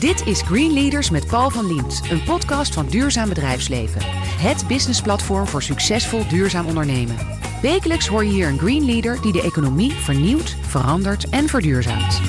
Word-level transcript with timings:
Dit 0.00 0.26
is 0.26 0.42
Green 0.42 0.72
Leaders 0.72 1.10
met 1.10 1.26
Paul 1.26 1.50
van 1.50 1.66
Liemt, 1.66 2.00
een 2.10 2.22
podcast 2.22 2.74
van 2.74 2.86
Duurzaam 2.86 3.28
Bedrijfsleven. 3.28 4.00
Het 4.38 4.66
businessplatform 4.66 5.46
voor 5.46 5.62
succesvol 5.62 6.28
duurzaam 6.28 6.66
ondernemen. 6.66 7.16
Wekelijks 7.62 8.06
hoor 8.06 8.24
je 8.24 8.30
hier 8.30 8.48
een 8.48 8.58
Green 8.58 8.84
Leader 8.84 9.22
die 9.22 9.32
de 9.32 9.42
economie 9.42 9.92
vernieuwt, 9.92 10.56
verandert 10.60 11.28
en 11.28 11.48
verduurzaamt. 11.48 12.20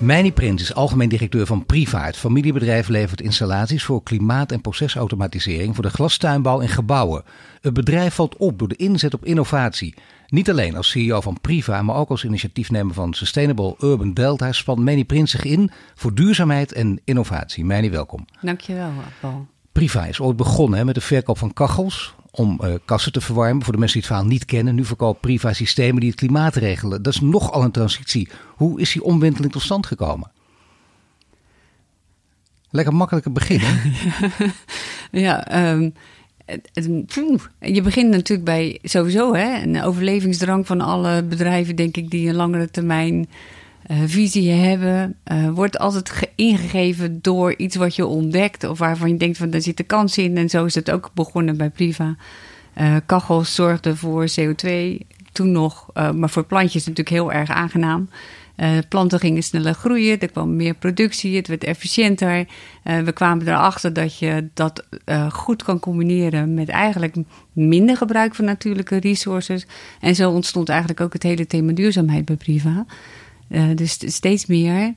Meini 0.00 0.32
Prins 0.32 0.62
is 0.62 0.74
algemeen 0.74 1.08
directeur 1.08 1.46
van 1.46 1.66
Priva. 1.66 2.04
Het 2.04 2.16
familiebedrijf 2.16 2.88
levert 2.88 3.20
installaties 3.20 3.84
voor 3.84 4.02
klimaat- 4.02 4.52
en 4.52 4.60
procesautomatisering 4.60 5.74
voor 5.74 5.84
de 5.84 5.90
glastuinbouw 5.90 6.60
in 6.60 6.68
gebouwen. 6.68 7.24
Het 7.60 7.72
bedrijf 7.72 8.14
valt 8.14 8.36
op 8.36 8.58
door 8.58 8.68
de 8.68 8.76
inzet 8.76 9.14
op 9.14 9.24
innovatie. 9.24 9.94
Niet 10.26 10.50
alleen 10.50 10.76
als 10.76 10.90
CEO 10.90 11.20
van 11.20 11.40
Priva, 11.40 11.82
maar 11.82 11.96
ook 11.96 12.08
als 12.08 12.24
initiatiefnemer 12.24 12.94
van 12.94 13.14
Sustainable 13.14 13.74
Urban 13.80 14.14
Delta 14.14 14.52
spant 14.52 14.78
Meini 14.78 15.04
Prins 15.04 15.30
zich 15.30 15.44
in 15.44 15.70
voor 15.94 16.14
duurzaamheid 16.14 16.72
en 16.72 17.00
innovatie. 17.04 17.64
Meini, 17.64 17.90
welkom. 17.90 18.24
Dankjewel, 18.40 18.90
Paul. 19.20 19.46
Priva 19.72 20.04
is 20.04 20.20
ooit 20.20 20.36
begonnen 20.36 20.78
hè, 20.78 20.84
met 20.84 20.94
de 20.94 21.00
verkoop 21.00 21.38
van 21.38 21.52
kachels 21.52 22.14
om 22.30 22.60
uh, 22.62 22.74
kassen 22.84 23.12
te 23.12 23.20
verwarmen. 23.20 23.62
Voor 23.62 23.72
de 23.72 23.78
mensen 23.78 24.00
die 24.00 24.08
het 24.08 24.16
verhaal 24.16 24.32
niet 24.32 24.44
kennen, 24.44 24.74
nu 24.74 24.84
verkoopt 24.84 25.20
Priva 25.20 25.52
systemen 25.52 26.00
die 26.00 26.10
het 26.10 26.18
klimaat 26.18 26.54
regelen. 26.54 27.02
Dat 27.02 27.14
is 27.14 27.20
nogal 27.20 27.62
een 27.62 27.70
transitie. 27.70 28.28
Hoe 28.56 28.80
is 28.80 28.92
die 28.92 29.04
omwenteling 29.04 29.52
tot 29.52 29.62
stand 29.62 29.86
gekomen? 29.86 30.30
Lekker 32.70 32.94
makkelijke 32.94 33.30
begin, 33.30 33.60
ja, 35.26 35.66
um, 35.74 35.92
je 37.60 37.82
begint 37.82 38.10
natuurlijk 38.10 38.44
bij 38.44 38.78
sowieso 38.82 39.34
hè, 39.34 39.62
een 39.62 39.82
overlevingsdrang 39.82 40.66
van 40.66 40.80
alle 40.80 41.22
bedrijven, 41.22 41.76
denk 41.76 41.96
ik, 41.96 42.10
die 42.10 42.28
een 42.28 42.34
langere 42.34 42.70
termijn 42.70 43.28
uh, 43.90 43.96
visie 44.06 44.50
hebben. 44.50 45.16
Uh, 45.32 45.50
wordt 45.50 45.78
altijd 45.78 46.30
ingegeven 46.34 47.18
door 47.22 47.54
iets 47.56 47.76
wat 47.76 47.96
je 47.96 48.06
ontdekt 48.06 48.64
of 48.64 48.78
waarvan 48.78 49.08
je 49.08 49.16
denkt 49.16 49.38
van 49.38 49.50
daar 49.50 49.60
zit 49.60 49.76
de 49.76 49.82
kans 49.82 50.18
in. 50.18 50.36
En 50.36 50.48
zo 50.48 50.64
is 50.64 50.74
het 50.74 50.90
ook 50.90 51.10
begonnen 51.14 51.56
bij 51.56 51.70
Priva. 51.70 52.16
Uh, 52.80 53.42
zorgden 53.42 53.96
voor 53.96 54.26
CO2 54.40 54.70
toen 55.32 55.52
nog, 55.52 55.86
maar 56.14 56.30
voor 56.30 56.44
plantjes 56.44 56.86
natuurlijk 56.86 57.16
heel 57.16 57.32
erg 57.32 57.50
aangenaam. 57.50 58.08
Planten 58.88 59.18
gingen 59.18 59.42
sneller 59.42 59.74
groeien, 59.74 60.20
er 60.20 60.30
kwam 60.30 60.56
meer 60.56 60.74
productie, 60.74 61.36
het 61.36 61.48
werd 61.48 61.64
efficiënter. 61.64 62.46
We 62.82 63.12
kwamen 63.12 63.48
erachter 63.48 63.92
dat 63.92 64.18
je 64.18 64.48
dat 64.54 64.84
goed 65.30 65.62
kan 65.62 65.80
combineren 65.80 66.54
met 66.54 66.68
eigenlijk 66.68 67.16
minder 67.52 67.96
gebruik 67.96 68.34
van 68.34 68.44
natuurlijke 68.44 68.96
resources. 68.96 69.66
En 70.00 70.14
zo 70.14 70.30
ontstond 70.30 70.68
eigenlijk 70.68 71.00
ook 71.00 71.12
het 71.12 71.22
hele 71.22 71.46
thema 71.46 71.72
duurzaamheid 71.72 72.24
bij 72.24 72.36
Priva. 72.36 72.86
Dus 73.74 73.98
steeds 74.06 74.46
meer 74.46 74.94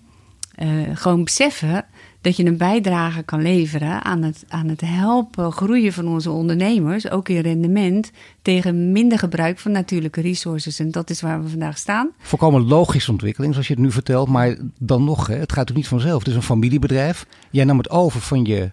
gewoon 0.93 1.23
beseffen 1.23 1.85
dat 2.21 2.37
je 2.37 2.45
een 2.45 2.57
bijdrage 2.57 3.23
kan 3.23 3.41
leveren 3.41 4.03
aan 4.03 4.21
het, 4.21 4.43
aan 4.47 4.67
het 4.67 4.81
helpen 4.81 5.51
groeien 5.51 5.93
van 5.93 6.07
onze 6.07 6.31
ondernemers, 6.31 7.09
ook 7.09 7.29
in 7.29 7.39
rendement, 7.39 8.11
tegen 8.41 8.91
minder 8.91 9.19
gebruik 9.19 9.59
van 9.59 9.71
natuurlijke 9.71 10.21
resources. 10.21 10.79
En 10.79 10.91
dat 10.91 11.09
is 11.09 11.21
waar 11.21 11.43
we 11.43 11.49
vandaag 11.49 11.77
staan. 11.77 12.11
Voorkomen 12.17 12.67
logische 12.67 13.11
ontwikkeling, 13.11 13.53
zoals 13.53 13.67
je 13.67 13.73
het 13.73 13.83
nu 13.83 13.91
vertelt, 13.91 14.27
maar 14.27 14.57
dan 14.77 15.03
nog, 15.03 15.27
hè, 15.27 15.35
het 15.35 15.51
gaat 15.51 15.69
ook 15.69 15.75
niet 15.75 15.87
vanzelf. 15.87 16.19
Het 16.19 16.27
is 16.27 16.35
een 16.35 16.41
familiebedrijf. 16.41 17.25
Jij 17.49 17.63
nam 17.63 17.77
het 17.77 17.89
over 17.89 18.21
van 18.21 18.45
je 18.45 18.71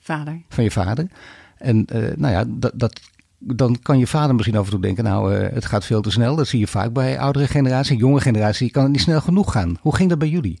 vader. 0.00 0.40
Van 0.48 0.64
je 0.64 0.70
vader. 0.70 1.06
En 1.58 1.86
uh, 1.92 2.02
nou 2.16 2.32
ja, 2.32 2.44
dat, 2.48 2.72
dat 2.74 3.00
dan 3.40 3.78
kan 3.82 3.98
je 3.98 4.06
vader 4.06 4.34
misschien 4.34 4.56
af 4.56 4.64
en 4.64 4.70
toe 4.70 4.80
denken, 4.80 5.04
nou, 5.04 5.34
uh, 5.34 5.48
het 5.52 5.64
gaat 5.64 5.84
veel 5.84 6.00
te 6.00 6.10
snel. 6.10 6.36
Dat 6.36 6.48
zie 6.48 6.60
je 6.60 6.66
vaak 6.66 6.92
bij 6.92 7.18
oudere 7.18 7.46
generatie, 7.46 7.96
jonge 7.96 8.20
generatie, 8.20 8.70
kan 8.70 8.82
het 8.82 8.92
niet 8.92 9.00
snel 9.00 9.20
genoeg 9.20 9.52
gaan. 9.52 9.76
Hoe 9.80 9.94
ging 9.94 10.08
dat 10.08 10.18
bij 10.18 10.28
jullie? 10.28 10.58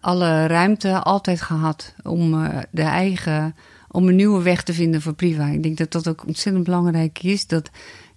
alle 0.00 0.46
ruimte 0.46 1.00
altijd 1.02 1.40
gehad 1.40 1.94
om 2.02 2.34
uh, 2.34 2.58
de 2.70 2.82
eigen 2.82 3.54
om 3.90 4.08
een 4.08 4.16
nieuwe 4.16 4.42
weg 4.42 4.62
te 4.62 4.72
vinden 4.72 5.02
voor 5.02 5.14
priva. 5.14 5.46
Ik 5.46 5.62
denk 5.62 5.76
dat 5.76 5.92
dat 5.92 6.08
ook 6.08 6.26
ontzettend 6.26 6.64
belangrijk 6.64 7.22
is. 7.22 7.46
Dat 7.46 7.70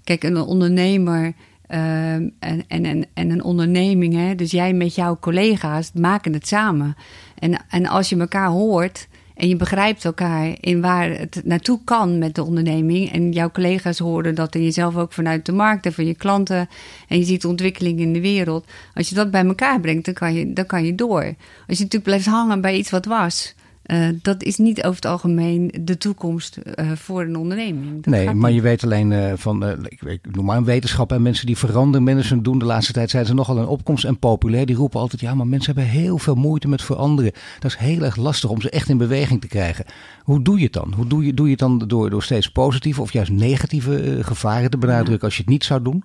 kijk, 0.03 0.23
een 0.23 0.37
ondernemer 0.37 1.33
uh, 1.69 2.13
en, 2.13 2.33
en, 2.39 2.65
en, 2.67 3.05
en 3.13 3.29
een 3.29 3.43
onderneming, 3.43 4.13
hè, 4.13 4.35
dus 4.35 4.51
jij 4.51 4.73
met 4.73 4.95
jouw 4.95 5.17
collega's 5.19 5.91
maken 5.93 6.33
het 6.33 6.47
samen. 6.47 6.95
En, 7.39 7.65
en 7.69 7.85
als 7.85 8.09
je 8.09 8.19
elkaar 8.19 8.47
hoort, 8.47 9.07
en 9.35 9.47
je 9.47 9.55
begrijpt 9.55 10.05
elkaar 10.05 10.55
in 10.59 10.81
waar 10.81 11.09
het 11.09 11.41
naartoe 11.43 11.79
kan 11.83 12.17
met 12.17 12.35
de 12.35 12.43
onderneming. 12.43 13.11
En 13.11 13.31
jouw 13.31 13.51
collega's 13.51 13.99
horen 13.99 14.35
dat 14.35 14.55
en 14.55 14.63
jezelf 14.63 14.95
ook 14.95 15.13
vanuit 15.13 15.45
de 15.45 15.51
markt 15.51 15.85
en 15.85 15.93
van 15.93 16.05
je 16.05 16.15
klanten. 16.15 16.69
En 17.07 17.17
je 17.17 17.23
ziet 17.23 17.41
de 17.41 17.47
ontwikkeling 17.47 17.99
in 17.99 18.13
de 18.13 18.21
wereld. 18.21 18.65
Als 18.93 19.09
je 19.09 19.15
dat 19.15 19.31
bij 19.31 19.45
elkaar 19.45 19.79
brengt, 19.79 20.05
dan 20.05 20.13
kan 20.13 20.33
je, 20.33 20.53
dan 20.53 20.65
kan 20.65 20.85
je 20.85 20.95
door. 20.95 21.23
Als 21.67 21.77
je 21.77 21.83
natuurlijk 21.83 22.03
blijft 22.03 22.25
hangen 22.25 22.61
bij 22.61 22.77
iets 22.77 22.89
wat 22.89 23.05
was. 23.05 23.55
Uh, 23.85 24.07
dat 24.21 24.43
is 24.43 24.57
niet 24.57 24.83
over 24.83 24.95
het 24.95 25.05
algemeen 25.05 25.73
de 25.81 25.97
toekomst 25.97 26.59
uh, 26.75 26.91
voor 26.91 27.21
een 27.21 27.35
onderneming. 27.35 28.03
Dat 28.03 28.13
nee, 28.13 28.33
maar 28.33 28.51
je 28.51 28.61
weet 28.61 28.83
alleen 28.83 29.11
uh, 29.11 29.33
van, 29.35 29.85
ik, 29.85 30.01
ik, 30.01 30.35
noem 30.35 30.45
maar 30.45 30.57
een 30.57 30.63
wetenschap 30.63 31.11
en 31.11 31.21
mensen 31.21 31.45
die 31.45 31.57
veranderen 31.57 32.03
management 32.03 32.43
doen. 32.43 32.59
De 32.59 32.65
laatste 32.65 32.93
tijd 32.93 33.09
zijn 33.09 33.25
ze 33.25 33.33
nogal 33.33 33.57
een 33.57 33.67
opkomst 33.67 34.03
en 34.03 34.19
populair. 34.19 34.65
Die 34.65 34.75
roepen 34.75 34.99
altijd, 34.99 35.21
ja, 35.21 35.33
maar 35.33 35.47
mensen 35.47 35.75
hebben 35.75 35.93
heel 35.93 36.17
veel 36.17 36.35
moeite 36.35 36.67
met 36.67 36.81
veranderen. 36.81 37.31
Dat 37.59 37.71
is 37.71 37.77
heel 37.77 38.01
erg 38.01 38.15
lastig 38.15 38.49
om 38.49 38.61
ze 38.61 38.69
echt 38.69 38.89
in 38.89 38.97
beweging 38.97 39.41
te 39.41 39.47
krijgen. 39.47 39.85
Hoe 40.23 40.41
doe 40.41 40.57
je 40.57 40.63
het 40.63 40.73
dan? 40.73 40.93
Hoe 40.95 41.07
doe 41.07 41.25
je, 41.25 41.33
doe 41.33 41.45
je 41.45 41.51
het 41.51 41.59
dan 41.59 41.77
door, 41.77 42.09
door 42.09 42.23
steeds 42.23 42.51
positieve 42.51 43.01
of 43.01 43.13
juist 43.13 43.31
negatieve 43.31 44.19
gevaren 44.21 44.69
te 44.69 44.77
benadrukken 44.77 45.17
ja. 45.19 45.25
als 45.25 45.35
je 45.35 45.41
het 45.41 45.51
niet 45.51 45.63
zou 45.63 45.81
doen? 45.81 46.03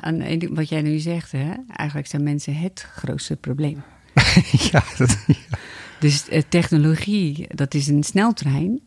aan 0.00 0.54
wat 0.54 0.68
jij 0.68 0.82
nu 0.82 0.98
zegt, 0.98 1.32
hè? 1.32 1.50
eigenlijk 1.76 2.08
zijn 2.08 2.22
mensen 2.22 2.54
het 2.54 2.86
grootste 2.94 3.36
probleem. 3.36 3.82
ja, 4.72 4.82
dat, 4.98 5.24
ja. 5.26 5.58
Dus 6.02 6.24
uh, 6.32 6.40
technologie, 6.48 7.46
dat 7.54 7.74
is 7.74 7.88
een 7.88 8.02
sneltrein. 8.02 8.80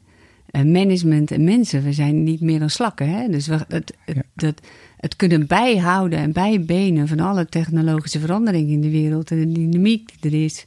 Uh, 0.52 0.62
management 0.62 1.32
en 1.32 1.44
mensen, 1.44 1.84
we 1.84 1.94
zijn 1.94 2.24
niet 2.24 2.42
meer 2.42 2.60
dan 2.60 2.70
slakken. 2.70 3.10
Hè? 3.10 3.28
Dus 3.28 3.48
we, 3.48 3.54
het, 3.54 3.68
het, 3.68 3.94
ja. 4.06 4.22
dat, 4.34 4.62
het 4.98 5.16
kunnen 5.16 5.48
bijhouden 5.48 6.20
en 6.20 6.32
bijbenen 6.32 7.08
van 7.08 7.20
alle 7.20 7.46
technologische 7.46 8.20
veranderingen 8.20 8.74
in 8.74 8.82
de 8.82 8.90
wereld 8.90 9.32
en 9.32 9.40
de 9.40 9.52
dynamiek 9.52 10.22
die 10.22 10.32
er 10.32 10.44
is, 10.44 10.66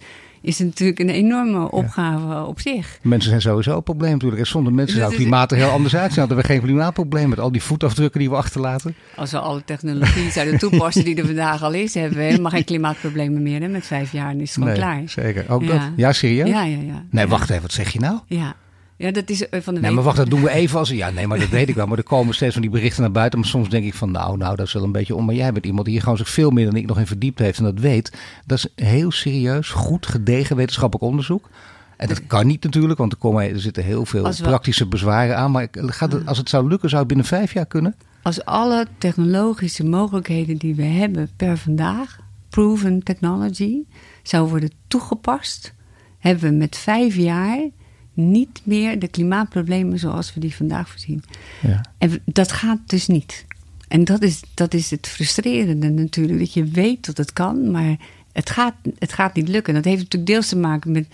is 0.49 0.59
natuurlijk 0.59 0.99
een 0.99 1.09
enorme 1.09 1.71
opgave 1.71 2.27
ja. 2.27 2.45
op 2.45 2.61
zich. 2.61 2.99
Mensen 3.03 3.31
zijn 3.31 3.43
sowieso 3.43 3.77
een 3.77 3.83
probleem 3.83 4.13
natuurlijk. 4.13 4.41
En 4.41 4.47
zonder 4.47 4.73
mensen 4.73 4.97
zou 4.97 5.09
het 5.09 5.19
klimaat 5.19 5.51
er 5.53 5.57
heel 5.57 5.71
anders 5.71 5.97
uitzien. 5.97 6.19
Hadden 6.19 6.39
we 6.39 6.45
geen 6.45 6.61
klimaatprobleem 6.61 7.29
met 7.29 7.39
al 7.39 7.53
die 7.53 7.63
voetafdrukken 7.63 8.21
die 8.21 8.31
we 8.31 8.37
achterlaten. 8.37 8.95
Als 9.17 9.31
we 9.31 9.39
alle 9.39 9.65
technologie 9.65 10.31
zouden 10.31 10.59
toepassen 10.69 11.05
die 11.05 11.17
er 11.17 11.27
vandaag 11.27 11.63
al 11.63 11.73
is, 11.73 11.95
hebben 11.95 12.19
we 12.19 12.25
helemaal 12.25 12.51
geen 12.51 12.65
klimaatproblemen 12.65 13.43
meer. 13.43 13.61
Hè? 13.61 13.69
Met 13.69 13.87
vijf 13.87 14.13
jaar 14.13 14.35
is 14.35 14.41
het 14.41 14.51
gewoon 14.51 14.69
nee, 14.69 14.79
klaar. 14.79 15.03
Zeker. 15.07 15.45
Ook 15.49 15.63
ja. 15.63 15.69
dat? 15.69 15.81
Ja, 15.97 16.13
serieus? 16.13 16.49
Ja, 16.49 16.65
ja, 16.65 16.79
ja. 16.87 17.05
Nee, 17.11 17.27
wacht 17.27 17.51
even. 17.51 17.63
Wat 17.63 17.73
zeg 17.73 17.93
je 17.93 18.01
nou? 18.01 18.19
Ja. 18.27 18.55
Ja, 18.99 19.11
dat 19.11 19.31
is 19.31 19.47
van 19.51 19.75
de 19.75 19.81
Nee, 19.81 19.91
maar 19.91 20.05
wacht, 20.05 20.17
dat 20.17 20.31
doen 20.31 20.43
we 20.43 20.51
even 20.51 20.79
als... 20.79 20.89
Ja, 20.89 21.11
nee, 21.11 21.27
maar 21.27 21.39
dat 21.39 21.49
weet 21.49 21.69
ik 21.69 21.75
wel. 21.75 21.87
Maar 21.87 21.99
er 21.99 22.05
komen 22.05 22.35
steeds 22.35 22.53
van 22.53 22.63
die 22.63 22.71
berichten 22.71 23.03
naar 23.03 23.13
buiten. 23.13 23.39
Maar 23.39 23.49
soms 23.49 23.69
denk 23.69 23.85
ik 23.85 23.95
van, 23.95 24.11
nou, 24.11 24.37
nou, 24.37 24.57
dat 24.57 24.67
is 24.67 24.73
wel 24.73 24.83
een 24.83 24.93
beetje 24.93 25.15
om. 25.15 25.25
Maar 25.25 25.35
jij 25.35 25.53
bent 25.53 25.67
iemand 25.67 25.85
die 25.85 25.93
hier 25.93 26.03
gewoon 26.03 26.19
zich 26.19 26.29
veel 26.29 26.51
meer 26.51 26.65
dan 26.65 26.77
ik 26.77 26.87
nog 26.87 26.99
in 26.99 27.07
verdiept 27.07 27.39
heeft. 27.39 27.59
En 27.59 27.65
dat 27.65 27.79
weet. 27.79 28.13
Dat 28.47 28.59
is 28.59 28.85
heel 28.85 29.11
serieus, 29.11 29.69
goed 29.69 30.07
gedegen 30.07 30.57
wetenschappelijk 30.57 31.11
onderzoek. 31.11 31.49
En 31.97 32.09
dat 32.09 32.27
kan 32.27 32.47
niet 32.47 32.63
natuurlijk, 32.63 32.99
want 32.99 33.13
er, 33.13 33.19
komen, 33.19 33.51
er 33.51 33.61
zitten 33.61 33.85
heel 33.85 34.07
veel 34.07 34.23
we, 34.23 34.43
praktische 34.43 34.87
bezwaren 34.87 35.37
aan. 35.37 35.51
Maar 35.51 35.69
gaat 35.73 36.13
het, 36.13 36.27
als 36.27 36.39
het 36.39 36.49
zou 36.49 36.69
lukken, 36.69 36.89
zou 36.89 37.01
het 37.01 37.09
binnen 37.09 37.27
vijf 37.27 37.53
jaar 37.53 37.67
kunnen? 37.67 37.95
Als 38.23 38.45
alle 38.45 38.87
technologische 38.99 39.85
mogelijkheden 39.85 40.57
die 40.57 40.75
we 40.75 40.85
hebben 40.85 41.31
per 41.37 41.59
vandaag, 41.59 42.19
proven 42.49 43.03
technology, 43.03 43.79
zou 44.23 44.49
worden 44.49 44.71
toegepast, 44.89 45.75
hebben 46.19 46.51
we 46.51 46.57
met 46.57 46.77
vijf 46.77 47.17
jaar 47.17 47.69
niet 48.19 48.61
meer 48.63 48.99
de 48.99 49.09
klimaatproblemen 49.09 49.99
zoals 49.99 50.35
we 50.35 50.41
die 50.41 50.55
vandaag 50.55 50.91
voorzien. 50.91 51.23
Ja. 51.63 51.81
En 51.99 52.21
dat 52.25 52.53
gaat 52.53 52.79
dus 52.87 53.07
niet. 53.07 53.45
En 53.89 54.05
dat 54.05 54.23
is, 54.23 54.43
dat 54.55 54.75
is 54.75 54.91
het 54.91 55.07
frustrerende 55.07 55.89
natuurlijk. 55.89 56.39
Dat 56.39 56.53
je 56.53 56.65
weet 56.65 57.07
dat 57.07 57.17
het 57.17 57.33
kan, 57.33 57.71
maar 57.71 57.97
het 58.33 58.51
gaat, 58.51 58.75
het 58.99 59.13
gaat 59.13 59.35
niet 59.35 59.49
lukken. 59.49 59.75
Dat 59.75 59.85
heeft 59.85 60.03
natuurlijk 60.03 60.31
deels 60.31 60.49
te 60.49 60.57
maken 60.57 60.93
met. 60.93 61.07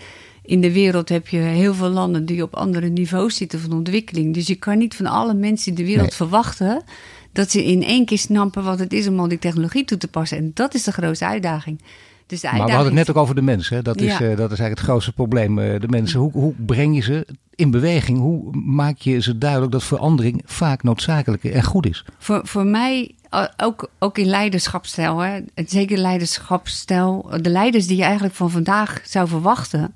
In 0.47 0.61
de 0.61 0.71
wereld 0.71 1.09
heb 1.09 1.27
je 1.27 1.37
heel 1.37 1.73
veel 1.73 1.89
landen 1.89 2.25
die 2.25 2.43
op 2.43 2.55
andere 2.55 2.87
niveaus 2.87 3.35
zitten 3.35 3.59
van 3.59 3.73
ontwikkeling. 3.73 4.33
Dus 4.33 4.47
je 4.47 4.55
kan 4.55 4.77
niet 4.77 4.95
van 4.95 5.05
alle 5.05 5.33
mensen 5.33 5.69
in 5.71 5.75
de 5.77 5.85
wereld 5.85 6.07
nee. 6.07 6.15
verwachten 6.15 6.83
dat 7.31 7.51
ze 7.51 7.65
in 7.65 7.83
één 7.83 8.05
keer 8.05 8.17
snappen 8.17 8.63
wat 8.63 8.79
het 8.79 8.93
is 8.93 9.07
om 9.07 9.19
al 9.19 9.27
die 9.27 9.39
technologie 9.39 9.85
toe 9.85 9.97
te 9.97 10.07
passen. 10.07 10.37
En 10.37 10.51
dat 10.53 10.73
is 10.73 10.83
de 10.83 10.91
grootste 10.91 11.25
uitdaging. 11.25 11.81
Dus 12.27 12.43
maar 12.43 12.53
we 12.53 12.59
hadden 12.59 12.85
het 12.85 12.93
net 12.93 13.09
ook 13.09 13.21
over 13.21 13.35
de 13.35 13.41
mensen. 13.41 13.83
Dat 13.83 14.01
is, 14.01 14.17
ja. 14.17 14.21
uh, 14.21 14.27
dat 14.27 14.51
is 14.51 14.59
eigenlijk 14.59 14.69
het 14.69 14.79
grootste 14.79 15.11
probleem. 15.11 15.59
Uh, 15.59 15.79
de 15.79 15.87
mensen, 15.87 16.19
hoe, 16.19 16.31
hoe 16.31 16.53
breng 16.65 16.95
je 16.95 17.01
ze 17.01 17.27
in 17.55 17.71
beweging? 17.71 18.17
Hoe 18.17 18.55
maak 18.55 18.97
je 18.97 19.21
ze 19.21 19.37
duidelijk 19.37 19.71
dat 19.71 19.83
verandering 19.83 20.41
vaak 20.45 20.83
noodzakelijk 20.83 21.43
en 21.43 21.63
goed 21.63 21.85
is? 21.85 22.05
Voor, 22.17 22.41
voor 22.43 22.65
mij, 22.65 23.15
ook, 23.57 23.89
ook 23.99 24.17
in 24.17 24.25
leiderschapsstijl, 24.25 25.19
hè, 25.19 25.39
zeker 25.65 25.97
leiderschapsstijl, 25.97 27.29
de 27.41 27.49
leiders 27.49 27.87
die 27.87 27.97
je 27.97 28.03
eigenlijk 28.03 28.35
van 28.35 28.51
vandaag 28.51 29.01
zou 29.03 29.27
verwachten. 29.27 29.95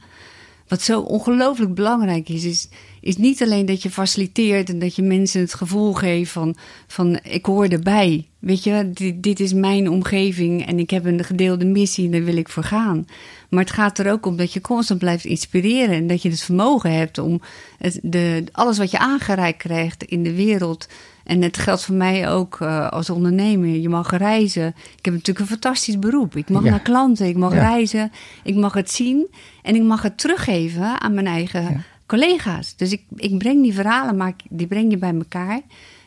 Wat 0.70 0.82
zo 0.82 1.00
ongelooflijk 1.00 1.74
belangrijk 1.74 2.30
is, 2.30 2.44
is, 2.44 2.70
is 3.02 3.18
niet 3.18 3.44
alleen 3.44 3.66
dat 3.66 3.84
je 3.84 3.90
faciliteert 3.90 4.70
en 4.70 4.80
dat 4.80 4.96
je 4.96 5.02
mensen 5.02 5.42
het 5.42 5.54
gevoel 5.54 5.94
geeft 5.94 6.32
van, 6.32 6.56
van 6.88 7.20
ik 7.24 7.46
hoor 7.46 7.68
erbij. 7.68 8.28
Weet 8.40 8.64
je, 8.64 8.90
dit, 8.94 9.24
dit 9.24 9.40
is 9.40 9.54
mijn 9.54 9.90
omgeving 9.90 10.66
en 10.66 10.80
ik 10.80 10.90
heb 10.90 11.06
een 11.06 11.24
gedeelde 11.24 11.66
missie 11.66 12.06
en 12.06 12.12
daar 12.12 12.24
wil 12.24 12.38
ik 12.38 12.50
voor 12.50 12.64
gaan. 12.64 13.08
Maar 13.50 13.64
het 13.64 13.74
gaat 13.74 14.00
er 14.00 14.12
ook 14.12 14.26
om 14.26 14.38
dat 14.38 14.54
je 14.54 14.62
constant 14.62 15.00
blijft 15.00 15.26
inspireren 15.26 15.96
en 15.96 16.08
dat 16.08 16.22
je 16.22 16.30
het 16.30 16.42
vermogen 16.42 16.94
hebt 16.94 17.18
om 17.18 17.42
het, 17.78 18.00
de, 18.04 18.44
alles 18.52 18.78
wat 18.78 18.92
je 18.92 19.00
aangereikt 19.00 19.58
krijgt 19.58 20.04
in 20.04 20.24
de 20.24 20.36
wereld. 20.36 20.88
En 21.30 21.42
het 21.42 21.58
geldt 21.58 21.86
voor 21.86 21.96
mij 21.96 22.30
ook 22.30 22.60
uh, 22.62 22.88
als 22.90 23.10
ondernemer. 23.10 23.70
Je 23.70 23.90
mag 23.90 24.12
reizen. 24.18 24.68
Ik 24.98 25.06
heb 25.06 25.14
natuurlijk 25.14 25.40
een 25.40 25.52
fantastisch 25.52 26.00
beroep. 26.00 26.36
Ik 26.36 26.50
mag 26.50 26.64
Ja. 26.64 26.70
naar 26.70 26.80
klanten, 26.80 27.28
ik 27.28 27.38
mag 27.38 27.54
Ja. 27.54 27.60
reizen, 27.70 28.12
ik 28.44 28.56
mag 28.56 28.74
het 28.74 28.92
zien 28.92 29.28
en 29.62 29.76
ik 29.76 29.84
mag 29.84 30.02
het 30.02 30.18
teruggeven 30.18 31.02
aan 31.02 31.14
mijn 31.14 31.28
eigen 31.28 31.62
Ja. 31.62 31.82
collega's. 32.06 32.76
Dus 32.76 32.92
ik, 32.92 33.02
ik 33.16 33.38
breng 33.38 33.64
die 33.64 33.74
verhalen, 33.74 34.18
maar 34.18 34.34
die 34.50 34.68
breng 34.68 34.92
je 34.92 34.98
bij 34.98 35.14
elkaar. 35.14 35.62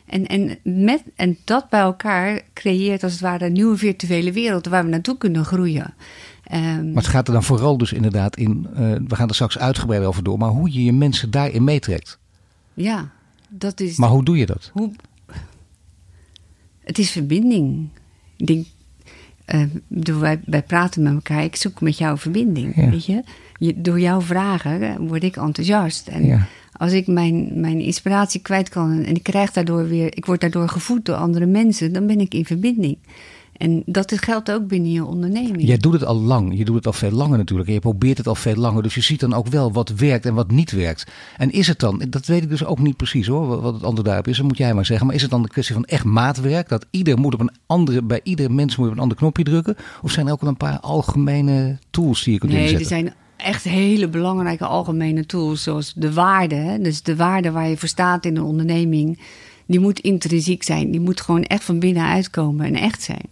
En, 0.05 0.25
en, 0.25 0.57
met, 0.63 1.03
en 1.15 1.37
dat 1.43 1.69
bij 1.69 1.79
elkaar 1.79 2.41
creëert 2.53 3.03
als 3.03 3.11
het 3.11 3.21
ware 3.21 3.45
een 3.45 3.53
nieuwe 3.53 3.77
virtuele 3.77 4.31
wereld 4.31 4.65
waar 4.67 4.83
we 4.83 4.89
naartoe 4.89 5.17
kunnen 5.17 5.45
groeien. 5.45 5.93
Ehm, 6.43 6.85
Maar 6.91 7.03
het 7.03 7.11
gaat 7.11 7.27
er 7.27 7.33
dan 7.33 7.43
vooral 7.43 7.77
dus 7.77 7.93
inderdaad 7.93 8.35
in, 8.37 8.67
eh, 8.73 8.79
we 9.07 9.15
gaan 9.15 9.27
er 9.27 9.33
straks 9.33 9.57
uitgebreid 9.57 10.03
over 10.03 10.23
door, 10.23 10.37
maar 10.37 10.49
hoe 10.49 10.73
je 10.73 10.83
je 10.83 10.93
mensen 10.93 11.31
daarin 11.31 11.63
meetrekt. 11.63 12.19
ja, 12.73 13.09
dat 13.49 13.79
is. 13.79 13.97
Maar 13.97 14.09
hoe 14.09 14.23
doe 14.23 14.37
je 14.37 14.45
dat? 14.45 14.69
Hoe... 14.73 14.91
Het 16.83 16.97
is 16.97 17.11
verbinding. 17.11 17.87
Ik 18.37 18.47
denk, 18.47 18.65
eh, 19.45 19.61
door 19.87 20.19
wij, 20.19 20.39
wij 20.45 20.61
praten 20.63 21.03
met 21.03 21.13
elkaar. 21.13 21.43
Ik 21.43 21.55
zoek 21.55 21.81
met 21.81 21.97
jou 21.97 22.17
verbinding. 22.17 22.75
Ja. 22.75 22.89
Weet 22.89 23.05
je? 23.05 23.23
je? 23.57 23.81
Door 23.81 23.99
jouw 23.99 24.21
vragen 24.21 25.07
word 25.07 25.23
ik 25.23 25.35
enthousiast. 25.35 26.07
En 26.07 26.25
Ja. 26.25 26.47
als 26.71 26.91
ik 26.91 27.07
mijn, 27.07 27.59
mijn 27.59 27.79
inspiratie 27.79 28.41
kwijt 28.41 28.69
kan 28.69 29.03
en 29.03 29.15
ik 29.15 29.23
krijg 29.23 29.51
daardoor 29.51 29.87
weer, 29.87 30.17
ik 30.17 30.25
word 30.25 30.41
daardoor 30.41 30.69
gevoed 30.69 31.05
door 31.05 31.15
andere 31.15 31.45
mensen, 31.45 31.93
dan 31.93 32.07
ben 32.07 32.19
ik 32.19 32.33
in 32.33 32.45
verbinding. 32.45 32.97
En 33.53 33.83
dat 33.85 34.13
geldt 34.21 34.51
ook 34.51 34.67
binnen 34.67 34.91
je 34.91 35.05
onderneming. 35.05 35.63
Jij 35.63 35.77
doet 35.77 35.93
het 35.93 36.05
al 36.05 36.15
lang, 36.21 36.57
je 36.57 36.65
doet 36.65 36.75
het 36.75 36.85
al 36.85 36.93
veel 36.93 37.11
langer 37.11 37.37
natuurlijk. 37.37 37.67
En 37.67 37.73
je 37.73 37.79
probeert 37.79 38.17
het 38.17 38.27
al 38.27 38.35
veel 38.35 38.55
langer. 38.55 38.83
Dus 38.83 38.95
je 38.95 39.01
ziet 39.01 39.19
dan 39.19 39.33
ook 39.33 39.47
wel 39.47 39.71
wat 39.71 39.89
werkt 39.89 40.25
en 40.25 40.33
wat 40.33 40.51
niet 40.51 40.71
werkt. 40.71 41.11
En 41.37 41.51
is 41.51 41.67
het 41.67 41.79
dan, 41.79 42.03
dat 42.09 42.25
weet 42.25 42.43
ik 42.43 42.49
dus 42.49 42.65
ook 42.65 42.79
niet 42.79 42.97
precies 42.97 43.27
hoor, 43.27 43.61
wat- 43.61 43.73
het 43.73 43.83
antwoord 43.83 44.05
daarop 44.07 44.27
is. 44.27 44.37
Dat 44.37 44.45
moet 44.47 44.57
jij 44.57 44.73
maar 44.73 44.85
zeggen. 44.85 45.05
Maar 45.05 45.15
is 45.15 45.21
het 45.21 45.31
dan 45.31 45.41
een 45.43 45.47
kwestie 45.49 45.75
van 45.75 45.85
echt 45.85 46.03
maatwerk? 46.05 46.69
Dat 46.69 46.85
ieder 46.91 47.17
moet 47.19 47.33
op 47.33 47.39
een 47.39 47.51
andere, 47.65 48.03
bij 48.03 48.19
ieder 48.23 48.51
mens 48.51 48.75
moet 48.75 48.85
je 48.85 48.91
op 48.91 48.97
een 48.97 49.01
ander 49.03 49.17
knopje 49.17 49.43
drukken? 49.43 49.75
Of 50.01 50.11
zijn 50.11 50.27
er 50.27 50.33
ook 50.33 50.41
wel 50.41 50.49
een 50.49 50.57
paar 50.57 50.79
algemene 50.79 51.77
tools 51.89 52.23
die 52.23 52.33
je 52.33 52.39
kunt 52.39 52.51
Nee, 52.51 52.61
er 52.61 52.71
inzetten? 52.71 52.97
zijn 52.97 53.13
echt 53.37 53.63
hele 53.63 54.07
belangrijke 54.09 54.65
algemene 54.65 55.25
tools, 55.25 55.63
zoals 55.63 55.93
de 55.95 56.13
waarde. 56.13 56.55
Hè? 56.55 56.79
Dus 56.81 57.01
de 57.01 57.15
waarde 57.15 57.51
waar 57.51 57.69
je 57.69 57.77
voor 57.77 57.87
staat 57.89 58.25
in 58.25 58.35
een 58.37 58.43
onderneming, 58.43 59.19
die 59.73 59.81
moet 59.81 59.99
intrinsiek 59.99 60.63
zijn. 60.63 60.91
Die 60.91 60.99
moet 60.99 61.21
gewoon 61.21 61.43
echt 61.43 61.63
van 61.63 61.79
binnenuit 61.79 62.29
komen 62.29 62.65
en 62.65 62.75
echt 62.75 63.03
zijn. 63.03 63.29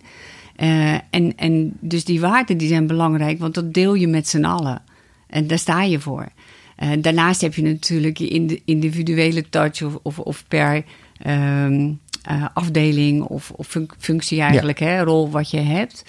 Eh, 0.55 0.93
en, 1.09 1.38
en 1.38 1.73
dus 1.79 2.03
die 2.05 2.19
waarden 2.19 2.57
die 2.57 2.67
zijn 2.67 2.88
belangrijk, 2.88 3.39
want 3.39 3.53
dat 3.53 3.73
deel 3.73 3.93
je 3.93 4.07
met 4.07 4.27
z'n 4.27 4.43
allen. 4.43 4.81
En 5.27 5.47
daar 5.47 5.57
sta 5.59 5.83
je 5.83 5.99
voor. 5.99 6.27
Eh, 6.75 6.89
daarnaast 7.01 7.41
heb 7.41 7.53
je 7.53 7.61
natuurlijk 7.61 8.17
je 8.17 8.27
indi- 8.27 8.61
individuele 8.65 9.49
touch 9.49 9.81
of, 9.83 9.97
of, 10.03 10.19
of 10.19 10.43
per 10.47 10.83
ehm, 11.21 11.91
eh, 12.23 12.45
afdeling 12.53 13.21
of, 13.21 13.51
of 13.51 13.67
func- 13.67 13.95
functie 13.97 14.41
eigenlijk, 14.41 14.79
hè, 14.79 15.03
rol 15.03 15.29
wat 15.29 15.51
je 15.51 15.59
hebt. 15.59 16.03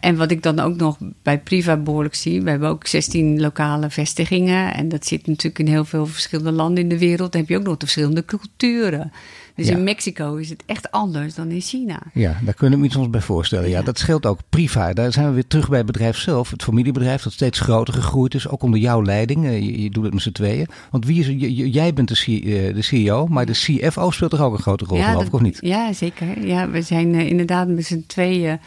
En 0.00 0.16
wat 0.16 0.30
ik 0.30 0.42
dan 0.42 0.60
ook 0.60 0.76
nog 0.76 0.98
bij 1.22 1.38
Priva 1.38 1.76
behoorlijk 1.76 2.14
zie, 2.14 2.42
we 2.42 2.50
hebben 2.50 2.68
ook 2.68 2.86
16 2.86 3.40
lokale 3.40 3.90
vestigingen. 3.90 4.74
En 4.74 4.88
dat 4.88 5.06
zit 5.06 5.26
natuurlijk 5.26 5.58
in 5.58 5.66
heel 5.66 5.84
veel 5.84 6.06
verschillende 6.06 6.52
landen 6.52 6.82
in 6.82 6.88
de 6.88 6.98
wereld. 6.98 7.32
Dan 7.32 7.40
heb 7.40 7.50
je 7.50 7.56
ook 7.56 7.62
nog 7.62 7.76
de 7.76 7.86
verschillende 7.86 8.24
culturen. 8.24 9.12
Dus 9.56 9.68
Ja. 9.68 9.76
in 9.76 9.84
Mexico 9.84 10.34
is 10.34 10.48
het 10.48 10.62
echt 10.66 10.90
anders 10.90 11.34
dan 11.34 11.50
in 11.50 11.60
China. 11.60 11.98
Ja, 12.12 12.36
daar 12.44 12.54
kunnen 12.54 12.80
we 12.80 12.86
iets 12.86 12.96
ons 12.96 13.10
bij 13.10 13.20
voorstellen. 13.20 13.68
Ja, 13.68 13.78
Ja. 13.78 13.84
dat 13.84 13.98
scheelt 13.98 14.26
ook 14.26 14.38
priva. 14.48 14.92
Daar 14.92 15.12
zijn 15.12 15.26
we 15.28 15.32
weer 15.32 15.46
terug 15.46 15.68
bij 15.68 15.78
het 15.78 15.86
bedrijf 15.86 16.16
zelf. 16.16 16.50
Het 16.50 16.62
familiebedrijf 16.62 17.22
dat 17.22 17.32
steeds 17.32 17.60
groter 17.60 17.94
gegroeid 17.94 18.34
is. 18.34 18.48
Ook 18.48 18.62
onder 18.62 18.80
jouw 18.80 19.02
leiding. 19.02 19.44
Eh, 19.44 19.58
Je, 19.60 19.82
je 19.82 19.90
doet 19.90 20.04
het 20.04 20.12
met 20.14 20.22
z'n 20.22 20.32
tweeën. 20.32 20.66
Want 20.90 21.04
wie 21.06 21.20
is, 21.20 21.26
je- 21.26 21.70
jij 21.70 21.92
bent 21.92 22.08
de, 22.08 22.14
C- 22.14 22.44
eh, 22.44 22.74
de 22.74 22.82
CEO, 22.82 23.26
maar 23.26 23.46
de 23.46 23.52
CFO 23.52 24.10
speelt 24.10 24.30
toch 24.30 24.40
ook 24.40 24.52
een 24.52 24.58
grote 24.62 24.84
rol, 24.84 24.98
geloof 24.98 25.14
dat- 25.16 25.26
ik, 25.26 25.32
of 25.32 25.40
niet? 25.40 25.58
Ja, 25.60 25.92
zeker. 25.92 26.46
Ja, 26.46 26.70
we 26.70 26.82
zijn 26.82 27.14
eh, 27.14 27.28
inderdaad 27.28 27.68
met 27.68 27.86
z'n 27.86 28.04
tweeën 28.06 28.58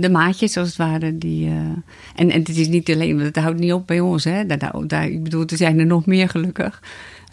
de 0.00 0.10
maatjes, 0.10 0.56
als 0.56 0.68
het 0.68 0.76
ware. 0.76 1.18
Die, 1.18 1.48
en, 2.14 2.30
en 2.30 2.30
het 2.30 2.48
is 2.48 2.68
niet 2.68 2.90
alleen, 2.90 3.14
want 3.14 3.26
het 3.26 3.36
houdt 3.44 3.58
niet 3.58 3.72
op 3.72 3.86
bij 3.86 4.00
ons. 4.00 4.24
Hè. 4.24 4.46
Daar, 4.46 4.58
daar, 4.58 4.72
daar- 4.86 5.08
ik 5.08 5.22
bedoel, 5.22 5.44
er 5.46 5.56
zijn 5.56 5.78
er 5.78 5.86
nog 5.86 6.06
meer 6.06 6.28
gelukkig. 6.28 6.82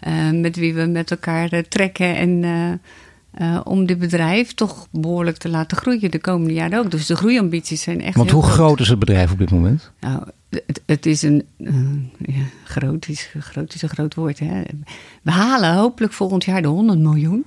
Eh, 0.00 0.30
met 0.30 0.56
wie 0.56 0.74
we 0.74 0.86
met 0.86 1.10
elkaar 1.10 1.52
eh, 1.52 1.62
trekken 1.68 2.16
en... 2.16 2.44
eh, 2.44 3.60
om 3.64 3.86
dit 3.86 3.98
bedrijf 3.98 4.54
toch 4.54 4.88
behoorlijk 4.90 5.36
te 5.36 5.48
laten 5.48 5.76
groeien 5.76 6.10
de 6.10 6.18
komende 6.18 6.54
jaren 6.54 6.78
ook. 6.78 6.90
Dus 6.90 7.06
de 7.06 7.16
groeiambities 7.16 7.82
zijn 7.82 8.00
echt 8.00 8.16
Want 8.16 8.30
hoe 8.30 8.42
groot 8.42 8.80
is 8.80 8.88
het 8.88 8.98
bedrijf 8.98 9.32
op 9.32 9.38
dit 9.38 9.50
moment? 9.50 9.90
Nou, 10.00 10.22
het, 10.48 10.82
het 10.86 11.06
is 11.06 11.22
een. 11.22 11.46
ja, 12.18 12.42
groot, 12.64 13.08
is, 13.08 13.30
groot 13.38 13.74
is 13.74 13.82
een 13.82 13.88
groot 13.88 14.14
woord. 14.14 14.38
Hè? 14.38 14.62
We 15.22 15.30
halen 15.30 15.74
hopelijk 15.74 16.12
volgend 16.12 16.44
jaar 16.44 16.62
de 16.62 16.68
100 16.68 16.98
miljoen. 16.98 17.44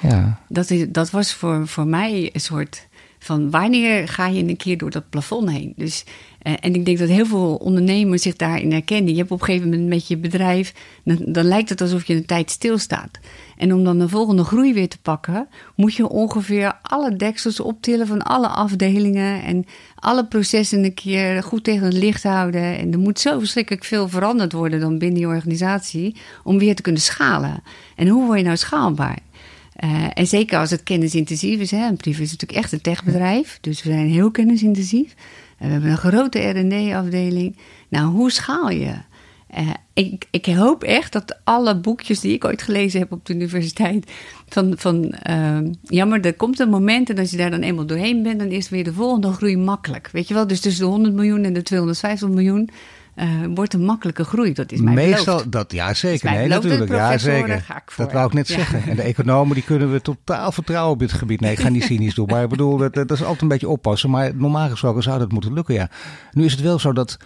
Ja, 0.00 0.40
Dat, 0.48 0.70
is, 0.70 0.86
dat 0.88 1.10
was 1.10 1.34
voor, 1.34 1.68
voor 1.68 1.86
mij 1.86 2.30
een 2.32 2.40
soort 2.40 2.86
van 3.26 3.50
wanneer 3.50 4.08
ga 4.08 4.26
je 4.26 4.42
een 4.42 4.56
keer 4.56 4.78
door 4.78 4.90
dat 4.90 5.10
plafond 5.10 5.50
heen? 5.50 5.72
Dus, 5.76 6.04
eh, 6.38 6.52
en 6.60 6.74
ik 6.74 6.84
denk 6.84 6.98
dat 6.98 7.08
heel 7.08 7.26
veel 7.26 7.54
ondernemers 7.54 8.22
zich 8.22 8.36
daarin 8.36 8.72
herkennen. 8.72 9.12
Je 9.12 9.18
hebt 9.18 9.30
op 9.30 9.40
een 9.40 9.44
gegeven 9.46 9.68
moment 9.68 9.88
met 9.88 10.08
je 10.08 10.16
bedrijf, 10.16 10.74
dan, 11.04 11.18
dan 11.24 11.44
lijkt 11.44 11.68
het 11.68 11.80
alsof 11.80 12.04
je 12.04 12.14
een 12.14 12.26
tijd 12.26 12.50
stilstaat. 12.50 13.18
En 13.56 13.74
om 13.74 13.84
dan 13.84 13.98
de 13.98 14.08
volgende 14.08 14.44
groei 14.44 14.72
weer 14.72 14.88
te 14.88 14.98
pakken, 15.02 15.48
moet 15.74 15.94
je 15.94 16.08
ongeveer 16.08 16.78
alle 16.82 17.16
deksels 17.16 17.60
optillen 17.60 18.06
van 18.06 18.22
alle 18.22 18.48
afdelingen 18.48 19.42
en 19.42 19.64
alle 19.94 20.26
processen 20.26 20.84
een 20.84 20.94
keer 20.94 21.42
goed 21.42 21.64
tegen 21.64 21.84
het 21.84 21.94
licht 21.94 22.22
houden. 22.22 22.78
En 22.78 22.92
er 22.92 22.98
moet 22.98 23.20
zo 23.20 23.38
verschrikkelijk 23.38 23.84
veel 23.84 24.08
veranderd 24.08 24.52
worden 24.52 24.80
dan 24.80 24.98
binnen 24.98 25.20
je 25.20 25.26
organisatie 25.26 26.16
om 26.44 26.58
weer 26.58 26.74
te 26.74 26.82
kunnen 26.82 27.02
schalen. 27.02 27.62
En 27.96 28.08
hoe 28.08 28.26
word 28.26 28.38
je 28.38 28.44
nou 28.44 28.56
schaalbaar? 28.56 29.18
Eh, 29.76 30.06
en 30.14 30.26
zeker 30.26 30.58
als 30.58 30.70
het 30.70 30.82
kennisintensief 30.82 31.60
is. 31.60 31.70
Hè. 31.70 31.90
Is 32.00 32.18
natuurlijk 32.18 32.52
echt 32.52 32.72
een 32.72 32.80
techbedrijf. 32.80 33.58
Dus 33.60 33.82
we 33.82 33.90
zijn 33.90 34.08
heel 34.08 34.30
kennisintensief. 34.30 35.14
En 35.58 35.66
we 35.66 35.72
hebben 35.72 35.90
een 35.90 35.96
grote 35.96 36.38
R&D-afdeling. 36.38 37.56
Nou, 37.88 38.06
hoe 38.06 38.30
schaal 38.30 38.70
je? 38.70 38.94
Eh, 39.46 39.70
ik, 39.92 40.26
ik 40.30 40.46
hoop 40.46 40.82
echt 40.82 41.12
dat 41.12 41.38
alle 41.44 41.80
boekjes 41.80 42.20
die 42.20 42.32
ik 42.32 42.44
ooit 42.44 42.62
gelezen 42.62 43.00
heb 43.00 43.12
op 43.12 43.26
de 43.26 43.34
universiteit... 43.34 44.10
van, 44.48 44.74
van 44.76 45.10
eh, 45.12 45.58
jammer, 45.82 46.24
er 46.24 46.34
komt 46.34 46.58
een 46.58 46.68
moment 46.68 47.10
en 47.10 47.18
als 47.18 47.30
je 47.30 47.36
daar 47.36 47.50
dan 47.50 47.60
eenmaal 47.60 47.86
doorheen 47.86 48.22
bent... 48.22 48.38
dan 48.38 48.48
is 48.48 48.68
weer 48.68 48.84
de 48.84 48.92
volgende 48.92 49.32
groei 49.32 49.56
makkelijk. 49.56 50.08
Weet 50.12 50.28
je 50.28 50.34
wel? 50.34 50.46
Dus 50.46 50.60
tussen 50.60 50.84
de 50.84 50.90
100 50.90 51.14
miljoen 51.14 51.44
en 51.44 51.52
de 51.52 51.62
250 51.62 52.28
miljoen... 52.28 52.70
eh, 53.16 53.28
wordt 53.54 53.74
een 53.74 53.84
makkelijke 53.84 54.24
groei. 54.24 54.52
Dat 54.52 54.72
is 54.72 54.80
mij 54.80 54.94
meestal 54.94 55.24
beloofd. 55.24 55.52
dat, 55.52 55.72
ja 55.72 55.94
zeker. 55.94 56.30
Nee, 56.30 56.48
natuurlijk. 56.48 56.90
Ja, 56.90 57.18
zeker. 57.18 57.60
ga 57.60 57.76
ik 57.76 57.82
voor. 57.90 58.04
Dat 58.04 58.12
wou 58.14 58.26
ik 58.26 58.32
net 58.32 58.48
Ja. 58.48 58.54
zeggen. 58.54 58.82
En 58.90 58.96
de 58.96 59.02
economen 59.02 59.54
die 59.54 59.64
kunnen 59.64 59.92
we 59.92 60.00
totaal 60.02 60.52
vertrouwen 60.52 60.92
op 60.92 60.98
dit 60.98 61.12
gebied. 61.12 61.40
Nee, 61.40 61.52
ik 61.52 61.60
ga 61.60 61.68
niet 61.68 61.82
cynisch 61.92 62.14
doen. 62.14 62.26
Maar 62.26 62.42
ik 62.42 62.48
bedoel, 62.48 62.76
dat, 62.76 62.94
dat 62.94 63.10
is 63.10 63.22
altijd 63.22 63.42
een 63.42 63.48
beetje 63.48 63.68
oppassen. 63.68 64.10
Maar 64.10 64.30
normaal 64.34 64.68
gesproken 64.68 65.02
zou 65.02 65.18
dat 65.18 65.32
moeten 65.32 65.52
lukken, 65.52 65.74
ja. 65.74 65.88
Nu 66.32 66.44
is 66.44 66.52
het 66.52 66.60
wel 66.60 66.78
zo 66.78 66.92
dat. 66.92 67.16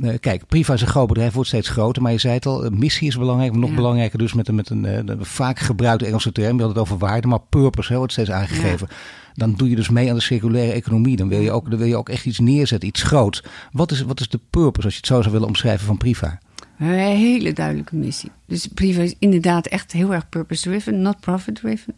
Eh, 0.00 0.14
kijk, 0.20 0.46
Priva 0.46 0.74
is 0.74 0.80
een 0.80 0.86
groot 0.86 1.06
bedrijf, 1.08 1.32
wordt 1.32 1.48
steeds 1.48 1.68
groter. 1.68 2.02
Maar 2.02 2.12
je 2.12 2.18
zei 2.18 2.34
het 2.34 2.46
al, 2.46 2.64
eh, 2.64 2.70
missie 2.70 3.08
is 3.08 3.16
belangrijk. 3.18 3.50
Maar 3.50 3.60
nog 3.60 3.70
Ja. 3.70 3.76
belangrijker 3.76 4.18
dus 4.18 4.32
met, 4.32 4.48
een- 4.48 4.54
met 4.54 4.70
een 4.70 4.84
eh, 4.84 5.14
vaak 5.20 5.58
gebruikte 5.58 6.06
Engelse 6.06 6.32
term. 6.32 6.56
Je 6.56 6.60
had 6.62 6.70
het 6.70 6.80
over 6.80 6.98
waarde, 6.98 7.26
maar 7.28 7.40
purpose 7.48 7.90
hè, 7.92 7.98
wordt 7.98 8.12
steeds 8.12 8.30
aangegeven. 8.30 8.88
Dan 9.34 9.54
doe 9.54 9.70
je 9.70 9.76
dus 9.76 9.88
mee 9.90 10.08
aan 10.08 10.14
de 10.16 10.22
circulaire 10.22 10.72
economie. 10.72 11.16
Dan 11.16 11.28
wil 11.28 11.40
je 11.40 11.50
ook, 11.50 11.70
dan 11.70 11.78
wil 11.78 11.88
je 11.88 11.96
ook 11.96 12.08
echt 12.08 12.26
iets 12.26 12.38
neerzetten, 12.38 12.88
iets 12.88 13.02
groots. 13.02 13.42
Wat 13.72 13.90
is, 13.90 14.02
wat 14.02 14.20
is 14.20 14.28
de 14.28 14.40
purpose, 14.50 14.84
als 14.86 14.92
je 14.94 15.00
het 15.00 15.08
zo 15.08 15.20
zou 15.20 15.32
willen 15.32 15.48
omschrijven, 15.48 15.86
van 15.86 15.96
Priva? 15.96 16.38
Een 16.78 16.88
hele 16.94 17.52
duidelijke 17.52 17.96
missie. 17.96 18.30
Dus 18.46 18.66
Priva 18.66 19.02
is 19.02 19.14
inderdaad 19.18 19.66
echt 19.66 19.92
heel 19.92 20.14
erg 20.14 20.28
purpose-driven, 20.28 21.02
not 21.02 21.20
profit-driven. 21.20 21.94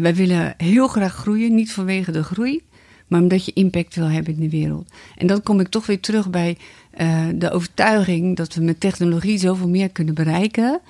Wij 0.00 0.14
willen 0.14 0.54
heel 0.56 0.88
graag 0.88 1.14
groeien, 1.14 1.54
niet 1.54 1.72
vanwege 1.72 2.12
de 2.12 2.22
groei, 2.22 2.62
maar 3.06 3.20
omdat 3.20 3.44
je 3.44 3.52
impact 3.52 3.94
wil 3.94 4.08
hebben 4.08 4.34
in 4.34 4.40
de 4.40 4.50
wereld. 4.50 4.88
En 5.16 5.26
dan 5.26 5.42
kom 5.42 5.60
ik 5.60 5.68
toch 5.68 5.86
weer 5.86 6.00
terug 6.00 6.30
bij 6.30 6.56
eh, 6.90 7.24
de 7.34 7.50
overtuiging 7.50 8.36
dat 8.36 8.54
we 8.54 8.62
met 8.62 8.80
technologie 8.80 9.38
zoveel 9.38 9.68
meer 9.68 9.90
kunnen 9.90 10.14
bereiken. 10.14 10.80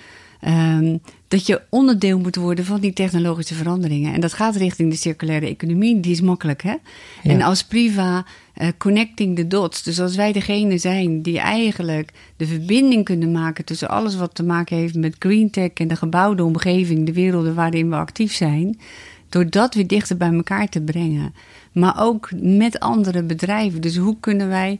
Ehm, 0.40 0.96
dat 1.28 1.46
je 1.46 1.62
onderdeel 1.70 2.18
moet 2.18 2.37
worden 2.37 2.64
van 2.64 2.80
die 2.80 2.92
technologische 2.92 3.54
veranderingen. 3.54 4.14
En 4.14 4.20
dat 4.20 4.32
gaat 4.32 4.56
richting 4.56 4.90
de 4.90 4.96
circulaire 4.96 5.46
economie. 5.46 6.00
Die 6.00 6.12
is 6.12 6.20
makkelijk, 6.20 6.62
hè? 6.62 6.75
En 7.23 7.42
als 7.42 7.64
Priva 7.64 8.25
eh, 8.54 8.68
connecting 8.78 9.37
the 9.37 9.46
dots. 9.46 9.82
Dus 9.82 10.00
als 10.00 10.16
wij 10.16 10.32
degene 10.32 10.78
zijn 10.78 11.23
die 11.23 11.38
eigenlijk 11.38 12.12
de 12.37 12.46
verbinding 12.46 13.04
kunnen 13.04 13.32
maken 13.32 13.64
tussen 13.64 13.88
alles 13.88 14.16
wat 14.16 14.35
te 14.35 14.42
maken 14.42 14.76
heeft 14.76 14.94
met 14.94 15.16
green 15.18 15.50
tech 15.50 15.70
en 15.75 15.88
de 15.88 15.96
gebouwde 15.96 16.44
omgeving, 16.44 17.06
de 17.06 17.12
werelden 17.12 17.54
waarin 17.54 17.90
we 17.90 17.96
actief 17.96 18.35
zijn. 18.35 18.78
Door 19.28 19.50
dat 19.50 19.75
weer 19.75 19.87
dichter 19.87 20.16
bij 20.16 20.32
elkaar 20.32 20.68
te 20.68 20.80
brengen. 20.80 21.35
Maar 21.76 21.95
ook 22.02 22.28
met 22.40 22.80
andere 22.80 23.23
bedrijven. 23.23 23.80
Dus 23.80 23.97
hoe 23.97 24.16
kunnen 24.21 24.49
wij 24.49 24.78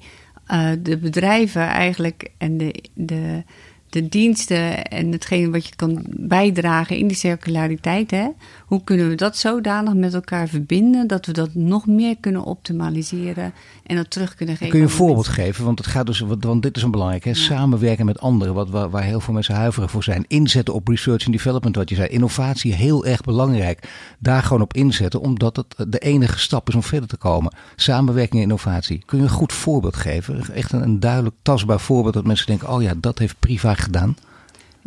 uh, 0.53 0.71
de 0.83 0.99
bedrijven 0.99 1.63
eigenlijk 1.63 2.31
en 2.39 2.59
de, 2.59 2.85
de, 2.95 3.43
de 3.91 4.09
diensten 4.09 4.85
en 4.85 5.13
hetgeen 5.13 5.53
wat 5.53 5.67
je 5.67 5.77
kan 5.77 6.05
bijdragen 6.09 6.97
in 6.97 7.07
die 7.07 7.17
circulariteit. 7.17 8.11
Hè? 8.11 8.29
Hoe 8.67 8.85
kunnen 8.85 9.09
we 9.09 9.15
dat 9.15 9.37
zodanig 9.37 9.95
met 9.95 10.15
elkaar 10.15 10.49
verbinden 10.49 11.07
dat 11.07 11.27
we 11.27 11.33
dat 11.33 11.55
nog 11.55 11.87
meer 11.87 12.17
kunnen 12.21 12.45
optimaliseren 12.45 13.53
en 13.87 13.97
dat 13.97 14.11
terug 14.11 14.35
kunnen 14.35 14.55
geven? 14.57 14.71
Kun 14.71 14.79
je 14.79 14.85
een 14.85 14.91
voorbeeld 14.93 15.29
geven? 15.29 15.65
Want, 15.65 15.79
het 15.79 15.89
gaat 15.89 16.07
dus, 16.07 16.21
want 16.21 16.63
dit 16.63 16.77
is 16.77 16.83
een 16.83 16.91
belangrijk. 16.91 17.25
Hè? 17.25 17.35
Samenwerken 17.35 18.07
met 18.07 18.21
anderen, 18.21 18.55
wat, 18.55 18.71
waar, 18.71 18.91
waar, 18.91 19.03
heel 19.03 19.21
veel 19.21 19.35
mensen 19.35 19.55
huiverig 19.55 19.91
voor 19.91 20.03
zijn. 20.03 20.25
Inzetten 20.29 20.75
op 20.75 20.89
research 20.89 21.25
en 21.25 21.33
development, 21.33 21.77
wat 21.77 21.89
je 21.89 21.95
zei. 21.95 22.09
Innovatie, 22.09 22.75
heel 22.75 23.07
erg 23.07 23.21
belangrijk. 23.21 23.89
Daar 24.19 24.43
gewoon 24.43 24.63
op 24.63 24.75
inzetten, 24.75 25.21
omdat 25.21 25.57
het 25.57 25.93
de 25.93 25.99
enige 25.99 26.39
stap 26.39 26.69
is 26.69 26.75
om 26.75 26.83
verder 26.83 27.09
te 27.09 27.17
komen. 27.17 27.53
Samenwerking 27.77 28.35
en 28.35 28.43
innovatie. 28.49 29.03
Kun 29.07 29.19
je 29.19 29.25
een 29.25 29.31
goed 29.31 29.53
voorbeeld 29.53 29.97
geven? 29.97 30.55
Echt 30.55 30.73
een, 30.73 30.83
een 30.83 31.01
duidelijk, 31.01 31.37
tastbaar 31.43 31.81
voorbeeld 31.81 32.15
dat 32.15 32.27
mensen 32.27 32.47
denken: 32.47 32.69
oh 32.69 32.83
ja, 32.83 32.95
dat 32.97 33.19
heeft 33.19 33.37
Priva 33.39 33.75
gedaan. 33.75 34.17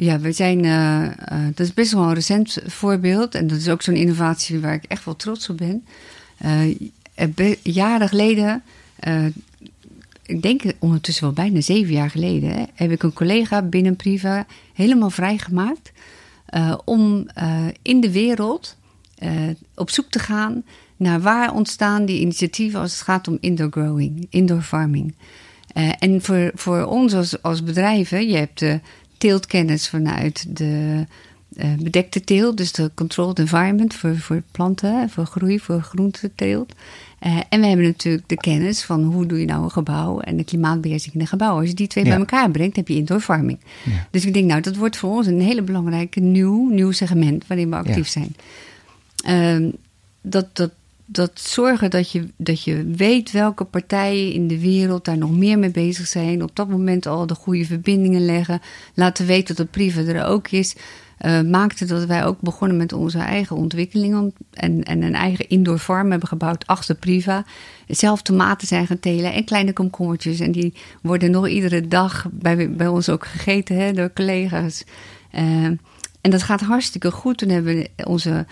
Ja, 0.01 0.19
we 0.19 0.31
zijn, 0.31 0.63
uh, 0.63 1.03
uh, 1.03 1.45
dat 1.53 1.59
is 1.59 1.73
best 1.73 1.91
wel 1.91 2.03
een 2.03 2.13
recent 2.13 2.57
voorbeeld. 2.65 3.35
En 3.35 3.47
dat 3.47 3.57
is 3.57 3.69
ook 3.69 3.81
zo'n 3.81 3.95
innovatie 3.95 4.59
waar 4.59 4.73
ik 4.73 4.83
echt 4.83 5.05
wel 5.05 5.15
trots 5.15 5.49
op 5.49 5.57
ben. 5.57 5.85
Uh, 6.45 7.53
jaren 7.63 8.07
geleden, 8.07 8.63
ik 10.25 10.41
denk 10.41 10.61
ondertussen 10.79 11.23
wel 11.23 11.33
bijna 11.33 11.61
zeven 11.61 11.93
jaar 11.93 12.09
geleden, 12.09 12.67
heb 12.73 12.91
ik 12.91 13.03
een 13.03 13.13
collega 13.13 13.61
binnen 13.61 13.95
Priva 13.95 14.45
helemaal 14.73 15.09
vrijgemaakt 15.09 15.91
om 16.85 17.27
in 17.81 18.01
de 18.01 18.11
wereld 18.11 18.75
op 19.75 19.89
zoek 19.89 20.09
te 20.09 20.19
gaan 20.19 20.63
naar 20.97 21.21
waar 21.21 21.53
ontstaan 21.53 22.05
die 22.05 22.19
initiatieven 22.19 22.79
als 22.79 22.91
het 22.91 23.01
gaat 23.01 23.27
om 23.27 23.37
indoor 23.39 23.71
growing, 23.71 24.27
indoor 24.29 24.61
farming. 24.61 25.15
en 25.99 26.21
voor, 26.21 26.51
voor 26.55 26.83
ons 26.83 27.13
als, 27.13 27.41
als 27.41 27.63
bedrijven, 27.63 28.27
je 28.27 28.37
hebt 28.37 28.63
teeltkennis 29.19 29.89
vanuit 29.89 30.57
de 30.57 31.05
uh, 31.57 31.65
bedekte 31.79 32.23
teelt, 32.23 32.57
dus 32.57 32.71
de 32.71 32.91
controlled 32.93 33.39
environment 33.39 33.93
voor, 33.93 34.17
voor 34.17 34.41
planten, 34.51 35.09
voor 35.09 35.25
groei, 35.25 35.59
voor 35.59 35.81
groenteteelt. 35.81 36.73
Uh, 37.25 37.39
en 37.49 37.59
we 37.59 37.67
hebben 37.67 37.85
natuurlijk 37.85 38.29
de 38.29 38.35
kennis 38.35 38.83
van 38.83 39.03
hoe 39.03 39.25
doe 39.25 39.39
je 39.39 39.45
nou 39.45 39.63
een 39.63 39.71
gebouw 39.71 40.19
en 40.19 40.37
de 40.37 40.43
klimaatbeheersing 40.43 41.13
in 41.13 41.21
een 41.21 41.27
gebouw. 41.27 41.59
Als 41.59 41.67
je 41.67 41.73
die 41.73 41.87
twee 41.87 42.03
bij 42.03 42.17
elkaar 42.17 42.51
brengt, 42.51 42.75
heb 42.75 42.87
je 42.87 42.95
indoor 42.95 43.19
farming. 43.19 43.59
Ja. 43.85 44.07
Dus 44.11 44.25
ik 44.25 44.33
denk, 44.33 44.45
nou, 44.45 44.61
dat 44.61 44.75
wordt 44.75 44.97
voor 44.97 45.09
ons 45.09 45.27
een 45.27 45.41
hele 45.41 45.61
belangrijke 45.61 46.19
nieuw, 46.19 46.69
nieuw 46.69 46.91
segment 46.91 47.47
waarin 47.47 47.69
we 47.69 47.75
actief 47.75 48.13
ja. 48.13 48.21
zijn. 48.21 48.35
Uh, 49.61 49.71
dat, 50.21 50.47
dat 50.53 50.71
dat 51.11 51.31
zorgen 51.39 51.89
dat 51.89 52.11
je, 52.11 52.27
dat 52.37 52.63
je 52.63 52.85
weet 52.85 53.31
welke 53.31 53.63
partijen 53.63 54.33
in 54.33 54.47
de 54.47 54.59
wereld 54.59 55.05
daar 55.05 55.17
nog 55.17 55.31
meer 55.31 55.59
mee 55.59 55.71
bezig 55.71 56.07
zijn. 56.07 56.43
Op 56.43 56.55
dat 56.55 56.69
moment 56.69 57.05
al 57.05 57.27
de 57.27 57.35
goede 57.35 57.65
verbindingen 57.65 58.25
leggen. 58.25 58.61
Laten 58.93 59.25
weten 59.25 59.47
dat 59.47 59.57
het 59.57 59.71
privé 59.71 60.13
er 60.13 60.25
ook 60.25 60.47
is. 60.47 60.75
Uh, 61.25 61.41
maakte 61.41 61.85
dat 61.85 62.05
wij 62.05 62.25
ook 62.25 62.41
begonnen 62.41 62.77
met 62.77 62.93
onze 62.93 63.19
eigen 63.19 63.55
ontwikkelingen. 63.55 64.33
En, 64.53 64.83
en 64.83 65.01
een 65.01 65.15
eigen 65.15 65.49
indoor 65.49 65.77
farm 65.77 66.11
hebben 66.11 66.27
gebouwd 66.27 66.67
achter 66.67 66.95
Priva. 66.95 67.45
Zelf 67.87 68.21
tomaten 68.21 68.67
zijn 68.67 68.87
gaan 68.87 68.99
telen 68.99 69.33
en 69.33 69.43
kleine 69.43 69.73
komkommertjes. 69.73 70.39
En 70.39 70.51
die 70.51 70.73
worden 71.01 71.31
nog 71.31 71.47
iedere 71.47 71.87
dag 71.87 72.25
bij, 72.31 72.71
bij 72.71 72.87
ons 72.87 73.09
ook 73.09 73.25
gegeten 73.25 73.75
hè, 73.75 73.93
door 73.93 74.13
collega's. 74.13 74.83
Uh, 75.35 75.63
en 76.21 76.29
dat 76.29 76.43
gaat 76.43 76.61
hartstikke 76.61 77.11
goed. 77.11 77.37
Toen 77.37 77.49
hebben 77.49 77.75
we 77.75 77.89
onze 78.03 78.45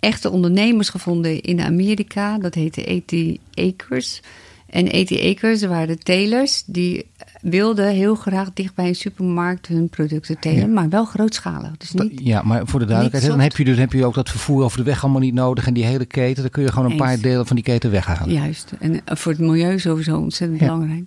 echte 0.00 0.30
ondernemers 0.30 0.88
gevonden 0.88 1.40
in 1.40 1.60
Amerika. 1.60 2.38
Dat 2.38 2.54
heette 2.54 3.02
80 3.06 3.36
Acres. 3.54 4.22
En 4.70 4.88
80 4.88 5.34
Acres 5.34 5.64
waren 5.64 5.86
de 5.86 5.98
telers 5.98 6.62
die 6.66 7.06
wilden 7.40 7.88
heel 7.88 8.14
graag 8.14 8.52
dicht 8.54 8.74
bij 8.74 8.88
een 8.88 8.94
supermarkt 8.94 9.66
hun 9.66 9.88
producten 9.88 10.38
telen, 10.38 10.72
maar 10.72 10.88
wel 10.88 11.04
grootschalig. 11.04 11.76
Dus 11.76 11.92
niet, 11.92 12.20
ja, 12.22 12.42
maar 12.42 12.66
voor 12.66 12.80
de 12.80 12.86
duidelijkheid, 12.86 13.30
dan 13.30 13.40
heb 13.40 13.56
je, 13.56 13.64
dus, 13.64 13.78
heb 13.78 13.92
je 13.92 14.06
ook 14.06 14.14
dat 14.14 14.28
vervoer 14.28 14.64
over 14.64 14.78
de 14.78 14.84
weg 14.84 15.02
allemaal 15.02 15.20
niet 15.20 15.34
nodig 15.34 15.66
en 15.66 15.74
die 15.74 15.84
hele 15.84 16.04
keten, 16.04 16.42
dan 16.42 16.50
kun 16.50 16.62
je 16.62 16.72
gewoon 16.72 16.90
een 16.90 16.96
paar 16.96 17.20
delen 17.20 17.46
van 17.46 17.56
die 17.56 17.64
keten 17.64 17.90
weghalen. 17.90 18.34
Juist, 18.34 18.72
en 18.78 19.00
voor 19.04 19.32
het 19.32 19.40
milieu 19.40 19.78
sowieso 19.78 20.18
ontzettend 20.18 20.60
ja. 20.60 20.66
belangrijk. 20.66 21.04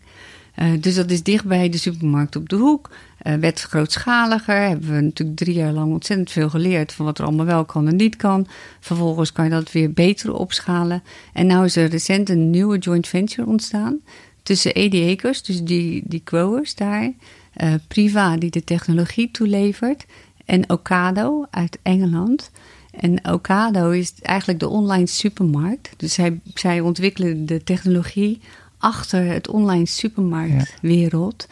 Uh, 0.62 0.82
dus 0.82 0.96
dat 0.96 1.12
is 1.12 1.24
dicht 1.24 1.46
bij 1.46 1.70
de 1.70 1.78
supermarkt 1.78 2.36
op 2.36 2.50
de 2.50 2.56
hoek. 2.56 2.90
Uh, 3.24 3.34
werd 3.34 3.62
grootschaliger. 3.62 4.62
Hebben 4.62 4.96
we 4.96 5.02
natuurlijk 5.02 5.38
drie 5.38 5.56
jaar 5.56 5.72
lang 5.72 5.92
ontzettend 5.92 6.32
veel 6.32 6.50
geleerd 6.50 6.94
van 6.94 7.06
wat 7.06 7.18
er 7.18 7.26
allemaal 7.26 7.46
wel 7.46 7.66
kan 7.66 7.88
en 7.88 7.96
niet 7.96 8.16
kan. 8.16 8.48
Vervolgens 8.80 9.32
kan 9.32 9.46
je 9.46 9.52
dat 9.52 9.72
weer 9.72 9.92
beter 9.92 10.34
opschalen. 10.34 11.04
En 11.34 11.48
nu 11.48 11.64
is 11.64 11.76
er 11.76 11.90
recent 11.90 12.30
een 12.30 12.50
nieuwe 12.50 12.78
joint 12.78 13.08
venture 13.08 13.48
ontstaan 13.48 14.00
tussen 14.44 14.74
Acres, 14.74 15.44
dus 15.44 15.64
die, 15.64 16.04
die 16.06 16.22
growers 16.26 16.76
daar, 16.76 17.12
uh, 17.62 17.74
Priva 17.88 18.38
die 18.38 18.52
de 18.52 18.64
technologie 18.64 19.32
toelevert, 19.32 20.06
en 20.46 20.70
Ocado 20.70 21.46
uit 21.50 21.80
Engeland. 21.82 22.52
En 22.92 23.32
Ocado 23.32 23.90
is 23.90 24.14
eigenlijk 24.22 24.60
de 24.60 24.68
online 24.68 25.08
supermarkt. 25.08 25.90
Dus 25.98 26.18
zij 26.54 26.80
ontwikkelen 26.80 27.46
de 27.46 27.64
technologie 27.64 28.42
achter 28.82 29.26
het 29.26 29.48
online 29.48 29.86
supermarktwereld. 29.86 31.48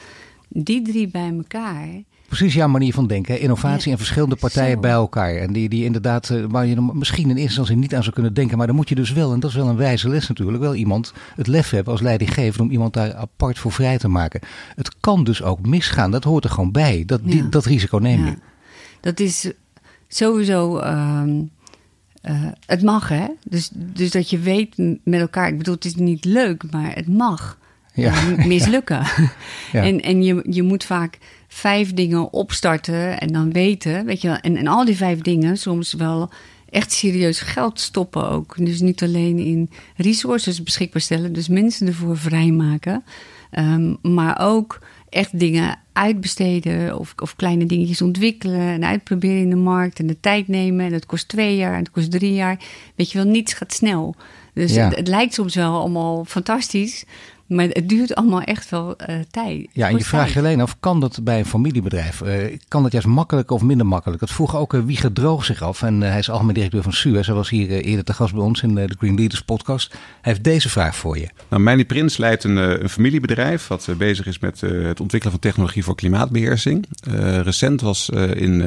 Die 0.47 0.81
drie 0.81 1.07
bij 1.07 1.33
elkaar. 1.37 1.87
Precies 2.27 2.53
jouw 2.53 2.67
manier 2.67 2.93
van 2.93 3.07
denken. 3.07 3.39
Innovatie 3.39 3.85
ja, 3.85 3.91
en 3.91 3.97
verschillende 3.97 4.35
partijen 4.35 4.73
zo. 4.73 4.79
bij 4.79 4.91
elkaar. 4.91 5.35
En 5.35 5.53
die, 5.53 5.69
die 5.69 5.83
inderdaad, 5.83 6.29
eh, 6.29 6.43
waar 6.49 6.65
je 6.65 6.81
misschien 6.93 7.23
in 7.23 7.29
eerste 7.29 7.43
instantie 7.43 7.75
niet 7.75 7.95
aan 7.95 8.01
zou 8.01 8.13
kunnen 8.13 8.33
denken. 8.33 8.57
Maar 8.57 8.67
dan 8.67 8.75
moet 8.75 8.89
je 8.89 8.95
dus 8.95 9.11
wel, 9.11 9.33
en 9.33 9.39
dat 9.39 9.49
is 9.49 9.55
wel 9.55 9.67
een 9.67 9.75
wijze 9.75 10.09
les 10.09 10.27
natuurlijk, 10.27 10.59
wel 10.59 10.75
iemand 10.75 11.13
het 11.35 11.47
lef 11.47 11.69
hebben 11.69 11.93
als 11.93 12.01
leidinggever 12.01 12.61
om 12.61 12.71
iemand 12.71 12.93
daar 12.93 13.13
apart 13.13 13.59
voor 13.59 13.71
vrij 13.71 13.97
te 13.97 14.07
maken. 14.07 14.41
Het 14.75 14.99
kan 14.99 15.23
dus 15.23 15.43
ook 15.43 15.65
misgaan. 15.65 16.11
Dat 16.11 16.23
hoort 16.23 16.43
er 16.43 16.49
gewoon 16.49 16.71
bij. 16.71 17.03
Dat, 17.05 17.21
ja. 17.23 17.31
die, 17.31 17.49
dat 17.49 17.65
risico 17.65 17.97
neem 17.97 18.25
je. 18.25 18.37
Dat 18.99 19.19
is 19.19 19.51
sowieso. 20.07 20.79
Uh, 20.79 21.23
uh, 22.23 22.47
het 22.65 22.83
mag, 22.83 23.09
hè? 23.09 23.25
Dus, 23.43 23.69
dus 23.73 24.11
dat 24.11 24.29
je 24.29 24.39
weet 24.39 24.77
met 25.03 25.19
elkaar. 25.19 25.47
Ik 25.47 25.57
bedoel, 25.57 25.75
het 25.75 25.85
is 25.85 25.95
niet 25.95 26.25
leuk, 26.25 26.63
maar 26.71 26.95
het 26.95 27.07
mag 27.07 27.57
ja. 27.93 28.13
uh, 28.29 28.45
mislukken. 28.45 29.03
ja. 29.71 29.83
En, 29.83 30.01
en 30.01 30.23
je, 30.23 30.45
je 30.49 30.63
moet 30.63 30.83
vaak 30.83 31.17
vijf 31.47 31.93
dingen 31.93 32.33
opstarten 32.33 33.19
en 33.19 33.33
dan 33.33 33.51
weten, 33.51 34.05
weet 34.05 34.21
je 34.21 34.27
wel. 34.27 34.37
En, 34.37 34.57
en 34.57 34.67
al 34.67 34.85
die 34.85 34.95
vijf 34.95 35.21
dingen 35.21 35.57
soms 35.57 35.93
wel 35.93 36.29
echt 36.69 36.91
serieus 36.91 37.39
geld 37.39 37.79
stoppen 37.79 38.29
ook. 38.29 38.65
Dus 38.65 38.79
niet 38.79 39.03
alleen 39.03 39.37
in 39.37 39.69
resources 39.95 40.63
beschikbaar 40.63 41.01
stellen, 41.01 41.33
dus 41.33 41.47
mensen 41.47 41.87
ervoor 41.87 42.17
vrijmaken. 42.17 43.03
Um, 43.57 43.97
maar 44.01 44.39
ook 44.41 44.79
echt 45.09 45.39
dingen 45.39 45.79
uitbesteden 45.93 46.99
of, 46.99 47.13
of 47.17 47.35
kleine 47.35 47.65
dingetjes 47.65 48.01
ontwikkelen 48.01 48.59
en 48.59 48.85
uitproberen 48.85 49.41
in 49.41 49.49
de 49.49 49.55
markt 49.55 49.99
en 49.99 50.07
de 50.07 50.19
tijd 50.19 50.47
nemen. 50.47 50.85
En 50.85 50.93
het 50.93 51.05
kost 51.05 51.27
twee 51.27 51.55
jaar 51.55 51.73
en 51.73 51.79
het 51.79 51.91
kost 51.91 52.11
drie 52.11 52.33
jaar. 52.33 52.59
Weet 52.95 53.11
je 53.11 53.17
wel, 53.17 53.27
niets 53.27 53.53
gaat 53.53 53.73
snel. 53.73 54.15
Dus 54.53 54.73
ja. 54.73 54.87
het, 54.87 54.95
het, 54.95 55.07
lijkt 55.07 55.33
soms 55.33 55.55
wel 55.55 55.79
allemaal 55.79 56.25
fantastisch. 56.25 57.05
Maar 57.49 57.67
het 57.67 57.89
duurt 57.89 58.15
allemaal 58.15 58.41
echt 58.41 58.69
wel 58.69 58.95
uh, 59.09 59.15
tijd. 59.31 59.67
Ja, 59.73 59.87
en 59.89 59.97
je 59.97 60.03
vraagt 60.03 60.33
je 60.33 60.39
alleen 60.39 60.61
af, 60.61 60.79
kan 60.79 60.99
dat 60.99 61.19
bij 61.23 61.39
een 61.39 61.45
familiebedrijf? 61.45 62.21
Uh, 62.21 62.57
kan 62.67 62.83
dat 62.83 62.91
juist 62.91 63.07
makkelijker 63.07 63.55
of 63.55 63.61
minder 63.61 63.85
makkelijk? 63.85 64.19
Dat 64.19 64.31
vroeg 64.31 64.55
ook 64.55 64.73
uh, 64.73 64.81
Wieger 64.81 65.13
Droog 65.13 65.45
zich 65.45 65.61
af. 65.61 65.81
En 65.81 66.01
hij 66.01 66.19
is 66.19 66.29
algemeen 66.29 66.53
directeur 66.53 66.83
van 66.83 66.93
Suez. 66.93 67.25
Hij 67.25 67.35
was 67.35 67.49
hier 67.49 67.69
eerder 67.69 68.05
te 68.05 68.13
gast 68.13 68.33
bij 68.33 68.43
ons 68.43 68.61
in 68.61 68.75
de 68.75 68.95
Green 68.97 69.15
Leaders 69.15 69.41
podcast. 69.41 69.91
Hij 69.91 69.99
heeft 70.21 70.43
deze 70.43 70.69
vraag 70.69 70.95
voor 70.95 71.17
je. 71.17 71.27
Nou, 71.49 71.61
Meini 71.61 71.85
Prins 71.85 72.17
leidt 72.17 72.43
een, 72.43 72.55
een 72.55 72.89
familiebedrijf 72.89 73.67
wat 73.67 73.89
bezig 73.97 74.25
is 74.25 74.39
met 74.39 74.61
het 74.61 74.99
ontwikkelen 74.99 75.31
van 75.31 75.41
technologie 75.41 75.83
voor 75.83 75.95
klimaatbeheersing. 75.95 76.85
recent 77.43 77.81
was 77.81 78.09
in, 78.09 78.61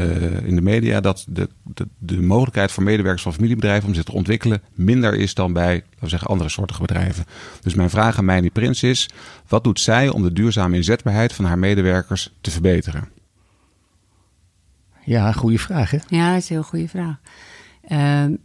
in 0.45 0.55
de 0.55 0.63
media 0.63 1.01
dat 1.01 1.25
de, 1.29 1.49
de, 1.63 1.87
de 1.99 2.23
mogelijkheid 2.23 2.73
voor 2.73 2.83
medewerkers 2.83 3.23
van 3.23 3.33
familiebedrijven 3.35 3.89
om 3.89 3.95
zich 3.95 4.05
te 4.05 4.13
ontwikkelen 4.13 4.63
minder 4.75 5.15
is 5.15 5.35
dan 5.35 5.53
bij, 5.53 5.75
laten 5.75 6.01
we 6.01 6.09
zeggen, 6.09 6.29
andere 6.29 6.49
soorten 6.49 6.77
bedrijven. 6.81 7.25
Dus 7.63 7.75
mijn 7.75 7.91
vraag 7.91 8.19
aan 8.19 8.25
Meini 8.25 8.51
Prins 8.51 8.72
is: 8.81 9.09
wat 9.49 9.65
doet 9.65 9.81
zij 9.81 10.09
om 10.09 10.23
de 10.23 10.33
duurzame 10.33 10.77
inzetbaarheid 10.77 11.33
van 11.33 11.45
haar 11.45 11.59
medewerkers 11.59 12.33
te 12.41 12.51
verbeteren? 12.51 13.09
Ja, 15.05 15.33
goede 15.33 15.59
vraag. 15.59 15.91
Hè? 15.91 15.99
Ja, 16.09 16.33
dat 16.33 16.43
is 16.43 16.49
een 16.49 16.57
heel 16.57 16.65
goede 16.65 16.89
vraag. 16.89 17.17
Uh, 17.89 18.37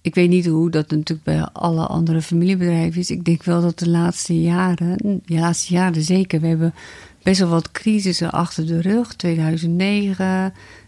ik 0.00 0.14
weet 0.14 0.28
niet 0.28 0.46
hoe 0.46 0.70
dat 0.70 0.90
natuurlijk 0.90 1.22
bij 1.22 1.48
alle 1.52 1.86
andere 1.86 2.22
familiebedrijven 2.22 3.00
is. 3.00 3.10
Ik 3.10 3.24
denk 3.24 3.42
wel 3.42 3.60
dat 3.60 3.78
de 3.78 3.88
laatste 3.88 4.40
jaren, 4.40 5.20
de 5.24 5.34
laatste 5.34 5.72
jaren 5.72 6.02
zeker, 6.02 6.40
we 6.40 6.46
hebben 6.46 6.74
best 7.22 7.40
wel 7.40 7.48
wat 7.48 7.70
crisissen 7.70 8.30
achter 8.30 8.66
de 8.66 8.80
rug. 8.80 9.14
2009, 9.14 10.26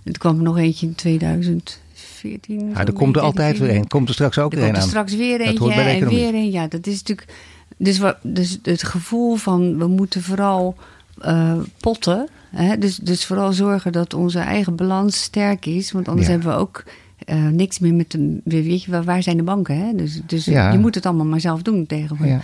er 0.05 0.19
kwam 0.19 0.37
er 0.37 0.43
nog 0.43 0.59
eentje 0.59 0.87
in 0.87 0.95
2000. 0.95 1.83
14, 1.93 2.71
ja, 2.71 2.85
er 2.85 2.93
komt 2.93 3.17
er 3.17 3.23
altijd 3.23 3.59
weer 3.59 3.77
een. 3.77 3.87
Komt 3.87 4.09
er 4.09 4.15
straks 4.15 4.39
ook 4.39 4.53
er 4.53 4.59
weer 4.59 4.69
een 4.69 4.75
aan. 4.75 4.81
Er 4.81 4.89
straks 4.89 5.15
weer 5.15 5.41
eentje 5.41 5.73
en 5.73 6.09
weer 6.09 6.35
een. 6.35 6.51
Ja, 6.51 6.67
dat 6.67 6.87
is 6.87 7.03
natuurlijk 7.03 7.29
dus, 7.77 7.99
wat, 7.99 8.17
dus 8.23 8.59
het 8.63 8.83
gevoel 8.83 9.35
van 9.35 9.79
we 9.79 9.87
moeten 9.87 10.23
vooral 10.23 10.77
uh, 11.25 11.59
potten. 11.81 12.29
Hè? 12.51 12.79
Dus, 12.79 12.97
dus 12.97 13.27
vooral 13.27 13.53
zorgen 13.53 13.93
dat 13.93 14.15
onze 14.15 14.39
eigen 14.39 14.77
balans 14.77 15.23
sterk 15.23 15.67
is. 15.67 15.93
Want 15.93 16.09
anders 16.09 16.27
ja. 16.27 16.33
hebben 16.33 16.51
we 16.51 16.59
ook 16.59 16.85
uh, 17.27 17.49
niks 17.49 17.79
meer 17.79 17.95
met 17.95 18.11
de. 18.11 18.41
Weet 18.45 18.83
je, 18.83 19.03
waar 19.03 19.23
zijn 19.23 19.37
de 19.37 19.43
banken? 19.43 19.79
Hè? 19.79 19.95
Dus, 19.95 20.21
dus 20.27 20.45
ja. 20.45 20.73
je 20.73 20.79
moet 20.79 20.95
het 20.95 21.07
allemaal 21.07 21.27
maar 21.27 21.41
zelf 21.41 21.63
doen 21.63 21.87
tegenwoordig. 21.87 22.35
Ja. 22.35 22.43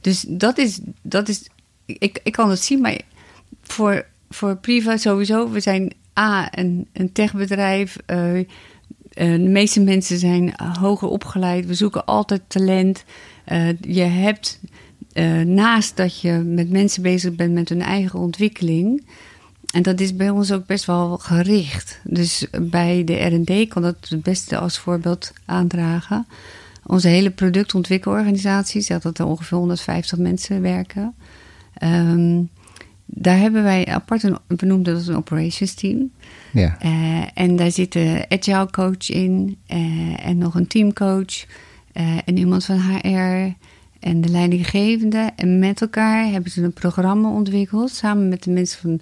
Dus 0.00 0.24
dat 0.28 0.58
is, 0.58 0.80
dat 1.02 1.28
is 1.28 1.48
ik, 1.86 2.20
ik 2.22 2.32
kan 2.32 2.50
het 2.50 2.64
zien, 2.64 2.80
maar 2.80 3.00
voor, 3.62 4.06
voor 4.30 4.56
Priva 4.56 4.96
sowieso. 4.96 5.50
We 5.50 5.60
zijn 5.60 5.92
A, 6.18 6.58
een, 6.58 6.86
een 6.92 7.12
techbedrijf. 7.12 7.96
Uh, 8.06 8.44
de 9.14 9.38
meeste 9.38 9.80
mensen 9.80 10.18
zijn 10.18 10.54
hoger 10.80 11.08
opgeleid. 11.08 11.66
We 11.66 11.74
zoeken 11.74 12.04
altijd 12.04 12.42
talent. 12.46 13.04
Uh, 13.52 13.68
je 13.80 14.02
hebt 14.02 14.60
naast 15.46 15.96
dat 15.96 16.20
je 16.20 16.32
met 16.32 16.70
mensen 16.70 17.02
bezig 17.02 17.34
bent 17.34 17.52
met 17.52 17.68
hun 17.68 17.82
eigen 17.82 18.18
ontwikkeling. 18.18 19.04
En 19.72 19.82
dat 19.82 20.00
is 20.00 20.16
bij 20.16 20.30
ons 20.30 20.52
ook 20.52 20.66
best 20.66 20.84
wel 20.84 21.18
gericht. 21.18 22.00
Dus 22.04 22.46
bij 22.60 23.04
de 23.04 23.24
RD 23.24 23.68
kan 23.68 23.82
dat 23.82 23.96
het 24.08 24.22
beste 24.22 24.58
als 24.58 24.78
voorbeeld 24.78 25.32
aandragen. 25.44 26.26
Onze 26.86 27.08
hele 27.08 27.30
productontwikkelorganisatie, 27.30 28.80
zegt 28.80 29.02
dat 29.02 29.18
er 29.18 29.26
ongeveer 29.26 29.58
150 29.58 30.18
mensen 30.18 30.62
werken. 30.62 31.14
Um, 31.82 32.48
daar 33.04 33.38
hebben 33.38 33.62
wij 33.62 33.86
apart 33.86 34.22
een 34.22 34.38
benoemd 34.46 34.84
dat 34.84 35.06
een 35.06 35.16
operations 35.16 35.74
team. 35.74 36.10
Ja. 36.52 36.78
Uh, 36.84 37.24
en 37.34 37.56
daar 37.56 37.70
zit 37.70 37.94
een 37.94 38.24
agile 38.28 38.70
coach 38.70 39.10
in 39.10 39.56
uh, 39.68 40.26
en 40.26 40.38
nog 40.38 40.54
een 40.54 40.66
teamcoach 40.66 41.44
uh, 41.94 42.18
en 42.24 42.36
iemand 42.36 42.64
van 42.64 42.78
HR 42.78 43.54
en 44.00 44.20
de 44.20 44.28
leidinggevende. 44.28 45.30
En 45.36 45.58
met 45.58 45.80
elkaar 45.80 46.30
hebben 46.30 46.50
ze 46.50 46.62
een 46.62 46.72
programma 46.72 47.28
ontwikkeld 47.28 47.90
samen 47.90 48.28
met 48.28 48.42
de 48.42 48.50
mensen 48.50 48.80
van 48.80 49.00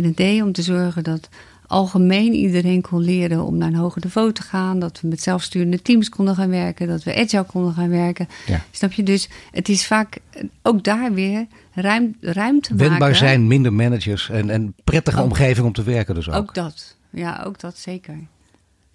R&D 0.00 0.42
om 0.42 0.52
te 0.52 0.62
zorgen 0.62 1.04
dat 1.04 1.28
algemeen 1.66 2.32
iedereen 2.32 2.80
kon 2.80 3.00
leren 3.00 3.44
om 3.44 3.56
naar 3.56 3.68
een 3.68 3.74
hoger 3.74 4.02
niveau 4.04 4.32
te 4.32 4.42
gaan. 4.42 4.78
Dat 4.78 5.00
we 5.00 5.08
met 5.08 5.22
zelfsturende 5.22 5.82
teams 5.82 6.08
konden 6.08 6.34
gaan 6.34 6.50
werken. 6.50 6.88
Dat 6.88 7.02
we 7.02 7.14
agile 7.14 7.44
konden 7.44 7.72
gaan 7.72 7.88
werken. 7.88 8.28
Ja. 8.46 8.64
Snap 8.70 8.92
je? 8.92 9.02
Dus 9.02 9.28
het 9.50 9.68
is 9.68 9.86
vaak 9.86 10.18
ook 10.62 10.84
daar 10.84 11.12
weer 11.12 11.46
ruim, 11.74 12.16
ruimte 12.20 12.74
Wendbaar 12.74 12.98
maken. 12.98 13.16
zijn, 13.16 13.46
minder 13.46 13.72
managers 13.72 14.30
en, 14.30 14.50
en 14.50 14.74
prettige 14.84 15.22
omgeving 15.22 15.66
om 15.66 15.72
te 15.72 15.82
werken 15.82 16.14
dus 16.14 16.28
ook. 16.28 16.34
Ook 16.34 16.54
dat. 16.54 16.96
Ja, 17.10 17.42
ook 17.46 17.60
dat 17.60 17.78
zeker. 17.78 18.18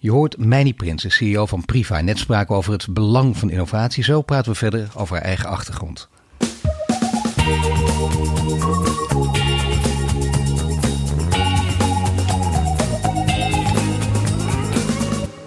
Je 0.06 0.12
hoort 0.12 0.38
Meini 0.38 0.74
Prins, 0.74 1.06
CEO 1.08 1.46
van 1.46 1.66
Priva. 1.66 2.02
Net 2.02 2.18
spraken 2.18 2.56
over 2.56 2.72
het 2.72 2.88
belang 2.90 3.38
van 3.38 3.50
innovatie. 3.50 4.04
Zo 4.04 4.22
praten 4.22 4.52
we 4.52 4.58
verder 4.58 4.88
over 4.96 5.16
haar 5.16 5.26
eigen 5.26 5.50
achtergrond. 5.50 6.08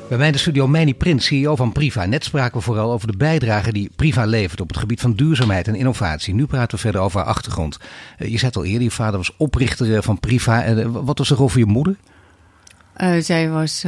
Bij 0.08 0.18
mij 0.18 0.26
in 0.26 0.32
de 0.32 0.38
studio 0.38 0.66
Manny 0.68 0.94
Prins, 0.94 1.26
CEO 1.26 1.56
van 1.56 1.72
Priva. 1.72 2.04
Net 2.06 2.24
spraken 2.24 2.58
we 2.58 2.64
vooral 2.64 2.92
over 2.92 3.10
de 3.10 3.16
bijdrage 3.16 3.72
die 3.72 3.90
Priva 3.96 4.24
levert 4.24 4.60
op 4.60 4.68
het 4.68 4.78
gebied 4.78 5.00
van 5.00 5.12
duurzaamheid 5.12 5.68
en 5.68 5.74
innovatie. 5.74 6.34
Nu 6.34 6.46
praten 6.46 6.76
we 6.76 6.82
verder 6.82 7.00
over 7.00 7.18
haar 7.20 7.28
achtergrond. 7.28 7.78
Eh, 8.16 8.28
je 8.30 8.38
zei 8.38 8.46
het 8.46 8.56
al 8.56 8.64
eerder, 8.64 8.82
je 8.82 8.90
vader 8.90 9.16
was 9.16 9.36
oprichter 9.36 9.96
eh, 9.96 10.02
van 10.02 10.20
Priva. 10.20 10.64
Eh, 10.64 10.86
wat 10.86 11.18
was 11.18 11.28
de 11.28 11.34
rol 11.34 11.48
van 11.48 11.60
je 11.60 11.66
moeder? 11.66 11.96
Zij 13.18 13.50
was 13.50 13.84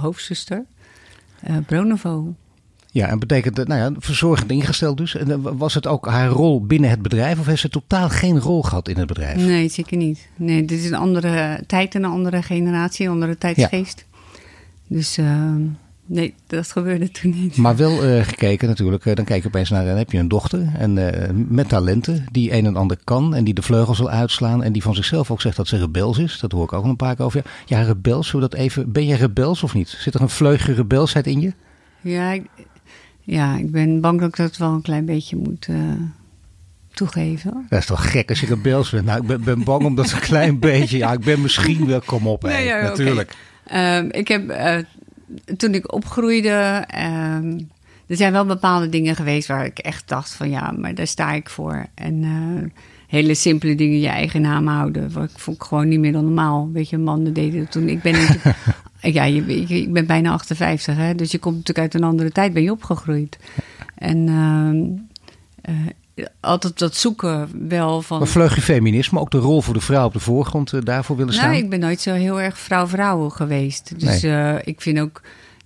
hoofdzuster, 0.00 0.64
uh, 1.50 1.56
Bronovo. 1.66 2.34
Ja, 2.90 3.08
en 3.08 3.18
betekent 3.18 3.56
dat, 3.56 3.68
nou 3.68 3.80
ja, 3.80 4.00
verzorgend 4.00 4.50
ingesteld 4.50 4.96
dus. 4.96 5.14
En 5.14 5.58
was 5.58 5.74
het 5.74 5.86
ook 5.86 6.06
haar 6.06 6.28
rol 6.28 6.66
binnen 6.66 6.90
het 6.90 7.02
bedrijf 7.02 7.38
of 7.38 7.46
heeft 7.46 7.60
ze 7.60 7.68
totaal 7.68 8.08
geen 8.08 8.40
rol 8.40 8.62
gehad 8.62 8.88
in 8.88 8.96
het 8.96 9.06
bedrijf? 9.06 9.36
Nee, 9.36 9.68
zeker 9.68 9.96
niet. 9.96 10.28
Nee, 10.36 10.64
dit 10.64 10.78
is 10.78 10.86
een 10.86 10.94
andere 10.94 11.60
tijd 11.66 11.94
en 11.94 12.04
een 12.04 12.10
andere 12.10 12.42
generatie, 12.42 13.06
een 13.06 13.12
andere 13.12 13.38
tijdsgeest. 13.38 14.04
Dus 14.86 15.18
uh, 15.18 15.54
nee, 16.08 16.34
dat 16.46 16.72
gebeurde 16.72 17.10
toen 17.10 17.30
niet. 17.30 17.56
Maar 17.56 17.76
wel 17.76 18.04
uh, 18.04 18.24
gekeken 18.24 18.68
natuurlijk. 18.68 19.04
Uh, 19.04 19.14
dan 19.14 19.24
kijk 19.24 19.42
je 19.42 19.48
opeens 19.48 19.70
naar, 19.70 19.84
dan 19.84 19.96
heb 19.96 20.12
je 20.12 20.18
een 20.18 20.28
dochter 20.28 20.72
en, 20.76 21.12
eh, 21.12 21.30
met 21.48 21.68
talenten 21.68 22.24
die 22.30 22.52
een 22.52 22.66
en 22.66 22.76
ander 22.76 22.98
kan. 23.04 23.34
En 23.34 23.44
die 23.44 23.54
de 23.54 23.62
vleugels 23.62 23.98
wil 23.98 24.10
uitslaan. 24.10 24.62
En 24.62 24.72
die 24.72 24.82
van 24.82 24.94
zichzelf 24.94 25.30
ook 25.30 25.40
zegt 25.40 25.56
dat 25.56 25.68
ze 25.68 25.78
rebels 25.78 26.18
is. 26.18 26.38
Dat 26.38 26.52
hoor 26.52 26.64
ik 26.64 26.72
ook 26.72 26.84
al 26.84 26.90
een 26.90 26.96
paar 26.96 27.16
keer 27.16 27.24
over. 27.24 27.44
Ja, 27.66 27.82
rebels, 27.82 28.28
zullen 28.28 28.48
we 28.48 28.56
dat 28.56 28.64
even... 28.64 28.92
Ben 28.92 29.06
je 29.06 29.14
rebels 29.14 29.62
of 29.62 29.74
niet? 29.74 29.88
Zit 29.88 30.14
er 30.14 30.20
een 30.20 30.28
vleugje 30.28 30.74
rebelsheid 30.74 31.26
in 31.26 31.40
je? 31.40 31.52
Ja, 32.00 32.32
ik, 32.32 32.46
ja, 33.20 33.56
ik 33.56 33.70
ben 33.70 34.00
bang 34.00 34.20
dat 34.20 34.28
ik 34.28 34.36
dat 34.36 34.56
wel 34.56 34.72
een 34.72 34.82
klein 34.82 35.04
beetje 35.04 35.36
moet 35.36 35.68
toegeven. 36.94 37.66
Dat 37.68 37.78
is 37.78 37.86
toch 37.86 38.10
gek 38.10 38.28
als 38.28 38.40
je 38.40 38.46
rebels 38.46 38.90
bent? 38.90 39.04
Nou, 39.04 39.20
ik 39.20 39.26
ben, 39.26 39.44
ben 39.44 39.64
bang 39.64 39.84
omdat 39.84 40.12
een 40.12 40.20
klein 40.20 40.58
beetje... 40.70 40.98
Ja, 40.98 41.12
ik 41.12 41.20
ben 41.20 41.40
misschien 41.40 41.86
wel... 41.86 42.00
Kom 42.00 42.26
op, 42.26 42.42
ja, 42.48 42.82
natuurlijk. 42.82 43.34
Um, 43.74 44.08
ik 44.10 44.28
heb, 44.28 44.50
toen 45.56 45.74
ik 45.74 45.92
opgroeide, 45.92 46.84
um, 46.94 47.70
er 48.06 48.16
zijn 48.16 48.32
wel 48.32 48.44
bepaalde 48.44 48.88
dingen 48.88 49.16
geweest 49.16 49.48
waar 49.48 49.64
ik 49.64 49.78
echt 49.78 50.08
dacht 50.08 50.32
van 50.32 50.50
ja, 50.50 50.70
maar 50.70 50.94
daar 50.94 51.06
sta 51.06 51.32
ik 51.32 51.48
voor. 51.48 51.86
En 51.94 52.22
uh, 52.22 52.62
hele 53.06 53.34
simpele 53.34 53.74
dingen, 53.74 54.00
je 54.00 54.08
eigen 54.08 54.40
naam 54.40 54.66
houden, 54.66 55.12
wat 55.12 55.24
ik 55.24 55.38
vond 55.38 55.56
ik 55.56 55.62
gewoon 55.62 55.88
niet 55.88 56.00
meer 56.00 56.12
dan 56.12 56.24
normaal. 56.24 56.70
Weet 56.72 56.88
je, 56.88 56.98
mannen 56.98 57.32
deden 57.32 57.60
dat 57.60 57.72
toen. 57.72 57.88
Ik 57.88 58.02
ben, 58.02 58.14
ja, 59.00 59.24
ik 59.24 59.92
ben 59.92 60.06
bijna 60.06 60.32
58, 60.32 60.96
hè, 60.96 61.14
dus 61.14 61.30
je 61.30 61.38
komt 61.38 61.56
natuurlijk 61.56 61.92
uit 61.92 62.02
een 62.02 62.08
andere 62.08 62.30
tijd, 62.30 62.52
ben 62.52 62.62
je 62.62 62.72
opgegroeid. 62.72 63.38
En 63.94 64.28
uh, 64.28 65.74
altijd 66.40 66.78
dat 66.78 66.96
zoeken 66.96 67.68
wel 67.68 68.02
van. 68.02 68.18
Maar 68.18 68.28
vleug 68.28 68.54
je 68.54 68.60
feminisme, 68.60 69.20
ook 69.20 69.30
de 69.30 69.38
rol 69.38 69.62
voor 69.62 69.74
de 69.74 69.80
vrouw 69.80 70.06
op 70.06 70.12
de 70.12 70.20
voorgrond 70.20 70.72
uh, 70.72 70.80
daarvoor 70.84 71.16
willen 71.16 71.32
nou, 71.32 71.42
staan? 71.44 71.52
Nou, 71.54 71.64
ik 71.64 71.70
ben 71.70 71.80
nooit 71.80 72.00
zo 72.00 72.12
heel 72.12 72.40
erg 72.40 72.58
vrouw-vrouw 72.58 73.28
geweest. 73.28 74.00
Dus 74.00 74.22
nee. 74.22 74.32
uh, 74.32 74.58
ik 74.64 74.80
vind 74.80 75.00
ook, 75.00 75.22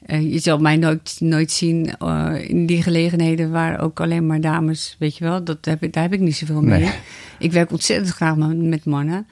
uh, 0.06 0.32
je 0.32 0.38
zal 0.38 0.58
mij 0.58 0.76
nooit, 0.76 1.16
nooit 1.18 1.50
zien 1.50 1.98
in 2.46 2.66
die 2.66 2.82
gelegenheden 2.82 3.50
waar 3.50 3.80
ook 3.80 4.00
alleen 4.00 4.26
maar 4.26 4.40
dames, 4.40 4.96
weet 4.98 5.16
je 5.16 5.24
wel, 5.24 5.44
dat 5.44 5.64
heb 5.64 5.82
ik, 5.82 5.92
daar 5.92 6.02
heb 6.02 6.12
ik 6.12 6.20
niet 6.20 6.36
zoveel 6.36 6.62
mee. 6.62 6.80
Nee. 6.80 6.94
Ik 7.38 7.52
werk 7.52 7.70
ontzettend 7.70 8.10
graag 8.10 8.36
met 8.36 8.84
mannen 8.84 9.26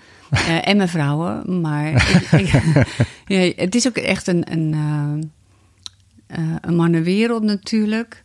en 0.63 0.77
met 0.77 0.91
vrouwen, 0.91 1.61
maar 1.61 1.91
ik, 1.91 2.29
ik, 2.31 2.63
ja, 3.35 3.53
het 3.57 3.75
is 3.75 3.87
ook 3.87 3.97
echt 3.97 4.27
een, 4.27 4.53
een, 4.53 4.77
een 6.61 6.75
mannenwereld 6.75 7.43
natuurlijk. 7.43 8.23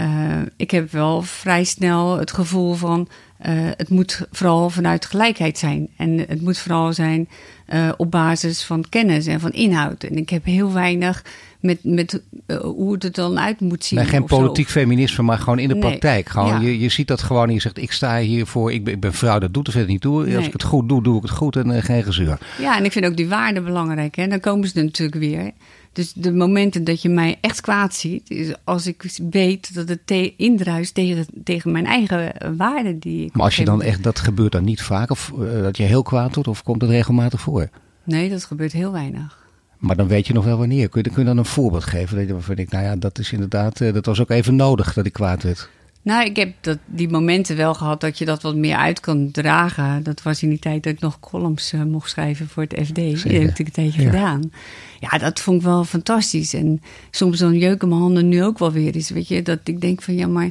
Uh, 0.00 0.40
ik 0.56 0.70
heb 0.70 0.90
wel 0.90 1.22
vrij 1.22 1.64
snel 1.64 2.18
het 2.18 2.32
gevoel 2.32 2.74
van 2.74 3.08
uh, 3.46 3.52
het 3.76 3.88
moet 3.88 4.26
vooral 4.30 4.70
vanuit 4.70 5.06
gelijkheid 5.06 5.58
zijn. 5.58 5.88
En 5.96 6.18
het 6.18 6.40
moet 6.40 6.58
vooral 6.58 6.92
zijn 6.92 7.28
uh, 7.74 7.92
op 7.96 8.10
basis 8.10 8.62
van 8.62 8.84
kennis 8.88 9.26
en 9.26 9.40
van 9.40 9.52
inhoud. 9.52 10.02
En 10.02 10.16
ik 10.16 10.30
heb 10.30 10.44
heel 10.44 10.72
weinig 10.72 11.24
met, 11.60 11.78
met 11.82 12.22
hoe 12.60 12.92
het 12.92 13.04
er 13.04 13.12
dan 13.12 13.38
uit 13.38 13.60
moet 13.60 13.84
zien. 13.84 13.98
Nee, 13.98 14.08
geen 14.08 14.24
politiek 14.24 14.68
zo. 14.68 14.80
feminisme, 14.80 15.24
maar 15.24 15.38
gewoon 15.38 15.58
in 15.58 15.68
de 15.68 15.74
nee. 15.74 15.82
praktijk. 15.82 16.28
Gewoon, 16.28 16.48
ja. 16.48 16.60
je, 16.60 16.78
je 16.78 16.88
ziet 16.88 17.08
dat 17.08 17.22
gewoon 17.22 17.48
en 17.48 17.54
je 17.54 17.60
zegt: 17.60 17.78
Ik 17.78 17.92
sta 17.92 18.18
hiervoor, 18.18 18.72
ik 18.72 18.84
ben, 18.84 18.94
ik 18.94 19.00
ben 19.00 19.14
vrouw, 19.14 19.38
dat 19.38 19.54
doet 19.54 19.66
er 19.66 19.72
verder 19.72 19.90
niet 19.90 20.00
toe. 20.00 20.24
Nee. 20.24 20.36
Als 20.36 20.46
ik 20.46 20.52
het 20.52 20.62
goed 20.62 20.88
doe, 20.88 21.02
doe 21.02 21.16
ik 21.16 21.22
het 21.22 21.30
goed 21.30 21.56
en 21.56 21.82
geen 21.82 22.02
gezeur. 22.02 22.38
Ja, 22.58 22.76
en 22.76 22.84
ik 22.84 22.92
vind 22.92 23.06
ook 23.06 23.16
die 23.16 23.28
waarden 23.28 23.64
belangrijk. 23.64 24.16
Hè? 24.16 24.26
Dan 24.26 24.40
komen 24.40 24.68
ze 24.68 24.82
natuurlijk 24.82 25.18
weer. 25.18 25.52
Dus 25.94 26.12
de 26.12 26.32
momenten 26.32 26.84
dat 26.84 27.02
je 27.02 27.08
mij 27.08 27.38
echt 27.40 27.60
kwaad 27.60 27.94
ziet, 27.94 28.30
is 28.30 28.54
als 28.64 28.86
ik 28.86 29.18
weet 29.30 29.74
dat 29.74 29.88
het 29.88 30.06
te 30.06 30.36
indruist 30.36 30.94
tegen, 30.94 31.26
tegen 31.44 31.72
mijn 31.72 31.86
eigen 31.86 32.56
waarden 32.56 32.98
die 32.98 33.24
ik. 33.24 33.32
Maar 33.32 33.44
als 33.44 33.56
je 33.56 33.64
dan 33.64 33.82
echt, 33.82 34.02
dat 34.02 34.18
gebeurt 34.18 34.52
dan 34.52 34.64
niet 34.64 34.82
vaak, 34.82 35.10
of 35.10 35.32
uh, 35.38 35.62
dat 35.62 35.76
je 35.76 35.82
heel 35.82 36.02
kwaad 36.02 36.34
wordt, 36.34 36.48
of 36.48 36.62
komt 36.62 36.80
dat 36.80 36.88
regelmatig 36.88 37.40
voor? 37.40 37.68
Nee, 38.04 38.30
dat 38.30 38.44
gebeurt 38.44 38.72
heel 38.72 38.92
weinig. 38.92 39.42
Maar 39.78 39.96
dan 39.96 40.06
weet 40.06 40.26
je 40.26 40.32
nog 40.32 40.44
wel 40.44 40.58
wanneer. 40.58 40.88
Kun 40.88 41.02
je, 41.02 41.10
kun 41.10 41.22
je 41.22 41.28
dan 41.28 41.38
een 41.38 41.44
voorbeeld 41.44 41.84
geven? 41.84 42.32
Waarvan 42.32 42.56
ik, 42.56 42.70
nou 42.70 42.84
ja, 42.84 42.96
dat 42.96 43.18
is 43.18 43.32
inderdaad, 43.32 43.80
uh, 43.80 43.92
dat 43.92 44.06
was 44.06 44.20
ook 44.20 44.30
even 44.30 44.56
nodig 44.56 44.92
dat 44.92 45.06
ik 45.06 45.12
kwaad 45.12 45.42
werd. 45.42 45.68
Nou, 46.04 46.24
ik 46.24 46.36
heb 46.36 46.54
dat, 46.60 46.78
die 46.86 47.08
momenten 47.08 47.56
wel 47.56 47.74
gehad 47.74 48.00
dat 48.00 48.18
je 48.18 48.24
dat 48.24 48.42
wat 48.42 48.56
meer 48.56 48.76
uit 48.76 49.00
kan 49.00 49.30
dragen. 49.30 50.02
Dat 50.02 50.22
was 50.22 50.42
in 50.42 50.48
die 50.48 50.58
tijd 50.58 50.82
dat 50.82 50.92
ik 50.92 51.00
nog 51.00 51.20
columns 51.20 51.72
uh, 51.72 51.82
mocht 51.82 52.10
schrijven 52.10 52.48
voor 52.48 52.62
het 52.62 52.86
FD. 52.86 52.96
Zeker. 52.96 53.28
Die 53.28 53.40
heb 53.40 53.58
ik 53.58 53.66
een 53.66 53.72
tijdje 53.72 54.02
ja. 54.02 54.10
gedaan. 54.10 54.52
Ja, 55.00 55.18
dat 55.18 55.40
vond 55.40 55.56
ik 55.56 55.66
wel 55.66 55.84
fantastisch. 55.84 56.54
En 56.54 56.82
soms 57.10 57.38
dan 57.38 57.58
jeuken 57.58 57.88
mijn 57.88 58.00
handen 58.00 58.28
nu 58.28 58.44
ook 58.44 58.58
wel 58.58 58.72
weer 58.72 58.94
eens. 58.94 59.10
Weet 59.10 59.28
je, 59.28 59.42
dat 59.42 59.58
ik 59.64 59.80
denk 59.80 60.02
van 60.02 60.14
ja, 60.14 60.26
maar... 60.26 60.50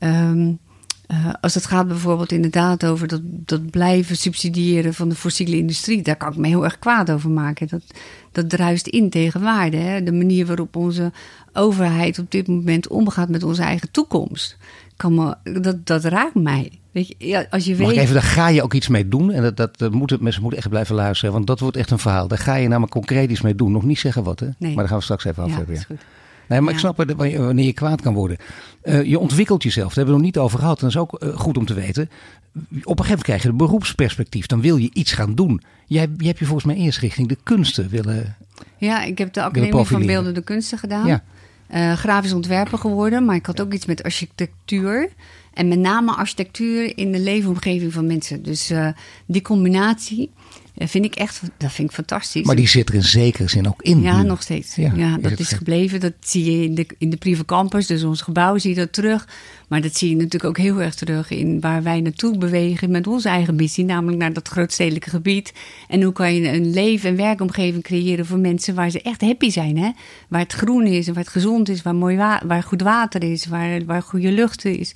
Um, 0.00 0.58
uh, 1.10 1.32
als 1.40 1.54
het 1.54 1.66
gaat 1.66 1.88
bijvoorbeeld 1.88 2.32
inderdaad 2.32 2.86
over 2.86 3.08
dat, 3.08 3.20
dat 3.24 3.70
blijven 3.70 4.16
subsidiëren 4.16 4.94
van 4.94 5.08
de 5.08 5.14
fossiele 5.14 5.56
industrie, 5.56 6.02
daar 6.02 6.16
kan 6.16 6.32
ik 6.32 6.38
me 6.38 6.48
heel 6.48 6.64
erg 6.64 6.78
kwaad 6.78 7.10
over 7.10 7.30
maken. 7.30 7.68
Dat, 7.68 7.82
dat 8.32 8.50
druist 8.50 8.86
in 8.86 9.10
tegen 9.10 9.40
waarde. 9.40 9.76
Hè? 9.76 10.02
De 10.02 10.12
manier 10.12 10.46
waarop 10.46 10.76
onze 10.76 11.12
overheid 11.52 12.18
op 12.18 12.30
dit 12.30 12.48
moment 12.48 12.88
omgaat 12.88 13.28
met 13.28 13.42
onze 13.42 13.62
eigen 13.62 13.90
toekomst 13.90 14.56
kan 15.00 15.14
me, 15.14 15.60
dat, 15.60 15.86
dat 15.86 16.04
raakt 16.04 16.34
mij. 16.34 16.70
Weet 16.90 17.08
je, 17.08 17.14
ja, 17.18 17.46
als 17.50 17.64
je 17.64 17.76
Mag 17.76 17.88
weet... 17.88 17.98
even, 17.98 18.14
daar 18.14 18.22
ga 18.22 18.48
je 18.48 18.62
ook 18.62 18.74
iets 18.74 18.88
mee 18.88 19.08
doen. 19.08 19.30
En 19.30 19.42
dat, 19.42 19.56
dat, 19.56 19.78
dat 19.78 19.92
moeten, 19.92 20.18
mensen 20.22 20.42
moeten 20.42 20.60
echt 20.60 20.68
blijven 20.68 20.94
luisteren. 20.94 21.34
Want 21.34 21.46
dat 21.46 21.60
wordt 21.60 21.76
echt 21.76 21.90
een 21.90 21.98
verhaal. 21.98 22.28
Daar 22.28 22.38
ga 22.38 22.54
je 22.54 22.68
namelijk 22.68 22.92
concreet 22.92 23.30
iets 23.30 23.40
mee 23.40 23.54
doen. 23.54 23.72
Nog 23.72 23.82
niet 23.82 23.98
zeggen 23.98 24.22
wat, 24.22 24.40
hè? 24.40 24.46
Nee. 24.46 24.54
Maar 24.58 24.74
daar 24.76 24.88
gaan 24.88 24.96
we 24.96 25.02
straks 25.02 25.24
even 25.24 25.42
af 25.42 25.56
hebben. 25.56 25.74
Ja. 25.74 25.96
Nee, 26.48 26.60
maar 26.60 26.68
ja. 26.68 26.74
ik 26.74 26.78
snap 26.78 26.96
wanneer 27.16 27.64
je 27.64 27.72
kwaad 27.72 28.00
kan 28.00 28.14
worden. 28.14 28.36
Uh, 28.84 29.02
je 29.02 29.18
ontwikkelt 29.18 29.62
jezelf. 29.62 29.86
Daar 29.86 29.96
hebben 29.96 30.14
we 30.14 30.20
nog 30.20 30.30
niet 30.30 30.38
over 30.38 30.58
gehad. 30.58 30.82
En 30.82 30.82
dat 30.82 30.90
is 30.90 31.00
ook 31.00 31.22
uh, 31.22 31.38
goed 31.38 31.58
om 31.58 31.66
te 31.66 31.74
weten. 31.74 32.02
Op 32.02 32.10
een 32.62 32.72
gegeven 32.72 32.96
moment 32.96 33.22
krijg 33.22 33.42
je 33.42 33.48
een 33.48 33.56
beroepsperspectief. 33.56 34.46
Dan 34.46 34.60
wil 34.60 34.76
je 34.76 34.90
iets 34.92 35.12
gaan 35.12 35.34
doen. 35.34 35.62
Jij, 35.86 36.08
je 36.16 36.26
hebt 36.26 36.38
je 36.38 36.44
volgens 36.44 36.66
mij 36.66 36.76
eerst 36.76 36.98
richting 36.98 37.28
de 37.28 37.38
kunsten 37.42 37.88
willen 37.88 38.36
Ja, 38.76 39.02
ik 39.02 39.18
heb 39.18 39.32
de 39.32 39.42
Academie 39.42 39.84
van 39.84 40.06
Beeldende 40.06 40.42
Kunsten 40.42 40.78
gedaan. 40.78 41.06
Ja. 41.06 41.22
Uh, 41.74 41.92
grafisch 41.92 42.32
ontwerper 42.32 42.78
geworden. 42.78 43.24
Maar 43.24 43.36
ik 43.36 43.46
had 43.46 43.60
ook 43.60 43.72
iets 43.72 43.86
met 43.86 44.02
architectuur. 44.02 45.12
En 45.54 45.68
met 45.68 45.78
name 45.78 46.12
architectuur 46.12 46.98
in 46.98 47.12
de 47.12 47.18
leefomgeving 47.18 47.92
van 47.92 48.06
mensen. 48.06 48.42
Dus 48.42 48.70
uh, 48.70 48.88
die 49.26 49.42
combinatie 49.42 50.30
uh, 50.80 50.88
vind 50.88 51.04
ik 51.04 51.14
echt 51.14 51.40
dat 51.56 51.72
vind 51.72 51.88
ik 51.88 51.94
fantastisch. 51.94 52.44
Maar 52.44 52.56
die 52.56 52.68
zit 52.68 52.88
er 52.88 52.94
in 52.94 53.02
zekere 53.02 53.48
zin 53.48 53.68
ook 53.68 53.82
in. 53.82 54.02
Ja, 54.02 54.22
nu. 54.22 54.28
nog 54.28 54.42
steeds. 54.42 54.74
Ja, 54.74 54.92
ja 54.96 55.18
dat 55.18 55.38
is 55.38 55.48
gebleven. 55.48 56.00
Dat 56.00 56.12
zie 56.20 56.44
je 56.44 56.64
in 56.64 56.74
de, 56.74 56.86
in 56.98 57.10
de 57.10 57.16
privé 57.16 57.44
campus. 57.44 57.86
Dus 57.86 58.02
ons 58.02 58.22
gebouw 58.22 58.58
zie 58.58 58.70
je 58.70 58.76
dat 58.76 58.92
terug. 58.92 59.28
Maar 59.68 59.80
dat 59.80 59.96
zie 59.96 60.08
je 60.08 60.16
natuurlijk 60.16 60.44
ook 60.44 60.58
heel 60.58 60.82
erg 60.82 60.94
terug 60.94 61.30
in 61.30 61.60
waar 61.60 61.82
wij 61.82 62.00
naartoe 62.00 62.38
bewegen 62.38 62.90
met 62.90 63.06
onze 63.06 63.28
eigen 63.28 63.54
missie, 63.54 63.84
namelijk 63.84 64.18
naar 64.18 64.32
dat 64.32 64.48
grootstedelijke 64.48 65.10
gebied. 65.10 65.52
En 65.88 66.02
hoe 66.02 66.12
kan 66.12 66.34
je 66.34 66.48
een 66.48 66.70
leven- 66.70 67.10
en 67.10 67.16
werkomgeving 67.16 67.82
creëren 67.82 68.26
voor 68.26 68.38
mensen 68.38 68.74
waar 68.74 68.90
ze 68.90 69.02
echt 69.02 69.20
happy 69.20 69.50
zijn, 69.50 69.78
hè? 69.78 69.90
Waar 70.28 70.40
het 70.40 70.52
groen 70.52 70.86
is 70.86 71.06
en 71.06 71.14
waar 71.14 71.22
het 71.22 71.32
gezond 71.32 71.68
is, 71.68 71.82
waar, 71.82 71.94
mooi 71.94 72.16
waar 72.16 72.62
goed 72.62 72.82
water 72.82 73.22
is, 73.22 73.46
waar, 73.46 73.84
waar 73.84 74.02
goede 74.02 74.32
lucht 74.32 74.64
is. 74.64 74.94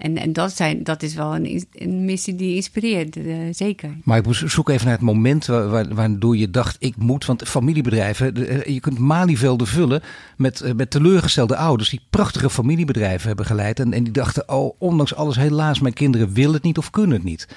En, 0.00 0.16
en 0.16 0.32
dat, 0.32 0.56
zijn, 0.56 0.84
dat 0.84 1.02
is 1.02 1.14
wel 1.14 1.34
een, 1.34 1.66
een 1.72 2.04
missie 2.04 2.34
die 2.34 2.54
inspireert, 2.54 3.16
uh, 3.16 3.36
zeker. 3.50 3.96
Maar 4.04 4.18
ik 4.18 4.24
zoek 4.34 4.68
even 4.68 4.84
naar 4.84 4.94
het 4.94 5.04
moment 5.04 5.46
waar, 5.46 5.94
waardoor 5.94 6.36
je 6.36 6.50
dacht, 6.50 6.76
ik 6.78 6.96
moet. 6.96 7.24
Want 7.24 7.48
familiebedrijven, 7.48 8.48
eh, 8.48 8.74
je 8.74 8.80
kunt 8.80 8.98
malievelden 8.98 9.66
vullen 9.66 10.02
met, 10.36 10.60
eh, 10.60 10.72
met 10.72 10.90
teleurgestelde 10.90 11.56
ouders... 11.56 11.88
die 11.88 12.00
prachtige 12.10 12.50
familiebedrijven 12.50 13.26
hebben 13.26 13.46
geleid. 13.46 13.80
En, 13.80 13.92
en 13.92 14.04
die 14.04 14.12
dachten, 14.12 14.48
oh, 14.48 14.74
ondanks 14.78 15.14
alles, 15.14 15.36
helaas, 15.36 15.80
mijn 15.80 15.94
kinderen 15.94 16.32
willen 16.32 16.54
het 16.54 16.62
niet 16.62 16.78
of 16.78 16.90
kunnen 16.90 17.16
het 17.16 17.24
niet. 17.24 17.48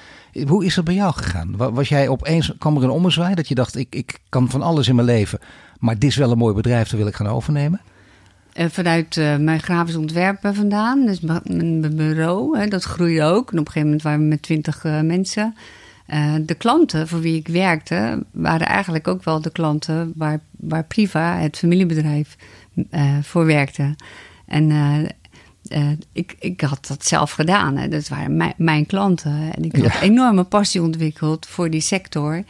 Hoe 0.46 0.64
is 0.64 0.74
dat 0.74 0.84
bij 0.84 0.94
jou 0.94 1.12
gegaan? 1.12 1.56
Was 1.56 1.88
jij 1.88 2.08
opeens, 2.08 2.52
kwam 2.58 2.76
er 2.76 2.82
een 2.82 2.90
ommezwaai 2.90 3.34
dat 3.34 3.48
je 3.48 3.54
dacht, 3.54 3.76
ik, 3.76 3.94
ik 3.94 4.18
kan 4.28 4.50
van 4.50 4.62
alles 4.62 4.88
in 4.88 4.94
mijn 4.94 5.06
leven... 5.06 5.38
maar 5.78 5.98
dit 5.98 6.10
is 6.10 6.16
wel 6.16 6.30
een 6.30 6.38
mooi 6.38 6.54
bedrijf, 6.54 6.88
dat 6.88 6.98
wil 6.98 7.08
ik 7.08 7.14
gaan 7.14 7.26
overnemen? 7.26 7.80
Uh, 8.56 8.66
vanuit 8.68 9.16
uh, 9.16 9.36
mijn 9.36 9.60
grafisch 9.60 9.96
ontwerpen 9.96 10.54
vandaan. 10.54 11.06
Dus 11.06 11.20
mijn 11.20 11.96
bureau, 11.96 12.58
hè, 12.58 12.66
dat 12.66 12.82
groeide 12.82 13.22
ook. 13.22 13.52
En 13.52 13.58
op 13.58 13.66
een 13.66 13.72
gegeven 13.72 13.82
moment 13.82 14.02
waren 14.02 14.20
we 14.20 14.26
met 14.26 14.42
twintig 14.42 14.84
uh, 14.84 15.00
mensen. 15.00 15.54
de 16.40 16.54
klanten 16.58 17.08
voor 17.08 17.20
wie 17.20 17.36
ik 17.36 17.48
werkte, 17.48 18.24
waren 18.30 18.66
eigenlijk 18.66 19.08
ook 19.08 19.24
wel 19.24 19.40
de 19.40 19.50
klanten 19.50 20.12
waar, 20.16 20.40
waar 20.50 20.84
Priva, 20.84 21.36
het 21.36 21.58
familiebedrijf, 21.58 22.36
voor 23.22 23.46
werkte. 23.46 23.94
En 24.46 24.70
ik, 26.12 26.36
ik 26.38 26.60
had 26.60 26.86
dat 26.86 27.04
zelf 27.04 27.30
gedaan. 27.30 27.76
Hè. 27.76 27.88
Dat 27.88 28.08
waren 28.08 28.36
mijn, 28.36 28.54
mijn 28.56 28.86
klanten. 28.86 29.54
En 29.54 29.64
ik 29.64 29.76
had 29.76 29.92
ja. 29.92 30.00
enorme 30.00 30.44
passie 30.44 30.82
ontwikkeld 30.82 31.46
voor 31.46 31.70
die 31.70 31.80
sector 31.80 32.44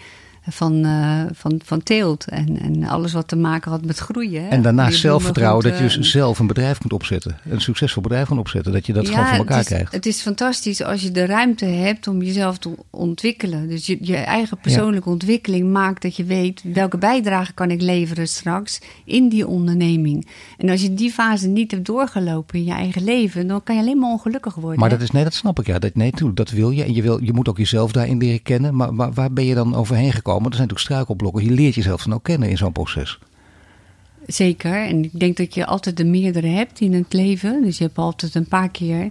van, 0.48 0.86
uh, 0.86 1.22
van, 1.32 1.60
van 1.64 1.82
teelt 1.82 2.28
en, 2.28 2.60
en 2.60 2.84
alles 2.84 3.12
wat 3.12 3.28
te 3.28 3.36
maken 3.36 3.70
had 3.70 3.84
met 3.84 3.98
groeien. 3.98 4.50
En 4.50 4.62
daarnaast 4.62 4.98
zelfvertrouwen 4.98 5.64
dat 5.64 5.78
je 5.78 5.82
dus 5.82 6.10
zelf 6.10 6.38
een 6.38 6.46
bedrijf 6.46 6.78
kunt 6.78 6.92
opzetten. 6.92 7.38
Een 7.48 7.60
succesvol 7.60 8.02
bedrijf 8.02 8.28
kan 8.28 8.38
opzetten. 8.38 8.72
Dat 8.72 8.86
je 8.86 8.92
dat 8.92 9.08
gewoon 9.08 9.26
van 9.26 9.36
elkaar 9.36 9.58
het 9.58 9.66
krijgt. 9.66 9.92
Het 9.92 10.06
is 10.06 10.20
fantastisch 10.20 10.82
als 10.82 11.02
je 11.02 11.10
de 11.10 11.26
ruimte 11.26 11.64
hebt 11.64 12.06
om 12.06 12.22
jezelf 12.22 12.58
te 12.58 12.74
ontwikkelen. 12.90 13.68
Dus 13.68 13.86
je, 13.86 13.98
je 14.00 14.16
eigen 14.16 14.58
persoonlijke 14.58 15.08
ja. 15.08 15.12
ontwikkeling 15.12 15.72
maakt 15.72 16.02
dat 16.02 16.16
je 16.16 16.24
weet 16.24 16.62
welke 16.72 16.98
bijdrage 16.98 17.52
kan 17.52 17.70
ik 17.70 17.80
leveren 17.80 18.28
straks 18.28 18.80
in 19.04 19.28
die 19.28 19.46
onderneming. 19.46 20.28
En 20.58 20.68
als 20.68 20.82
je 20.82 20.94
die 20.94 21.10
fase 21.10 21.48
niet 21.48 21.70
hebt 21.70 21.86
doorgelopen 21.86 22.58
in 22.58 22.64
je 22.64 22.72
eigen 22.72 23.04
leven, 23.04 23.46
dan 23.46 23.62
kan 23.62 23.74
je 23.74 23.80
alleen 23.80 23.98
maar 23.98 24.10
ongelukkig 24.10 24.54
worden. 24.54 24.80
Maar 24.80 24.90
dat 24.90 25.00
is 25.00 25.10
nee, 25.10 25.24
dat 25.24 25.34
snap 25.34 25.60
ik 25.60 25.66
ja. 25.66 25.78
Dat, 25.78 25.94
nee, 25.94 26.12
dat 26.34 26.50
wil 26.50 26.70
je. 26.70 26.84
En 26.84 26.94
je, 26.94 27.02
wil, 27.02 27.22
je 27.22 27.32
moet 27.32 27.48
ook 27.48 27.58
jezelf 27.58 27.92
daarin 27.92 28.18
leren 28.18 28.42
kennen. 28.42 28.76
Maar, 28.76 28.94
maar 28.94 29.12
waar 29.12 29.32
ben 29.32 29.44
je 29.44 29.54
dan 29.54 29.74
overheen 29.74 30.12
gekomen? 30.12 30.32
Er 30.36 30.42
zijn 30.42 30.52
natuurlijk 30.52 30.80
struikelblokken. 30.80 31.44
Je 31.44 31.50
leert 31.50 31.74
jezelf 31.74 32.02
dan 32.02 32.14
ook 32.14 32.22
kennen 32.22 32.48
in 32.48 32.56
zo'n 32.56 32.72
proces. 32.72 33.18
Zeker. 34.26 34.86
En 34.86 35.04
ik 35.04 35.20
denk 35.20 35.36
dat 35.36 35.54
je 35.54 35.66
altijd 35.66 35.96
de 35.96 36.04
meerdere 36.04 36.46
hebt 36.46 36.80
in 36.80 36.92
het 36.94 37.12
leven. 37.12 37.62
Dus 37.62 37.78
je 37.78 37.84
hebt 37.84 37.98
altijd 37.98 38.34
een 38.34 38.48
paar 38.48 38.68
keer 38.68 39.10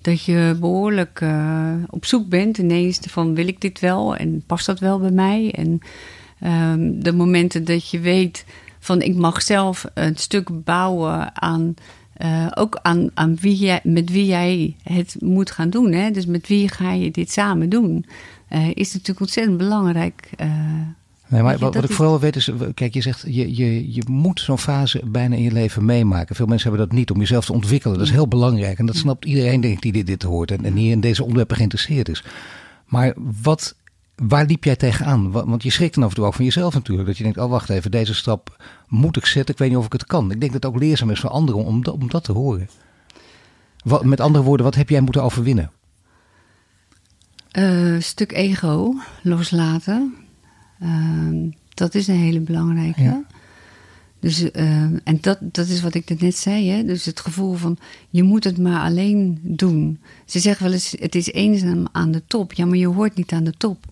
dat 0.00 0.22
je 0.22 0.56
behoorlijk 0.60 1.20
uh, 1.20 1.72
op 1.90 2.04
zoek 2.04 2.28
bent 2.28 2.58
ineens 2.58 2.98
van 3.08 3.34
wil 3.34 3.48
ik 3.48 3.60
dit 3.60 3.80
wel 3.80 4.16
en 4.16 4.42
past 4.46 4.66
dat 4.66 4.78
wel 4.78 4.98
bij 4.98 5.10
mij? 5.10 5.52
En 5.52 5.80
um, 6.44 7.02
de 7.02 7.12
momenten 7.12 7.64
dat 7.64 7.90
je 7.90 8.00
weet 8.00 8.44
van 8.78 9.02
ik 9.02 9.14
mag 9.14 9.42
zelf 9.42 9.84
een 9.94 10.16
stuk 10.16 10.64
bouwen 10.64 11.42
aan 11.42 11.74
uh, 12.22 12.46
ook 12.54 12.78
aan, 12.82 13.10
aan 13.14 13.36
wie 13.40 13.56
jij, 13.56 13.80
met 13.82 14.10
wie 14.10 14.26
jij 14.26 14.76
het 14.82 15.16
moet 15.18 15.50
gaan 15.50 15.70
doen. 15.70 15.92
Hè? 15.92 16.10
Dus 16.10 16.26
met 16.26 16.48
wie 16.48 16.68
ga 16.68 16.92
je 16.92 17.10
dit 17.10 17.30
samen 17.30 17.68
doen? 17.68 18.06
Uh, 18.54 18.68
is 18.74 18.92
natuurlijk 18.92 19.20
ontzettend 19.20 19.56
belangrijk. 19.56 20.30
Uh, 20.40 20.46
Nee, 21.32 21.42
maar 21.42 21.58
wat, 21.58 21.74
wat 21.74 21.84
ik 21.84 21.90
vooral 21.90 22.20
weet 22.20 22.36
is, 22.36 22.50
kijk, 22.74 22.94
je 22.94 23.00
zegt, 23.00 23.24
je, 23.26 23.56
je, 23.56 23.92
je 23.92 24.02
moet 24.06 24.40
zo'n 24.40 24.58
fase 24.58 25.02
bijna 25.04 25.36
in 25.36 25.42
je 25.42 25.52
leven 25.52 25.84
meemaken. 25.84 26.36
Veel 26.36 26.46
mensen 26.46 26.68
hebben 26.68 26.88
dat 26.88 26.96
niet 26.96 27.10
om 27.10 27.18
jezelf 27.18 27.44
te 27.44 27.52
ontwikkelen. 27.52 27.98
Dat 27.98 28.06
is 28.06 28.12
heel 28.12 28.28
belangrijk. 28.28 28.78
En 28.78 28.86
dat 28.86 28.96
snapt 28.96 29.24
iedereen, 29.24 29.60
denk 29.60 29.74
ik, 29.74 29.82
die 29.82 29.92
dit, 29.92 30.06
dit 30.06 30.22
hoort 30.22 30.50
en, 30.50 30.64
en 30.64 30.74
hier 30.74 30.90
in 30.90 31.00
deze 31.00 31.22
onderwerpen 31.22 31.56
geïnteresseerd 31.56 32.08
is. 32.08 32.24
Maar 32.86 33.14
wat, 33.42 33.74
waar 34.16 34.46
liep 34.46 34.64
jij 34.64 34.76
tegenaan? 34.76 35.30
Want 35.30 35.62
je 35.62 35.70
schrikt 35.70 35.94
dan 35.94 36.04
af 36.04 36.08
en 36.08 36.16
toe 36.16 36.24
ook 36.24 36.34
van 36.34 36.44
jezelf 36.44 36.74
natuurlijk. 36.74 37.08
Dat 37.08 37.16
je 37.16 37.22
denkt, 37.22 37.38
oh 37.38 37.50
wacht 37.50 37.68
even, 37.68 37.90
deze 37.90 38.14
stap 38.14 38.64
moet 38.88 39.16
ik 39.16 39.26
zetten. 39.26 39.54
Ik 39.54 39.60
weet 39.60 39.68
niet 39.68 39.78
of 39.78 39.86
ik 39.86 39.92
het 39.92 40.06
kan. 40.06 40.30
Ik 40.30 40.40
denk 40.40 40.52
dat 40.52 40.62
het 40.62 40.72
ook 40.72 40.80
leerzaam 40.80 41.10
is 41.10 41.20
voor 41.20 41.30
anderen 41.30 41.64
om, 41.64 41.84
om 41.84 42.08
dat 42.08 42.24
te 42.24 42.32
horen. 42.32 42.68
Wat, 43.84 44.04
met 44.04 44.20
andere 44.20 44.44
woorden, 44.44 44.66
wat 44.66 44.74
heb 44.74 44.88
jij 44.88 45.00
moeten 45.00 45.22
overwinnen? 45.22 45.70
Een 47.52 47.94
uh, 47.94 48.00
stuk 48.00 48.32
ego 48.32 48.94
loslaten. 49.22 50.14
Uh, 50.82 51.52
dat 51.74 51.94
is 51.94 52.08
een 52.08 52.16
hele 52.16 52.40
belangrijke. 52.40 53.02
Ja. 53.02 53.24
Dus, 54.20 54.42
uh, 54.42 54.52
en 54.82 55.18
dat, 55.20 55.38
dat 55.40 55.68
is 55.68 55.80
wat 55.80 55.94
ik 55.94 56.20
net 56.20 56.36
zei. 56.36 56.68
Hè? 56.68 56.84
Dus 56.84 57.04
het 57.04 57.20
gevoel 57.20 57.54
van 57.54 57.78
je 58.10 58.22
moet 58.22 58.44
het 58.44 58.58
maar 58.58 58.82
alleen 58.82 59.38
doen. 59.42 60.00
Ze 60.24 60.38
zeggen 60.38 60.64
wel 60.64 60.72
eens: 60.72 60.94
het 60.98 61.14
is 61.14 61.32
eenzaam 61.32 61.86
aan 61.92 62.10
de 62.10 62.22
top. 62.26 62.52
Ja, 62.52 62.64
maar 62.64 62.78
je 62.78 62.86
hoort 62.86 63.14
niet 63.14 63.32
aan 63.32 63.44
de 63.44 63.54
top. 63.56 63.84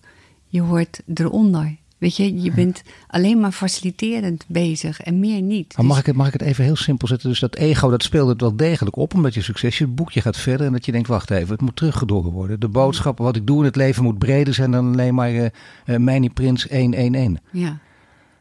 Je 0.47 0.61
hoort 0.61 1.01
eronder. 1.13 1.75
Weet 2.01 2.15
je, 2.15 2.41
je 2.41 2.51
bent 2.51 2.81
alleen 3.07 3.39
maar 3.39 3.51
faciliterend 3.51 4.45
bezig 4.47 5.01
en 5.01 5.19
meer 5.19 5.41
niet. 5.41 5.77
Maar 5.77 5.85
mag, 5.85 5.99
ik 5.99 6.05
het, 6.05 6.15
mag 6.15 6.27
ik 6.27 6.33
het 6.33 6.41
even 6.41 6.63
heel 6.63 6.75
simpel 6.75 7.07
zetten? 7.07 7.29
Dus 7.29 7.39
dat 7.39 7.55
ego, 7.55 7.89
dat 7.89 8.03
speelt 8.03 8.27
het 8.29 8.41
wel 8.41 8.55
degelijk 8.55 8.95
op, 8.95 9.13
omdat 9.13 9.33
je 9.33 9.41
succes, 9.41 9.77
je 9.77 9.87
boekje 9.87 10.21
gaat 10.21 10.37
verder 10.37 10.65
en 10.65 10.71
dat 10.71 10.85
je 10.85 10.91
denkt, 10.91 11.07
wacht 11.07 11.31
even, 11.31 11.49
het 11.49 11.61
moet 11.61 11.75
teruggedrongen 11.75 12.31
worden. 12.31 12.59
De 12.59 12.67
boodschap, 12.67 13.17
wat 13.17 13.35
ik 13.35 13.47
doe 13.47 13.57
in 13.57 13.65
het 13.65 13.75
leven 13.75 14.03
moet 14.03 14.17
breder 14.17 14.53
zijn 14.53 14.71
dan 14.71 14.91
alleen 14.91 15.13
maar 15.13 15.31
uh, 15.31 15.45
uh, 15.85 15.97
Mijnie 15.97 16.29
Prins 16.29 16.67
111. 16.69 17.37
Ja. 17.51 17.79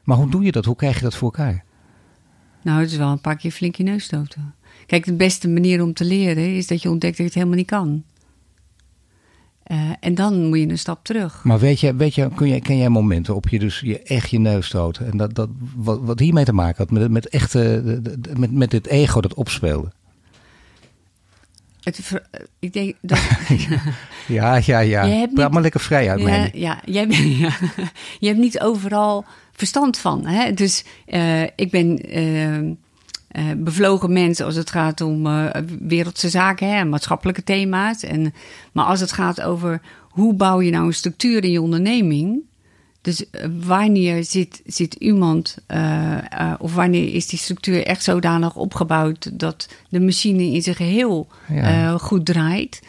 Maar 0.03 0.17
hoe 0.17 0.31
doe 0.31 0.45
je 0.45 0.53
dat? 0.53 0.65
Hoe 0.65 0.77
krijg 0.77 0.97
je 0.97 1.03
dat 1.03 1.15
voor 1.15 1.33
elkaar? 1.35 1.65
Nou, 2.63 2.81
het 2.81 2.91
is 2.91 2.97
wel 2.97 3.11
een 3.11 3.21
paar 3.21 3.37
keer 3.37 3.51
flink 3.51 3.75
je 3.75 3.83
neus 3.83 4.05
stoten. 4.05 4.55
Kijk, 4.87 5.05
de 5.05 5.15
beste 5.15 5.49
manier 5.49 5.83
om 5.83 5.95
te 5.95 6.05
leren 6.05 6.57
is 6.57 6.67
dat 6.67 6.83
je 6.83 6.91
ontdekt 6.91 7.17
dat 7.17 7.27
je 7.27 7.33
het 7.33 7.35
helemaal 7.35 7.57
niet 7.57 7.67
kan. 7.67 8.05
Uh, 9.71 9.91
en 10.01 10.15
dan 10.15 10.45
moet 10.47 10.59
je 10.59 10.69
een 10.69 10.79
stap 10.79 11.05
terug. 11.05 11.45
Maar 11.45 11.59
weet 11.59 11.81
je, 11.81 11.95
weet 11.95 12.15
je 12.15 12.29
kun 12.35 12.49
je, 12.49 12.61
ken 12.61 12.77
jij 12.77 12.89
momenten 12.89 13.35
op 13.35 13.49
je 13.49 13.59
dus 13.59 13.81
je 13.81 14.03
echt 14.03 14.31
je 14.31 14.39
neus 14.39 14.67
stoot? 14.67 14.99
En 14.99 15.17
dat, 15.17 15.35
dat, 15.35 15.49
wat, 15.77 16.01
wat 16.03 16.19
hiermee 16.19 16.45
te 16.45 16.53
maken 16.53 16.77
had, 16.77 16.91
met, 16.91 17.11
met, 17.11 17.29
echte, 17.29 18.01
met, 18.39 18.53
met 18.53 18.71
dit 18.71 18.87
ego 18.87 19.21
dat 19.21 19.35
opspeelde? 19.35 19.93
Het, 21.81 22.23
ik 22.59 22.73
denk 22.73 22.95
dat... 23.01 23.19
ja, 24.27 24.61
ja, 24.65 24.79
ja. 24.79 25.01
Praat 25.01 25.31
niet, 25.31 25.51
maar 25.51 25.63
lekker 25.63 25.81
vrij 25.81 26.11
uit, 26.11 26.21
ja, 26.21 26.25
mij. 26.25 26.51
Ja, 26.55 26.81
jij 26.85 27.07
ja, 27.45 27.53
je 28.19 28.27
hebt 28.27 28.39
niet 28.39 28.61
overal 28.61 29.25
verstand 29.53 29.99
van. 29.99 30.27
Hè? 30.27 30.53
Dus 30.53 30.85
uh, 31.07 31.43
ik 31.43 31.71
ben... 31.71 32.19
Uh, 32.19 32.73
bevlogen 33.57 34.13
mensen 34.13 34.47
als 34.47 34.55
het 34.55 34.71
gaat 34.71 35.01
om 35.01 35.27
uh, 35.27 35.47
wereldse 35.81 36.29
zaken 36.29 36.69
en 36.69 36.89
maatschappelijke 36.89 37.45
thema's. 37.45 38.03
En, 38.03 38.35
maar 38.73 38.85
als 38.85 39.01
het 39.01 39.13
gaat 39.13 39.41
over 39.41 39.81
hoe 40.01 40.35
bouw 40.35 40.61
je 40.61 40.71
nou 40.71 40.87
een 40.87 40.95
structuur 40.95 41.45
in 41.45 41.51
je 41.51 41.61
onderneming. 41.61 42.41
Dus 43.01 43.21
uh, 43.21 43.45
wanneer 43.67 44.25
zit, 44.25 44.63
zit 44.65 44.95
iemand, 44.95 45.57
of 46.59 46.75
wanneer 46.75 47.15
is 47.15 47.27
die 47.27 47.39
structuur 47.39 47.87
echt 47.87 48.03
zodanig 48.03 48.57
opgebouwd 48.57 49.39
dat 49.39 49.69
de 49.89 50.01
machine 50.01 50.43
in 50.43 50.63
zijn 50.63 50.77
geheel 50.77 51.29
ja. 51.49 51.99
goed 51.99 52.27
draait? 52.27 52.81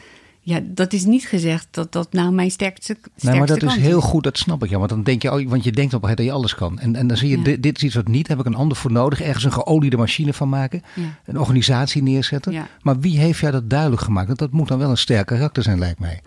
Ja, 0.51 0.59
dat 0.63 0.93
is 0.93 1.05
niet 1.05 1.25
gezegd 1.25 1.67
dat 1.71 1.91
dat 1.91 2.13
nou 2.13 2.31
mijn 2.31 2.51
sterkste, 2.51 2.81
sterkste 2.83 3.29
Nee, 3.29 3.37
maar 3.37 3.47
dat 3.47 3.63
is 3.63 3.75
heel 3.75 3.97
is. 3.97 4.03
goed, 4.03 4.23
dat 4.23 4.37
snap 4.37 4.63
ik. 4.63 4.69
Ja, 4.69 4.77
want 4.77 4.89
dan 4.89 5.03
denk 5.03 5.21
je, 5.21 5.31
oh, 5.31 5.49
want 5.49 5.63
je 5.63 5.71
denkt 5.71 5.93
op 5.93 6.01
dat 6.01 6.17
je 6.17 6.31
alles 6.31 6.55
kan. 6.55 6.79
En, 6.79 6.95
en 6.95 7.07
dan 7.07 7.17
zie 7.17 7.29
je, 7.29 7.37
ja. 7.37 7.43
dit, 7.43 7.63
dit, 7.63 7.77
is 7.77 7.83
iets 7.83 7.95
wat 7.95 8.07
niet, 8.07 8.27
heb 8.27 8.39
ik 8.39 8.45
een 8.45 8.55
ander 8.55 8.77
voor 8.77 8.91
nodig. 8.91 9.21
Ergens 9.21 9.43
een 9.43 9.53
geoliede 9.53 9.97
machine 9.97 10.33
van 10.33 10.49
maken. 10.49 10.81
Ja. 10.95 11.03
Een 11.25 11.39
organisatie 11.39 12.03
neerzetten. 12.03 12.51
Ja. 12.51 12.67
Maar 12.81 12.99
wie 12.99 13.17
heeft 13.17 13.39
jou 13.39 13.51
dat 13.51 13.69
duidelijk 13.69 14.01
gemaakt? 14.01 14.27
Dat, 14.27 14.37
dat 14.37 14.51
moet 14.51 14.67
dan 14.67 14.77
wel 14.79 14.89
een 14.89 14.97
sterk 14.97 15.25
karakter 15.25 15.63
zijn, 15.63 15.79
lijkt 15.79 15.99
mij. 15.99 16.21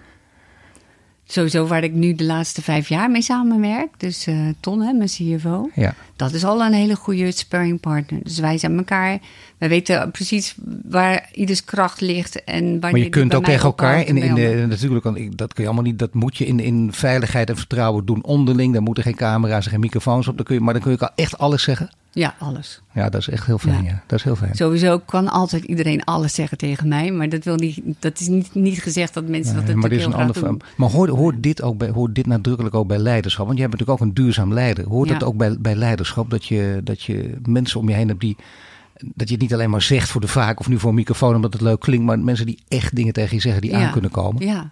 Sowieso 1.27 1.67
waar 1.67 1.85
ik 1.85 1.93
nu 1.93 2.15
de 2.15 2.25
laatste 2.25 2.63
vijf 2.63 2.89
jaar 2.89 3.11
mee 3.11 3.23
samenwerk. 3.23 3.89
Dus 4.01 4.27
uh, 4.27 4.49
Ton, 4.61 4.81
hè, 4.81 4.93
mijn 4.93 5.09
CFO. 5.09 5.71
Ja. 5.75 5.95
Dat 6.17 6.33
is 6.33 6.45
al 6.45 6.61
een 6.61 6.73
hele 6.73 6.97
goede 6.97 7.31
sparringpartner. 7.31 8.21
Dus 8.23 8.39
wij 8.39 8.59
zijn 8.59 8.77
elkaar. 8.77 9.19
Wij 9.59 9.69
weten 9.69 10.11
precies 10.11 10.55
waar 10.85 11.29
ieders 11.33 11.65
kracht 11.65 12.01
ligt. 12.01 12.45
En 12.45 12.79
Maar 12.79 12.99
je 12.99 13.09
kunt 13.09 13.35
ook 13.35 13.45
tegen 13.45 13.65
elkaar, 13.65 14.07
in, 14.07 14.15
de, 14.15 14.29
anderen. 14.29 14.69
natuurlijk, 14.69 15.37
dat 15.37 15.53
kun 15.53 15.63
je 15.63 15.69
allemaal 15.69 15.91
niet, 15.91 15.99
dat 15.99 16.15
moet 16.15 16.37
je 16.37 16.47
in, 16.47 16.61
in 16.61 16.93
veiligheid 16.93 17.49
en 17.49 17.57
vertrouwen 17.57 18.05
doen 18.05 18.25
onderling. 18.25 18.73
Daar 18.73 18.83
moeten 18.83 19.03
geen 19.03 19.15
camera's 19.15 19.65
en 19.65 19.71
geen 19.71 19.81
microfoons 19.81 20.29
op. 20.29 20.37
Dan 20.37 20.45
kun 20.45 20.55
je, 20.55 20.61
maar 20.61 20.73
dan 20.73 20.83
kun 20.83 20.93
je 20.93 21.01
ook 21.01 21.11
echt 21.15 21.39
alles 21.39 21.63
zeggen. 21.63 21.91
Ja, 22.15 22.35
alles. 22.39 22.81
Ja, 22.93 23.09
dat 23.09 23.21
is 23.21 23.29
echt 23.29 23.47
heel 23.47 23.59
fijn. 23.59 23.85
Ja. 23.85 23.91
Ja. 23.91 24.03
Dat 24.07 24.19
is 24.19 24.25
heel 24.25 24.37
fijn. 24.37 24.55
Sowieso 24.55 24.99
kan 24.99 25.29
altijd 25.29 25.65
iedereen 25.65 26.05
alles 26.05 26.35
zeggen 26.35 26.59
tegen 26.59 26.89
mij. 26.89 27.11
Maar 27.11 27.29
dat, 27.29 27.45
wil 27.45 27.57
niet, 27.57 27.81
dat 27.99 28.21
is 28.21 28.29
niet, 28.29 28.55
niet 28.55 28.83
gezegd 28.83 29.15
dat 29.15 29.29
mensen 29.29 29.55
Nee, 29.55 29.65
dat 29.65 29.75
maar 29.75 29.91
natuurlijk 29.91 29.91
dit 29.91 30.01
is 30.01 30.35
een 30.35 30.43
ander 30.43 30.59
doen. 30.59 30.63
Maar 30.77 30.91
hoort, 30.91 31.11
hoort, 31.11 31.43
dit 31.43 31.63
ook 31.63 31.79
bij, 31.79 31.89
hoort 31.89 32.15
dit 32.15 32.27
nadrukkelijk 32.27 32.75
ook 32.75 32.87
bij 32.87 32.99
leiderschap? 32.99 33.47
Want 33.47 33.59
jij 33.59 33.69
bent 33.69 33.81
natuurlijk 33.81 34.03
ook 34.03 34.09
een 34.09 34.25
duurzaam 34.25 34.53
leider. 34.53 34.89
Hoort 34.89 35.09
Ja. 35.09 35.15
het 35.15 35.25
ook 35.25 35.37
bij, 35.37 35.57
bij 35.59 35.75
leiderschap 35.75 36.03
dat 36.29 36.45
je, 36.47 36.81
dat 36.85 37.03
je 37.03 37.35
mensen 37.47 37.81
om 37.81 37.89
je 37.89 37.95
heen 37.95 38.09
hebt 38.09 38.21
die. 38.21 38.37
Dat 39.15 39.29
je 39.29 39.35
het 39.35 39.43
niet 39.43 39.53
alleen 39.53 39.71
maar 39.71 39.83
zegt 39.83 40.09
voor 40.09 40.21
de 40.21 40.29
vaak 40.29 40.61
of 40.61 40.69
nu 40.69 40.79
voor 40.79 40.89
een 40.89 40.95
microfoon 40.95 41.35
omdat 41.35 41.53
het 41.53 41.63
leuk 41.63 41.81
klinkt, 41.81 42.05
maar 42.05 42.19
mensen 42.19 42.47
die 42.47 42.63
echt 42.69 42.97
dingen 42.97 43.13
tegen 43.13 43.35
je 43.37 43.43
zeggen 43.43 43.61
die 43.63 43.71
Ja. 43.71 43.87
aan 43.87 43.93
kunnen 43.93 44.11
komen. 44.11 44.47
Ja. 44.47 44.71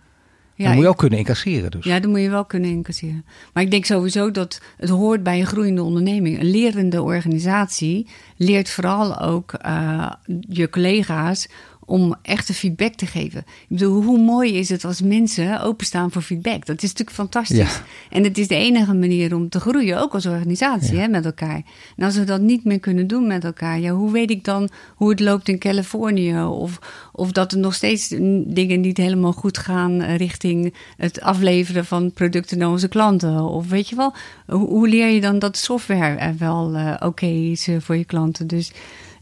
Ja, 0.55 0.65
dan 0.65 0.75
moet 0.75 0.83
je 0.85 0.89
ook 0.91 0.99
kunnen 0.99 1.19
incasseren. 1.19 1.71
Dus. 1.71 1.85
Ja, 1.85 2.01
dat 2.01 2.11
moet 2.11 2.21
je 2.21 2.31
wel 2.31 2.45
kunnen 2.45 2.71
incasseren. 2.71 3.25
Maar 3.53 3.63
ik 3.63 3.71
denk 3.71 3.85
sowieso 3.85 4.31
dat 4.31 4.61
het 4.77 4.89
hoort 4.89 5.23
bij 5.23 5.41
een 5.41 5.47
groeiende 5.47 5.83
onderneming. 5.83 6.41
Een 6.41 6.51
lerende 6.51 7.03
organisatie 7.03 8.07
leert 8.37 8.71
vooral 8.71 9.21
ook 9.21 9.53
eh, 9.53 10.11
je 10.49 10.71
collega's 10.71 11.49
om 11.87 12.15
echte 12.23 12.55
feedback 12.55 12.95
te 12.95 13.07
geven. 13.07 13.39
Ik 13.41 13.67
bedoel, 13.69 14.03
hoe 14.03 14.19
mooi 14.19 14.55
is 14.59 14.69
het 14.69 14.85
als 14.85 15.01
mensen 15.01 15.61
openstaan 15.61 16.11
voor 16.11 16.23
feedback? 16.23 16.67
Dat 16.67 16.77
is 16.83 16.89
natuurlijk 16.89 17.17
fantastisch. 17.17 17.57
Ja. 17.57 17.83
En 18.11 18.25
het 18.25 18.39
is 18.39 18.49
de 18.49 18.55
enige 18.55 18.95
manier 18.95 19.35
om 19.35 19.49
te 19.49 19.61
groeien, 19.61 20.01
ook 20.01 20.15
als 20.15 20.27
organisatie, 20.27 20.95
Ja. 20.95 21.01
hè, 21.01 21.09
met 21.09 21.25
elkaar. 21.25 21.63
En 21.97 22.05
als 22.05 22.17
we 22.17 22.25
dat 22.25 22.41
niet 22.41 22.65
meer 22.65 22.81
kunnen 22.81 23.07
doen 23.07 23.27
met 23.27 23.45
elkaar, 23.45 23.81
ja, 23.81 23.91
hoe 23.91 24.13
weet 24.13 24.31
ik 24.31 24.45
dan 24.45 24.69
hoe 24.97 25.11
het 25.11 25.21
loopt 25.21 25.49
in 25.49 25.59
Californië? 25.59 26.43
Of, 26.43 26.79
of 27.13 27.33
dat 27.33 27.53
er 27.53 27.59
nog 27.59 27.75
steeds 27.75 28.09
dingen 28.47 28.81
niet 28.81 28.97
helemaal 28.97 29.33
goed 29.33 29.59
gaan 29.59 30.01
eh, 30.01 30.17
richting 30.17 30.75
het 30.97 31.21
afleveren 31.21 31.85
van 31.85 32.13
producten 32.13 32.59
naar 32.59 32.71
onze 32.71 32.89
klanten? 32.89 33.43
Of 33.45 33.69
weet 33.69 33.89
je 33.89 33.97
wel, 33.97 34.13
hoe, 34.47 34.69
hoe 34.69 34.89
leer 34.89 35.09
je 35.09 35.21
dan 35.21 35.39
dat 35.39 35.57
software 35.57 36.17
er 36.17 36.35
wel 36.39 36.75
eh, 36.75 36.95
oké 37.09 37.27
is 37.27 37.69
eh, 37.69 37.77
voor 37.81 37.97
je 37.97 38.05
klanten? 38.05 38.47
Dus 38.47 38.73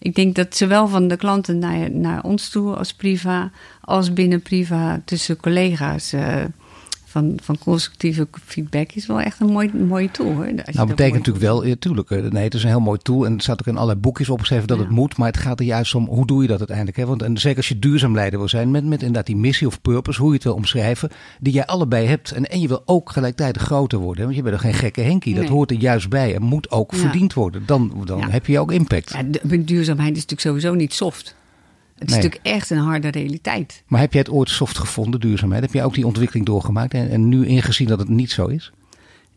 ik 0.00 0.14
denk 0.14 0.34
dat 0.34 0.56
zowel 0.56 0.88
van 0.88 1.08
de 1.08 1.16
klanten 1.16 1.58
naar, 1.58 1.90
naar 1.90 2.22
ons 2.22 2.48
toe 2.48 2.76
als 2.76 2.94
Priva, 2.94 3.50
als 3.80 4.12
binnen 4.12 4.42
Priva 4.42 5.00
tussen 5.04 5.36
collega's. 5.36 6.12
eh, 6.12 6.44
van, 7.10 7.38
van 7.42 7.58
constructieve 7.58 8.28
feedback 8.44 8.92
is 8.92 9.06
wel 9.06 9.20
echt 9.20 9.40
een 9.40 9.46
mooi, 9.52 9.70
mooie 9.88 10.10
tool 10.10 10.32
hoor. 10.32 10.44
Als 10.46 10.54
Nou, 10.54 10.72
dat 10.72 10.86
betekent 10.86 11.16
natuurlijk 11.16 11.44
wel, 11.44 11.64
ja, 11.66 11.74
tuurlijk, 11.78 12.10
eh, 12.10 12.22
nee, 12.22 12.44
het 12.44 12.54
is 12.54 12.62
een 12.62 12.68
heel 12.68 12.80
mooi 12.80 12.98
tool 13.02 13.26
en 13.26 13.32
het 13.32 13.42
staat 13.42 13.60
ook 13.60 13.66
in 13.66 13.74
allerlei 13.74 13.98
boekjes 14.00 14.28
opgeschreven 14.28 14.66
dat 14.66 14.76
Ja. 14.76 14.82
het 14.82 14.92
moet, 14.92 15.16
maar 15.16 15.26
het 15.26 15.36
gaat 15.36 15.58
er 15.60 15.66
juist 15.66 15.94
om 15.94 16.06
hoe 16.06 16.26
doe 16.26 16.42
je 16.42 16.48
dat 16.48 16.58
uiteindelijk. 16.58 16.96
Hè? 16.96 17.06
Want 17.06 17.22
en 17.22 17.38
zeker 17.38 17.56
als 17.56 17.68
je 17.68 17.78
duurzaam 17.78 18.14
leider 18.14 18.38
wil 18.38 18.48
zijn, 18.48 18.70
met, 18.70 18.84
met 18.84 18.98
inderdaad 19.00 19.26
die 19.26 19.36
missie 19.36 19.66
of 19.66 19.80
purpose, 19.80 20.18
hoe 20.20 20.28
je 20.28 20.34
het 20.34 20.44
wil 20.44 20.54
omschrijven, 20.54 21.10
die 21.40 21.52
jij 21.52 21.66
allebei 21.66 22.06
hebt. 22.06 22.30
En, 22.30 22.46
en 22.50 22.60
je 22.60 22.68
wil 22.68 22.82
ook 22.84 23.10
gelijktijdig 23.10 23.62
groter 23.62 23.98
worden, 23.98 24.18
hè? 24.18 24.24
want 24.24 24.36
je 24.36 24.42
bent 24.42 24.54
er 24.54 24.60
geen 24.60 24.74
gekke 24.74 25.00
Henkie. 25.00 25.34
Dat 25.34 25.42
Nee. 25.44 25.52
hoort 25.52 25.70
er 25.70 25.76
juist 25.76 26.08
bij 26.08 26.34
en 26.34 26.42
moet 26.42 26.70
ook 26.70 26.92
Ja. 26.92 26.98
verdiend 26.98 27.34
worden. 27.34 27.62
Dan, 27.66 27.92
dan 28.04 28.30
heb 28.30 28.46
je 28.46 28.58
ook 28.60 28.72
impact. 28.72 29.12
Ja, 29.12 29.56
duurzaamheid 29.58 30.10
is 30.16 30.22
natuurlijk 30.26 30.40
sowieso 30.40 30.74
niet 30.74 30.92
soft. 30.94 31.34
Het 32.00 32.08
is 32.08 32.14
Nee. 32.14 32.24
natuurlijk 32.24 32.54
echt 32.56 32.70
een 32.70 32.78
harde 32.78 33.08
realiteit. 33.08 33.82
Maar 33.86 34.00
heb 34.00 34.12
jij 34.12 34.20
het 34.20 34.30
ooit 34.30 34.48
soft 34.48 34.78
gevonden, 34.78 35.20
duurzaamheid? 35.20 35.62
Heb 35.62 35.72
jij 35.72 35.84
ook 35.84 35.94
die 35.94 36.06
ontwikkeling 36.06 36.46
doorgemaakt 36.46 36.94
en, 36.94 37.10
en 37.10 37.28
nu 37.28 37.46
ingezien 37.46 37.88
dat 37.88 37.98
het 37.98 38.08
niet 38.08 38.30
zo 38.30 38.46
is? 38.46 38.72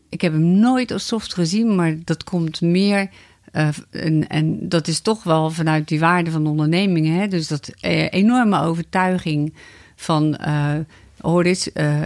Ik 0.08 0.20
heb 0.20 0.32
hem 0.32 0.42
nooit 0.58 0.90
als 0.90 1.06
soft 1.06 1.34
gezien, 1.34 1.74
maar 1.74 1.96
dat 2.04 2.24
komt 2.24 2.60
meer. 2.60 3.08
eh, 3.52 3.68
en, 3.90 4.28
en 4.28 4.68
dat 4.68 4.88
is 4.88 5.00
toch 5.00 5.22
wel 5.22 5.50
vanuit 5.50 5.88
die 5.88 6.00
waarde 6.00 6.30
van 6.30 6.44
de 6.44 6.50
ondernemingen. 6.50 7.18
Hè? 7.20 7.28
Dus 7.28 7.48
dat 7.48 7.68
eh, 7.80 8.12
enorme 8.12 8.60
overtuiging 8.60 9.54
van. 9.96 10.36
eh 10.36 10.74
hoor 11.24 11.44
eens, 11.44 11.72
eh, 11.72 12.02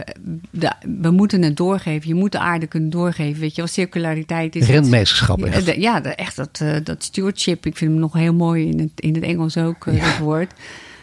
de- 0.51 0.73
we 1.01 1.11
moeten 1.11 1.43
het 1.43 1.57
doorgeven. 1.57 2.09
Je 2.09 2.15
moet 2.15 2.33
de 2.33 2.39
aarde 2.39 2.67
kunnen 2.67 2.91
doorgeven. 2.91 3.41
Weet 3.41 3.51
je 3.55 3.57
wel, 3.57 3.67
circulariteit 3.71 4.57
is. 4.57 4.67
Rentmeesterschap 4.67 5.39
Ja, 5.39 5.47
echt. 5.47 5.65
de- 5.67 5.81
ja, 5.81 6.01
de- 6.01 6.09
echt 6.15 6.37
dat, 6.37 6.59
eh, 6.63 6.77
dat 6.85 7.03
stewardship. 7.05 7.67
Ik 7.67 7.77
vind 7.77 7.91
hem 7.91 8.01
nog 8.01 8.13
heel 8.13 8.35
mooi 8.35 8.69
in 8.69 8.79
het, 8.79 8.91
in 8.95 9.15
het 9.15 9.23
Engels 9.25 9.57
ook, 9.57 9.87
eh, 9.87 9.97
Ja. 9.97 10.05
dat 10.05 10.19
woord. 10.19 10.53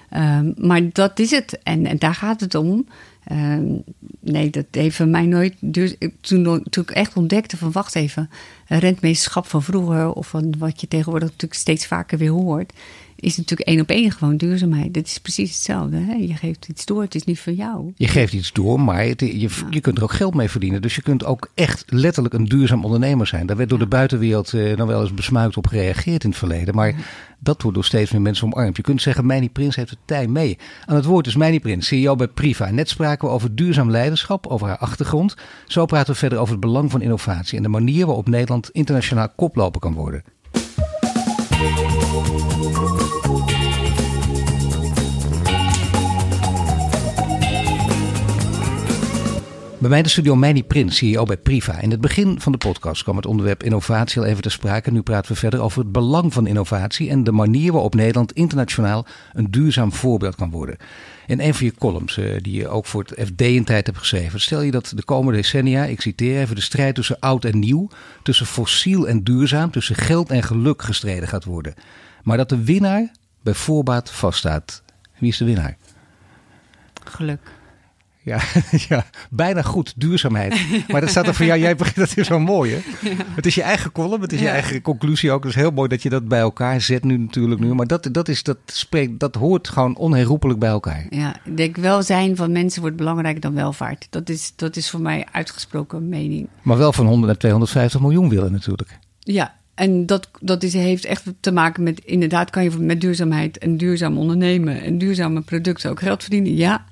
Ehm, 0.09 0.51
maar 0.57 0.81
dat 0.91 1.19
is 1.19 1.31
het. 1.31 1.59
En, 1.63 1.85
en 1.85 1.97
daar 1.97 2.15
gaat 2.15 2.39
het 2.39 2.55
om. 2.55 2.87
Ehm, 3.23 3.63
nee, 4.19 4.49
dat 4.49 4.65
heeft 4.71 4.95
voor 4.95 5.07
mij 5.07 5.25
nooit... 5.25 5.53
Dus, 5.59 5.95
toen, 6.21 6.63
toen 6.69 6.83
ik 6.83 6.91
echt 6.91 7.15
ontdekte 7.15 7.57
van, 7.57 7.71
wacht 7.71 7.95
even... 7.95 8.29
rentmeesterschap 8.67 9.47
van 9.47 9.63
vroeger... 9.63 10.11
of 10.13 10.27
van 10.27 10.53
wat 10.57 10.81
je 10.81 10.87
tegenwoordig 10.87 11.27
natuurlijk 11.29 11.59
steeds 11.59 11.85
vaker 11.87 12.17
weer 12.17 12.29
hoort... 12.31 12.73
is 13.15 13.37
natuurlijk 13.37 13.69
één 13.69 13.81
op 13.81 13.89
één 13.89 14.11
gewoon 14.11 14.37
duurzaamheid. 14.37 14.93
Dat 14.93 15.05
is 15.05 15.17
precies 15.17 15.49
hetzelfde. 15.51 15.97
Hè? 15.97 16.13
Je 16.13 16.33
geeft 16.33 16.67
iets 16.69 16.85
door, 16.85 17.01
het 17.01 17.15
is 17.15 17.23
niet 17.23 17.39
van 17.39 17.53
jou. 17.53 17.91
Je 17.95 18.07
geeft 18.07 18.33
iets 18.33 18.51
door, 18.53 18.79
maar 18.79 19.03
het- 19.03 19.19
je, 19.19 19.49
je 19.69 19.81
kunt 19.81 19.97
er 19.97 20.03
ook 20.03 20.11
geld 20.13 20.33
mee 20.33 20.49
verdienen. 20.49 20.81
Dus 20.81 20.95
je 20.95 21.01
kunt 21.01 21.25
ook 21.25 21.49
echt 21.53 21.83
letterlijk 21.87 22.33
een 22.33 22.45
duurzaam 22.45 22.83
ondernemer 22.83 23.27
zijn. 23.27 23.45
Daar 23.45 23.57
werd 23.57 23.69
door 23.69 23.79
de 23.79 23.87
buitenwereld 23.87 24.53
eh, 24.53 24.77
dan 24.77 24.87
wel 24.87 25.01
eens 25.01 25.13
besmuikt 25.13 25.57
op 25.57 25.67
gereageerd 25.67 26.23
in 26.23 26.29
het 26.29 26.39
verleden. 26.39 26.75
Maar 26.75 26.95
dat 27.39 27.61
wordt 27.61 27.75
door 27.75 27.85
steeds 27.85 28.11
meer 28.11 28.21
mensen 28.21 28.45
omarmd. 28.45 28.75
Je 28.77 28.81
kunt 28.83 29.01
zeggen, 29.01 29.25
Meini 29.25 29.49
Prins 29.49 29.75
heeft 29.75 29.89
het 29.89 29.99
tij 30.05 30.27
mee. 30.27 30.57
Aan 30.85 30.95
het 30.95 31.05
woord 31.05 31.27
is 31.27 31.35
Meini 31.35 31.59
Prins, 31.59 31.87
CEO 31.87 32.15
bij 32.15 32.27
Priva. 32.27 32.71
Net 32.71 32.89
spraken 32.89 33.27
we 33.27 33.33
over 33.33 33.55
duurzaam 33.55 33.91
leiderschap, 33.91 34.47
over 34.47 34.67
haar 34.67 34.77
achtergrond. 34.77 35.35
Zo 35.65 35.85
praten 35.85 36.13
we 36.13 36.19
verder 36.19 36.37
over 36.39 36.51
het 36.51 36.61
belang 36.61 36.91
van 36.91 37.01
innovatie 37.01 37.57
en 37.57 37.63
de 37.63 37.69
manier 37.69 38.05
waarop 38.05 38.27
Nederland 38.27 38.69
internationaal 38.71 39.29
koploper 39.35 39.81
kan 39.81 39.93
worden. 39.93 40.23
Bij 49.85 49.93
mij 49.93 50.03
de 50.03 50.09
studio 50.09 50.35
Meini 50.35 50.63
Prins, 50.63 50.97
CEO 50.97 51.23
bij 51.23 51.37
Priva. 51.37 51.79
In 51.79 51.91
het 51.91 52.01
begin 52.01 52.39
van 52.39 52.51
de 52.51 52.57
podcast 52.57 53.03
kwam 53.03 53.15
het 53.15 53.25
onderwerp 53.25 53.63
innovatie 53.63 54.21
al 54.21 54.27
even 54.27 54.41
te 54.41 54.49
sprake. 54.49 54.91
Nu 54.91 55.01
praten 55.01 55.31
we 55.31 55.37
verder 55.37 55.59
over 55.59 55.79
het 55.79 55.91
belang 55.91 56.33
van 56.33 56.47
innovatie 56.47 57.09
en 57.09 57.23
de 57.23 57.31
manier 57.31 57.71
waarop 57.71 57.95
Nederland 57.95 58.31
internationaal 58.31 59.05
een 59.33 59.51
duurzaam 59.51 59.93
voorbeeld 59.93 60.35
kan 60.35 60.49
worden. 60.49 60.77
In 61.27 61.39
een 61.39 61.53
van 61.53 61.65
je 61.65 61.73
columns, 61.77 62.17
eh, 62.17 62.35
die 62.41 62.53
je 62.53 62.67
ook 62.67 62.85
voor 62.85 63.03
het 63.03 63.27
FD 63.27 63.41
in 63.41 63.63
tijd 63.63 63.85
hebt 63.85 63.97
geschreven, 63.97 64.41
stel 64.41 64.61
je 64.61 64.71
dat 64.71 64.91
de 64.95 65.03
komende 65.03 65.37
decennia, 65.41 65.83
ik 65.83 66.01
citeer 66.01 66.39
even, 66.39 66.55
de 66.55 66.61
strijd 66.61 66.95
tussen 66.95 67.19
oud 67.19 67.45
en 67.45 67.59
nieuw, 67.59 67.89
tussen 68.23 68.45
fossiel 68.45 69.07
en 69.07 69.23
duurzaam, 69.23 69.71
tussen 69.71 69.95
geld 69.95 70.29
en 70.29 70.43
geluk 70.43 70.81
gestreden 70.81 71.27
gaat 71.27 71.43
worden. 71.43 71.73
Maar 72.23 72.37
dat 72.37 72.49
de 72.49 72.63
winnaar 72.63 73.11
bij 73.41 73.53
voorbaat 73.53 74.11
vaststaat. 74.11 74.83
Wie 75.17 75.29
is 75.29 75.37
de 75.37 75.45
winnaar? 75.45 75.77
Geluk. 77.03 77.39
Ja, 78.25 78.39
ja, 78.89 79.05
bijna 79.29 79.61
goed, 79.61 79.93
duurzaamheid. 79.95 80.55
Maar 80.87 81.01
dat 81.01 81.09
staat 81.09 81.27
er 81.27 81.35
voor 81.35 81.45
jou, 81.45 81.59
jij 81.59 81.75
begint 81.75 81.95
dat 81.95 82.17
is 82.17 82.27
zo 82.27 82.39
mooi 82.39 82.73
hè? 82.73 83.09
Het 83.35 83.45
is 83.45 83.55
je 83.55 83.61
eigen 83.61 83.91
column, 83.91 84.21
het 84.21 84.33
is 84.33 84.39
je 84.39 84.47
eigen 84.47 84.81
conclusie 84.81 85.31
ook. 85.31 85.43
Het 85.43 85.49
is 85.55 85.59
heel 85.59 85.71
mooi 85.71 85.89
dat 85.89 86.03
je 86.03 86.09
dat 86.09 86.27
bij 86.27 86.39
elkaar 86.39 86.81
zet 86.81 87.03
nu 87.03 87.17
natuurlijk 87.17 87.61
nu. 87.61 87.73
Maar 87.73 87.87
dat, 87.87 88.09
dat, 88.11 88.27
is, 88.27 88.43
dat, 88.43 88.57
spreekt, 88.65 89.19
dat 89.19 89.35
hoort 89.35 89.69
gewoon 89.69 89.97
onherroepelijk 89.97 90.59
bij 90.59 90.69
elkaar. 90.69 91.05
Ja, 91.09 91.35
ik 91.43 91.57
denk 91.57 91.77
welzijn 91.77 92.35
van 92.35 92.51
mensen 92.51 92.81
wordt 92.81 92.95
belangrijker 92.95 93.41
dan 93.41 93.53
welvaart. 93.53 94.07
Dat 94.09 94.29
is, 94.29 94.53
dat 94.55 94.75
is 94.75 94.89
voor 94.89 95.01
mij 95.01 95.25
uitgesproken 95.31 96.09
mening. 96.09 96.47
Maar 96.61 96.77
wel 96.77 96.93
van 96.93 97.05
100 97.05 97.27
naar 97.27 97.37
250 97.37 98.01
miljoen 98.01 98.29
willen 98.29 98.51
natuurlijk. 98.51 98.97
Ja, 99.19 99.55
en 99.75 100.05
dat, 100.05 100.29
dat 100.39 100.63
is, 100.63 100.73
heeft 100.73 101.05
echt 101.05 101.23
te 101.39 101.51
maken 101.51 101.83
met, 101.83 102.01
inderdaad 102.05 102.49
kan 102.49 102.63
je 102.63 102.71
met 102.79 103.01
duurzaamheid 103.01 103.57
en 103.57 103.77
duurzaam 103.77 104.17
ondernemen 104.17 104.81
en 104.81 104.97
duurzame 104.97 105.41
producten 105.41 105.89
ook 105.89 105.99
geld 105.99 106.21
verdienen. 106.21 106.55
Ja. 106.55 106.85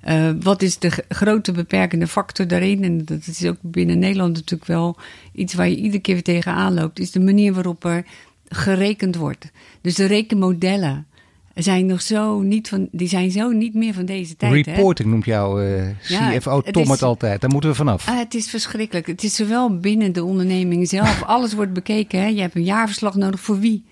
Eh, 0.00 0.30
wat 0.40 0.62
is 0.62 0.78
de 0.78 0.90
grote 1.08 1.52
beperkende 1.52 2.06
factor 2.06 2.46
daarin? 2.46 2.84
En 2.84 3.04
dat 3.04 3.26
is 3.26 3.44
ook 3.46 3.56
binnen 3.60 3.98
Nederland 3.98 4.34
natuurlijk 4.34 4.70
wel 4.70 4.96
iets 5.32 5.54
waar 5.54 5.68
je 5.68 5.76
iedere 5.76 5.98
keer 6.02 6.14
weer 6.14 6.22
tegenaan 6.22 6.74
loopt, 6.74 6.98
is 6.98 7.10
de 7.10 7.20
manier 7.20 7.52
waarop 7.52 7.84
er 7.84 8.04
gerekend 8.48 9.16
wordt. 9.16 9.50
Dus 9.80 9.94
de 9.94 10.04
rekenmodellen 10.06 11.06
zijn 11.54 11.86
nog 11.86 12.02
zo 12.02 12.40
niet 12.40 12.68
van, 12.68 12.88
die 12.92 13.08
zijn 13.08 13.30
zo 13.30 13.50
niet 13.50 13.74
meer 13.74 13.94
van 13.94 14.04
deze 14.04 14.36
tijd. 14.36 14.66
hè? 14.66 14.72
Reporting 14.72 15.08
noemt 15.10 15.24
jouw 15.24 15.60
eh, 15.60 16.08
Ja, 16.08 16.30
CFO 16.38 16.60
Tom 16.60 16.82
is- 16.82 16.88
het 16.88 17.02
altijd. 17.02 17.40
Daar 17.40 17.50
moeten 17.50 17.70
we 17.70 17.76
vanaf. 17.76 18.08
Ah, 18.08 18.18
het 18.18 18.34
is 18.34 18.50
verschrikkelijk. 18.50 19.06
Het 19.06 19.22
is 19.24 19.34
zowel 19.34 19.78
binnen 19.78 20.12
de 20.12 20.24
onderneming 20.24 20.88
zelf. 20.88 21.22
Alles 21.22 21.52
wordt 21.54 21.72
bekeken. 21.72 22.20
Hè? 22.20 22.26
Je 22.26 22.40
hebt 22.40 22.54
een 22.54 22.64
jaarverslag 22.64 23.14
nodig 23.14 23.40
voor 23.40 23.58
wie? 23.60 23.84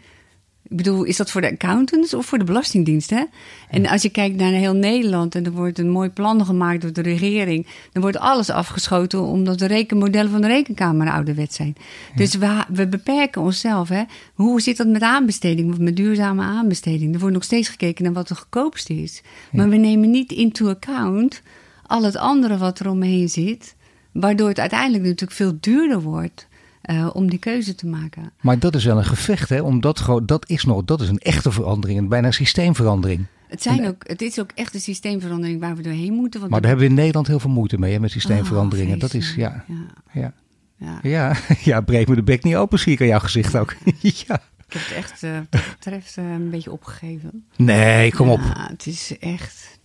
Ik 0.70 0.76
bedoel, 0.76 1.04
is 1.04 1.16
dat 1.16 1.30
voor 1.30 1.40
de 1.40 1.50
accountants 1.50 2.14
of 2.14 2.26
voor 2.26 2.38
de 2.38 2.44
Belastingdienst? 2.44 3.10
Hè? 3.10 3.24
En 3.70 3.86
als 3.86 4.02
je 4.02 4.08
kijkt 4.08 4.36
naar 4.36 4.52
heel 4.52 4.74
Nederland 4.74 5.34
en 5.34 5.44
er 5.44 5.52
wordt 5.52 5.78
een 5.78 5.90
mooi 5.90 6.08
plan 6.08 6.44
gemaakt 6.44 6.82
door 6.82 6.92
de 6.92 7.00
regering, 7.00 7.66
dan 7.92 8.02
wordt 8.02 8.18
alles 8.18 8.50
afgeschoten 8.50 9.22
omdat 9.22 9.58
de 9.58 9.66
rekenmodellen 9.66 10.30
van 10.30 10.40
de 10.40 10.46
rekenkamer 10.46 11.10
ouderwet 11.10 11.54
zijn. 11.54 11.76
Dus 12.14 12.34
we, 12.34 12.64
we 12.68 12.88
beperken 12.88 13.42
onszelf. 13.42 13.88
Hè? 13.88 14.02
Hoe 14.34 14.60
zit 14.60 14.76
dat 14.76 14.86
met 14.86 15.02
aanbesteding 15.02 15.70
of 15.70 15.78
met 15.78 15.96
duurzame 15.96 16.42
aanbesteding? 16.42 17.14
Er 17.14 17.20
wordt 17.20 17.34
nog 17.34 17.44
steeds 17.44 17.68
gekeken 17.68 18.04
naar 18.04 18.12
wat 18.12 18.28
de 18.28 18.36
goedkoopste 18.36 18.94
is. 18.94 19.22
Maar 19.52 19.68
we 19.68 19.76
nemen 19.76 20.10
niet 20.10 20.32
into 20.32 20.68
account 20.68 21.42
al 21.86 22.02
het 22.02 22.16
andere 22.16 22.58
wat 22.58 22.78
er 22.78 22.90
omheen 22.90 23.28
zit, 23.28 23.74
waardoor 24.12 24.48
het 24.48 24.58
uiteindelijk 24.58 25.04
natuurlijk 25.04 25.32
veel 25.32 25.56
duurder 25.60 26.00
wordt. 26.00 26.48
Eh, 26.82 27.10
om 27.12 27.30
die 27.30 27.38
keuze 27.38 27.74
te 27.74 27.86
maken. 27.86 28.32
Maar 28.40 28.58
dat 28.58 28.74
is 28.74 28.84
wel 28.84 28.98
een 28.98 29.04
gevecht, 29.04 29.48
hè? 29.48 29.60
Omdat 29.60 30.00
gewoon, 30.00 30.26
dat 30.26 30.48
is 30.48 30.64
nog, 30.64 30.84
dat 30.84 31.00
is 31.00 31.08
een 31.08 31.18
echte 31.18 31.52
verandering, 31.52 31.98
en 31.98 32.08
bijna 32.08 32.26
een 32.26 32.32
systeemverandering. 32.32 33.26
Het, 33.48 33.62
zijn 33.62 33.86
ook, 33.86 34.08
het 34.08 34.22
is 34.22 34.40
ook 34.40 34.50
echt 34.54 34.74
een 34.74 34.80
systeemverandering 34.80 35.60
waar 35.60 35.76
we 35.76 35.82
doorheen 35.82 36.12
moeten. 36.12 36.40
Want 36.40 36.52
Maar 36.52 36.60
daar 36.60 36.70
hebben 36.70 36.88
we 36.88 36.92
in 36.94 36.98
Nederland 36.98 37.26
heel 37.26 37.40
veel 37.40 37.50
moeite 37.50 37.78
mee, 37.78 37.92
hè, 37.92 38.00
met 38.00 38.10
systeemveranderingen. 38.10 38.94
Oh, 38.94 39.00
dat 39.00 39.14
is, 39.14 39.34
ja, 39.36 39.64
ja, 40.12 40.32
ja, 40.76 41.00
ja, 41.02 41.36
ja, 41.64 41.80
breek 41.80 42.08
me 42.08 42.14
de 42.14 42.22
bek 42.22 42.42
niet 42.42 42.56
open, 42.56 42.78
zie 42.78 42.92
ik 42.92 43.00
aan 43.00 43.06
jouw 43.06 43.18
gezicht 43.18 43.56
ook. 43.56 43.74
ja. 44.26 44.40
Ik 44.68 44.74
heb 44.74 44.82
het 44.82 44.96
echt 44.96 45.22
eh, 45.22 45.32
wat 45.32 45.50
dat 45.50 45.70
betreft 45.70 46.16
eh, 46.16 46.24
een 46.24 46.50
beetje 46.50 46.72
opgegeven. 46.72 47.46
Nee, 47.56 48.12
kom 48.12 48.28
op. 48.28 48.40
Ja, 48.40 48.68
het 48.70 48.86
is 48.86 49.18
echt. 49.18 49.78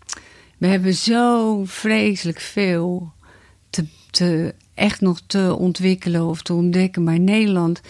We 0.58 0.68
hebben 0.68 0.94
zo 0.94 1.62
vreselijk 1.66 2.40
veel 2.40 3.13
te, 4.14 4.54
echt 4.74 5.02
nog 5.02 5.22
te 5.26 5.56
ontwikkelen 5.60 6.26
of 6.26 6.42
te 6.42 6.54
ontdekken. 6.54 7.04
Maar 7.04 7.20
Nederland. 7.20 7.82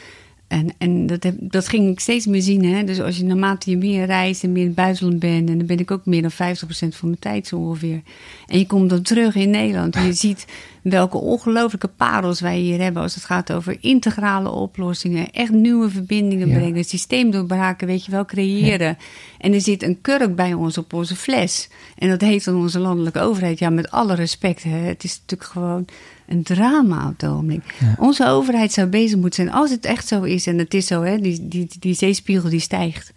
En, 0.47 0.73
en 0.77 1.05
dat, 1.05 1.31
dat 1.39 1.67
ging 1.67 1.91
ik 1.91 1.99
steeds 1.99 2.25
meer 2.25 2.41
zien. 2.41 2.65
Hè? 2.65 2.83
Dus 2.83 3.01
als 3.01 3.17
je 3.17 3.23
naarmate 3.23 3.69
je 3.69 3.77
meer 3.77 4.05
reist 4.05 4.43
en 4.43 4.51
meer 4.51 4.61
in 4.61 4.67
het 4.67 4.75
buitenland 4.75 5.19
bent. 5.19 5.49
En 5.49 5.57
dan 5.57 5.67
ben 5.67 5.79
ik 5.79 5.91
ook 5.91 6.05
meer 6.05 6.21
dan 6.21 6.31
50% 6.31 6.35
van 6.69 7.07
mijn 7.07 7.19
tijd 7.19 7.47
zo 7.47 7.55
ongeveer. 7.55 8.01
En 8.47 8.59
je 8.59 8.65
komt 8.65 8.89
dan 8.89 9.01
terug 9.01 9.35
in 9.35 9.49
Nederland. 9.49 9.95
En 9.95 10.05
je 10.05 10.13
ziet 10.13 10.45
welke 10.83 11.17
ongelooflijke 11.17 11.87
parels 11.87 12.39
wij 12.39 12.57
hier 12.57 12.81
hebben. 12.81 13.01
Als 13.01 13.15
het 13.15 13.23
gaat 13.23 13.51
over 13.53 13.77
integrale 13.79 14.49
oplossingen. 14.49 15.31
Echt 15.31 15.51
nieuwe 15.51 15.89
verbindingen 15.89 16.47
Ja. 16.47 16.57
brengen. 16.57 16.83
Systeem 16.83 17.31
doorbraken, 17.31 17.87
weet 17.87 18.05
je 18.05 18.11
wel, 18.11 18.25
creëren. 18.25 18.97
En 19.37 19.53
er 19.53 19.61
zit 19.61 19.83
een 19.83 20.01
kurk 20.01 20.35
bij 20.35 20.53
ons 20.53 20.77
op 20.77 20.93
onze 20.93 21.15
fles. 21.15 21.69
En 21.97 22.09
dat 22.09 22.21
heet 22.21 22.45
dan 22.45 22.55
onze 22.55 22.79
landelijke 22.79 23.19
overheid. 23.19 23.59
Ja, 23.59 23.69
met 23.69 23.91
alle 23.91 24.15
respect. 24.15 24.63
Hè. 24.63 24.77
Het 24.77 25.03
is 25.03 25.19
natuurlijk 25.21 25.49
gewoon 25.49 25.85
een 26.27 26.43
drama 26.43 27.13
op. 27.21 27.53
Onze 27.97 28.27
overheid 28.27 28.71
zou 28.71 28.87
bezig 28.87 29.17
moeten 29.17 29.43
zijn. 29.45 29.55
Als 29.55 29.69
het 29.69 29.85
echt 29.85 30.07
zo 30.07 30.21
is, 30.23 30.47
en 30.47 30.57
het 30.57 30.73
is 30.73 30.87
zo, 30.87 31.01
hè, 31.01 31.19
die, 31.19 31.47
die, 31.47 31.67
die 31.79 31.93
zeespiegel 31.93 32.49
die 32.49 32.59
stijgt. 32.59 33.13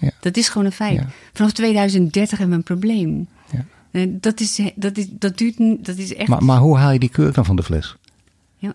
Ja. 0.00 0.10
Dat 0.20 0.36
is 0.36 0.48
gewoon 0.48 0.66
een 0.66 0.72
feit. 0.72 0.94
Ja. 0.98 1.06
Vanaf 1.32 1.52
2030 1.52 2.38
hebben 2.38 2.48
we 2.48 2.70
een 2.70 2.78
probleem. 2.78 3.28
Dat, 4.06 4.40
is, 4.40 4.60
dat, 4.74 4.96
is, 4.96 5.06
dat 5.10 5.38
duurt 5.38 5.56
dat 5.84 5.96
is 5.96 6.14
echt. 6.14 6.28
Maar, 6.28 6.44
maar 6.44 6.58
hoe 6.58 6.76
haal 6.76 6.90
je 6.92 6.98
die 6.98 7.08
kurk 7.08 7.34
dan 7.34 7.44
van 7.44 7.56
de 7.56 7.62
fles? 7.62 7.96
Ja. 8.56 8.74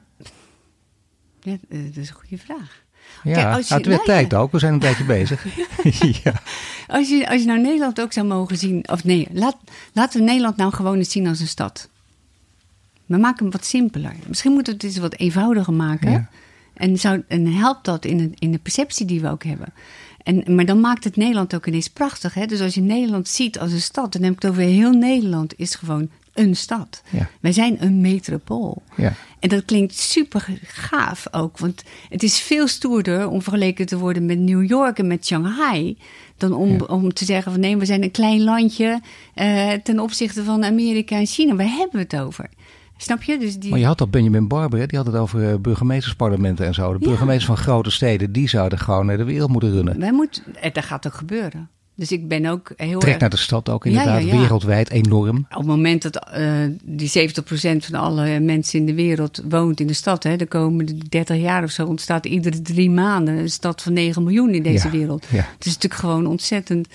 ja, 1.42 1.58
eh, 1.70 1.80
dat 1.86 1.96
is 1.96 2.10
een 2.10 2.16
goede 2.16 2.38
vraag. 2.38 2.82
Ja, 3.24 3.34
Kijk, 3.34 3.56
als 3.56 3.68
je- 3.68 3.74
het 3.74 3.86
werd 3.86 4.06
nou 4.06 4.20
ja. 4.20 4.28
tijd 4.28 4.34
ook. 4.42 4.52
We 4.52 4.60
zijn 4.60 4.74
een 4.74 4.80
tijdje 4.80 5.04
bezig. 5.18 5.46
ja. 6.24 6.34
Als 6.88 7.10
je, 7.10 7.30
als 7.30 7.42
je 7.42 7.48
nou 7.48 7.60
Nederland 7.62 8.02
ook 8.02 8.14
zou 8.14 8.28
mogen 8.28 8.58
zien. 8.58 8.90
Of 8.90 9.04
nee, 9.04 9.28
laat, 9.32 9.58
laten 9.94 10.20
we 10.20 10.26
Nederland 10.26 10.58
nou 10.58 10.74
gewoon 10.74 10.98
eens 10.98 11.12
zien 11.12 11.28
als 11.28 11.40
een 11.40 11.48
stad. 11.48 11.90
We 13.06 13.18
maken 13.18 13.44
hem 13.44 13.52
wat 13.52 13.66
simpeler. 13.66 14.14
Misschien 14.28 14.52
moeten 14.52 14.74
we 14.74 14.80
het 14.80 14.88
eens 14.88 14.98
wat 15.02 15.16
eenvoudiger 15.16 15.74
maken. 15.74 16.12
Ja. 16.12 16.30
En, 16.74 16.98
zou, 17.00 17.24
en 17.28 17.46
helpt 17.48 17.86
dat 17.86 18.06
in, 18.06 18.34
in 18.40 18.52
de 18.52 18.58
perceptie 18.58 19.06
die 19.06 19.22
we 19.22 19.30
ook 19.30 19.44
hebben. 19.44 19.74
En, 20.24 20.56
maar 20.56 20.66
dan 20.66 20.80
maakt 20.80 21.04
het 21.04 21.16
Nederland 21.16 21.56
ook 21.56 21.68
ineens 21.68 21.88
prachtig. 21.90 22.34
Hè? 22.34 22.46
Dus 22.46 22.62
als 22.62 22.74
je 22.74 22.82
Nederland 22.82 23.28
ziet 23.28 23.60
als 23.60 23.72
een 23.72 23.82
stad, 23.82 24.14
dan 24.14 24.22
heb 24.24 24.34
ik 24.34 24.42
het 24.42 24.52
over 24.52 24.64
heel 24.64 24.92
Nederland 24.92 25.54
is 25.58 25.76
gewoon 25.76 26.10
een 26.34 26.56
stad. 26.56 27.02
Ja. 27.10 27.30
Wij 27.40 27.52
zijn 27.52 27.78
een 27.80 28.02
metropool. 28.02 28.82
Ja. 28.98 29.14
En 29.40 29.50
dat 29.50 29.66
klinkt 29.66 29.96
super 29.98 30.46
gaaf 30.66 31.28
ook. 31.32 31.58
Want 31.58 31.84
het 32.10 32.24
is 32.24 32.40
veel 32.40 32.68
stoerder 32.68 33.28
om 33.28 33.42
vergeleken 33.42 33.86
te 33.86 33.98
worden 33.98 34.26
met 34.26 34.40
New 34.40 34.70
York 34.70 35.00
en 35.00 35.08
met 35.08 35.26
Shanghai. 35.26 35.98
Dan 36.38 36.54
om, 36.54 36.70
Ja. 36.72 36.78
om 36.86 37.14
te 37.14 37.26
zeggen 37.26 37.52
van 37.52 37.62
nee, 37.62 37.78
we 37.78 37.86
zijn 37.86 38.04
een 38.04 38.12
klein 38.12 38.44
landje 38.44 39.02
eh, 39.34 39.72
ten 39.72 40.00
opzichte 40.00 40.44
van 40.44 40.64
Amerika 40.66 41.16
en 41.18 41.26
China. 41.26 41.56
Waar 41.56 41.68
hebben 41.76 41.96
we 41.96 42.16
het 42.16 42.16
over? 42.26 42.50
Snap 43.04 43.24
je? 43.24 43.38
Dus 43.40 43.58
die, 43.60 43.70
Maar 43.70 43.80
je 43.80 43.86
had 43.86 44.02
al 44.02 44.08
Benjamin 44.08 44.48
Barber, 44.48 44.80
hè? 44.80 44.86
die 44.86 44.98
had 44.98 45.08
het 45.08 45.16
over 45.16 45.50
eh, 45.50 45.56
burgemeestersparlementen 45.60 46.66
en 46.66 46.74
zo. 46.74 46.94
De 46.94 47.00
Ja. 47.00 47.08
burgemeesters 47.08 47.46
van 47.46 47.58
grote 47.58 47.92
steden, 47.92 48.32
die 48.32 48.50
zouden 48.50 48.80
gewoon 48.80 49.10
eh, 49.10 49.18
de 49.18 49.24
wereld 49.24 49.50
moeten 49.52 49.72
runnen. 49.72 50.00
wij 50.00 50.12
moeten, 50.14 50.44
eh, 50.62 50.74
dat 50.74 50.86
gaat 50.86 51.08
ook 51.08 51.14
gebeuren. 51.14 51.70
Dus 51.96 52.12
ik 52.12 52.28
ben 52.28 52.46
ook 52.46 52.72
heel 52.78 53.00
Trek 53.00 53.12
erg... 53.12 53.22
naar 53.22 53.30
de 53.30 53.38
stad 53.38 53.70
ook 53.70 53.86
inderdaad, 53.86 54.24
ja, 54.24 54.34
ja. 54.34 54.40
wereldwijd 54.40 54.90
enorm. 54.90 55.38
Op 55.38 55.58
het 55.58 55.66
moment 55.66 56.02
dat 56.02 56.30
eh, 56.30 56.48
die 56.84 57.10
70% 57.10 57.86
van 57.86 58.00
alle 58.00 58.40
mensen 58.40 58.80
in 58.80 58.86
de 58.86 58.94
wereld 58.94 59.42
woont 59.50 59.80
in 59.80 59.88
de 59.88 59.94
stad, 59.94 60.24
hè, 60.24 60.36
de 60.36 60.46
komende 60.48 60.98
30 61.10 61.38
jaar 61.38 61.64
of 61.64 61.70
zo, 61.72 61.86
ontstaat 61.86 62.26
iedere 62.26 62.62
drie 62.62 62.90
maanden 62.90 63.38
een 63.38 63.50
stad 63.50 63.82
van 63.82 63.94
9 63.94 64.24
miljoen 64.24 64.54
in 64.54 64.64
deze 64.64 64.90
wereld. 64.90 65.26
Het 65.30 65.66
is 65.66 65.74
natuurlijk 65.74 66.02
gewoon 66.02 66.26
ontzettend 66.26 66.88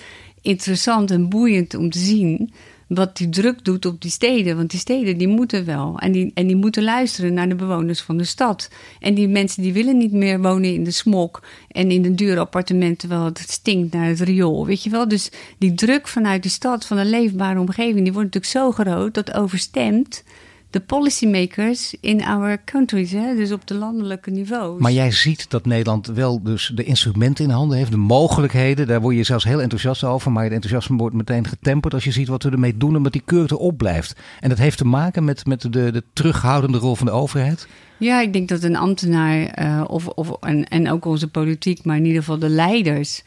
interessant 0.42 1.10
en 1.10 1.28
boeiend 1.28 1.74
om 1.74 1.90
te 1.90 1.98
zien 1.98 2.52
wat 2.88 3.16
die 3.16 3.28
druk 3.28 3.64
doet 3.64 3.86
op 3.86 4.02
die 4.02 4.10
steden. 4.10 4.56
Want 4.56 4.70
die 4.70 4.80
steden 4.80 5.18
die 5.18 5.28
moeten 5.28 5.64
wel. 5.64 5.98
En 5.98 6.12
die, 6.12 6.30
en 6.34 6.46
die 6.46 6.56
moeten 6.56 6.82
luisteren 6.82 7.34
naar 7.34 7.48
de 7.48 7.54
bewoners 7.54 8.00
van 8.00 8.16
de 8.16 8.24
stad. 8.24 8.70
En 9.00 9.14
die 9.14 9.28
mensen 9.28 9.62
die 9.62 9.72
willen 9.72 9.96
niet 9.96 10.12
meer 10.12 10.40
wonen 10.40 10.74
in 10.74 10.84
de 10.84 10.90
smog 10.90 11.42
en 11.68 11.90
in 11.90 12.04
een 12.04 12.16
dure 12.16 12.40
appartement 12.40 12.98
terwijl 12.98 13.24
het 13.24 13.38
stinkt 13.38 13.94
naar 13.94 14.06
het 14.06 14.20
riool. 14.20 14.66
Weet 14.66 14.82
je 14.82 14.90
wel? 14.90 15.08
Dus 15.08 15.30
die 15.58 15.74
druk 15.74 16.08
vanuit 16.08 16.42
de 16.42 16.48
stad, 16.48 16.86
van 16.86 16.98
een 16.98 17.10
leefbare 17.10 17.60
omgeving, 17.60 18.04
die 18.04 18.12
wordt 18.12 18.34
natuurlijk 18.34 18.76
zo 18.76 18.84
groot 18.84 19.14
dat 19.14 19.34
overstemt 19.34 20.22
de 20.70 20.80
policymakers 20.80 21.94
in 22.00 22.24
our 22.24 22.58
countries, 22.64 23.10
hè? 23.10 23.34
dus 23.34 23.52
op 23.52 23.66
de 23.66 23.74
landelijke 23.74 24.30
niveau. 24.30 24.80
Maar 24.80 24.92
jij 24.92 25.10
ziet 25.10 25.50
dat 25.50 25.66
Nederland 25.66 26.06
wel 26.06 26.42
dus 26.42 26.72
de 26.74 26.84
instrumenten 26.84 27.44
in 27.44 27.50
handen 27.50 27.78
heeft, 27.78 27.90
de 27.90 27.96
mogelijkheden. 27.96 28.86
Daar 28.86 29.00
word 29.00 29.16
je 29.16 29.22
zelfs 29.22 29.44
heel 29.44 29.60
enthousiast 29.60 30.04
over. 30.04 30.32
Maar 30.32 30.44
het 30.44 30.52
enthousiasme 30.52 30.96
wordt 30.96 31.14
meteen 31.16 31.46
getemperd 31.46 31.94
als 31.94 32.04
je 32.04 32.10
ziet 32.10 32.28
wat 32.28 32.42
we 32.42 32.50
ermee 32.50 32.76
doen 32.76 32.96
omdat 32.96 33.12
die 33.12 33.22
keur 33.24 33.52
erop 33.52 33.76
blijft. 33.76 34.16
En 34.40 34.48
dat 34.48 34.58
heeft 34.58 34.78
te 34.78 34.86
maken 34.86 35.24
met, 35.24 35.46
met 35.46 35.60
de, 35.60 35.68
de 35.68 36.02
terughoudende 36.12 36.78
rol 36.78 36.94
van 36.94 37.06
de 37.06 37.12
overheid. 37.12 37.68
Ja, 37.96 38.20
ik 38.20 38.32
denk 38.32 38.48
dat 38.48 38.62
een 38.62 38.76
ambtenaar 38.76 39.46
eh, 39.46 39.84
of, 39.86 40.06
of, 40.06 40.30
en, 40.40 40.68
en 40.68 40.90
ook 40.90 41.04
onze 41.04 41.28
politiek, 41.28 41.84
maar 41.84 41.96
in 41.96 42.04
ieder 42.04 42.20
geval 42.20 42.38
de 42.38 42.48
leiders. 42.48 43.22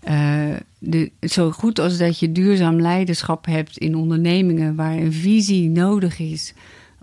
eh, 0.00 0.40
de, 0.78 1.10
zo 1.20 1.50
goed 1.50 1.78
als 1.78 1.98
dat 1.98 2.18
je 2.18 2.32
duurzaam 2.32 2.80
leiderschap 2.80 3.46
hebt 3.46 3.78
in 3.78 3.96
ondernemingen 3.96 4.74
waar 4.74 4.96
een 4.96 5.12
visie 5.12 5.68
nodig 5.68 6.18
is 6.18 6.54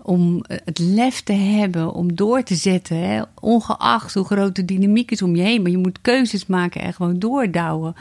om 0.06 0.44
het 0.48 0.78
lef 0.78 1.20
te 1.20 1.32
hebben 1.32 1.92
om 1.92 2.14
door 2.14 2.42
te 2.42 2.54
zetten, 2.54 2.98
hè, 2.98 3.22
ongeacht 3.40 4.14
hoe 4.14 4.24
groot 4.24 4.56
de 4.56 4.64
dynamiek 4.64 5.10
is 5.10 5.22
om 5.22 5.36
je 5.36 5.42
heen. 5.42 5.62
Maar 5.62 5.70
je 5.70 5.78
moet 5.78 6.00
keuzes 6.00 6.46
maken 6.46 6.80
en 6.80 6.94
gewoon 6.94 7.18
doordouwen. 7.18 7.94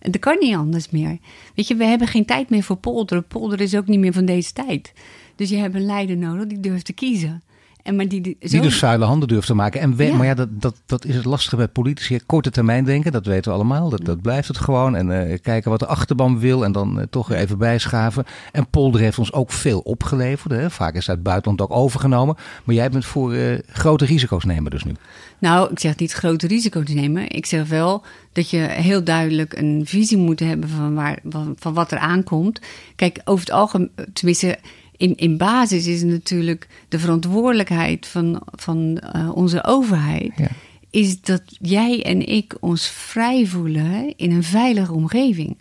En 0.00 0.10
dat 0.10 0.20
kan 0.20 0.36
niet 0.40 0.54
anders 0.54 0.90
meer. 0.90 1.18
Weet 1.54 1.68
je, 1.68 1.74
we 1.74 1.84
hebben 1.84 2.08
geen 2.08 2.24
tijd 2.24 2.50
meer 2.50 2.62
voor 2.62 2.76
polderen. 2.76 3.26
Polderen 3.26 3.64
is 3.64 3.76
ook 3.76 3.86
niet 3.86 3.98
meer 3.98 4.12
van 4.12 4.24
deze 4.24 4.52
tijd. 4.52 4.92
Dus 5.36 5.48
je 5.48 5.56
hebt 5.56 5.74
een 5.74 5.86
leider 5.86 6.16
nodig 6.16 6.46
die 6.46 6.60
durft 6.60 6.84
te 6.84 6.92
kiezen. 6.92 7.42
En 7.88 7.96
maar 7.96 8.08
die, 8.08 8.20
die, 8.20 8.36
Die 8.40 8.48
zo- 8.48 8.60
dus 8.60 8.78
vuile 8.78 9.04
handen 9.04 9.28
durft 9.28 9.46
te 9.46 9.54
maken. 9.54 9.80
En 9.80 9.96
we- 9.96 10.04
Ja. 10.04 10.14
Maar 10.16 10.26
ja, 10.26 10.34
dat, 10.34 10.48
dat, 10.50 10.80
dat 10.86 11.04
is 11.04 11.14
het 11.14 11.24
lastige 11.24 11.56
bij 11.56 11.68
politici. 11.68 12.20
Korte 12.26 12.50
termijn 12.50 12.84
denken, 12.84 13.12
dat 13.12 13.26
weten 13.26 13.50
we 13.50 13.56
allemaal. 13.56 13.88
Dat, 13.90 14.04
dat 14.04 14.22
blijft 14.22 14.48
het 14.48 14.58
gewoon. 14.58 14.96
En 14.96 15.28
eh, 15.30 15.38
kijken 15.42 15.70
wat 15.70 15.78
de 15.80 15.86
achterban 15.86 16.38
wil 16.38 16.64
en 16.64 16.72
dan 16.72 17.00
eh, 17.00 17.06
toch 17.10 17.32
even 17.32 17.58
bijschaven. 17.58 18.24
En 18.52 18.68
Polder 18.70 19.00
heeft 19.00 19.18
ons 19.18 19.32
ook 19.32 19.52
veel 19.52 19.78
opgeleverd. 19.80 20.52
Hè. 20.52 20.70
Vaak 20.70 20.94
is 20.94 20.98
het 21.00 21.08
uit 21.08 21.16
het 21.18 21.26
buitenland 21.26 21.60
ook 21.60 21.72
overgenomen. 21.78 22.36
Maar 22.64 22.74
jij 22.74 22.90
bent 22.90 23.04
voor 23.04 23.32
eh, 23.32 23.58
grote 23.68 24.04
risico's 24.04 24.44
nemen 24.44 24.70
dus 24.70 24.84
nu. 24.84 24.92
Nou, 25.38 25.70
ik 25.70 25.78
zeg 25.78 25.96
niet 25.96 26.12
grote 26.12 26.46
risico 26.46 26.82
te 26.82 26.94
nemen. 26.94 27.30
Ik 27.30 27.46
zeg 27.46 27.68
wel 27.68 28.02
dat 28.32 28.50
je 28.50 28.58
heel 28.58 29.04
duidelijk 29.04 29.56
een 29.56 29.82
visie 29.86 30.16
moet 30.18 30.40
hebben 30.40 30.68
van, 30.68 30.94
waar, 30.94 31.18
van, 31.28 31.54
van 31.58 31.74
wat 31.74 31.92
er 31.92 31.98
aankomt. 31.98 32.60
Kijk, 32.96 33.20
over 33.24 33.44
het 33.44 33.54
algemeen, 33.54 33.90
tenminste, 34.12 34.58
in, 34.98 35.16
in 35.16 35.36
basis 35.36 35.86
is 35.86 36.02
natuurlijk 36.02 36.68
de 36.88 36.98
verantwoordelijkheid 36.98 38.06
van, 38.06 38.42
van 38.44 38.98
eh, 38.98 39.30
onze 39.34 39.64
overheid. 39.64 40.32
Ja. 40.36 40.48
Is 40.90 41.20
dat 41.20 41.42
jij 41.60 42.04
en 42.04 42.26
ik 42.28 42.56
ons 42.60 42.86
vrij 42.86 43.46
voelen 43.46 44.16
in 44.16 44.30
een 44.30 44.42
veilige 44.42 44.92
omgeving. 44.92 45.56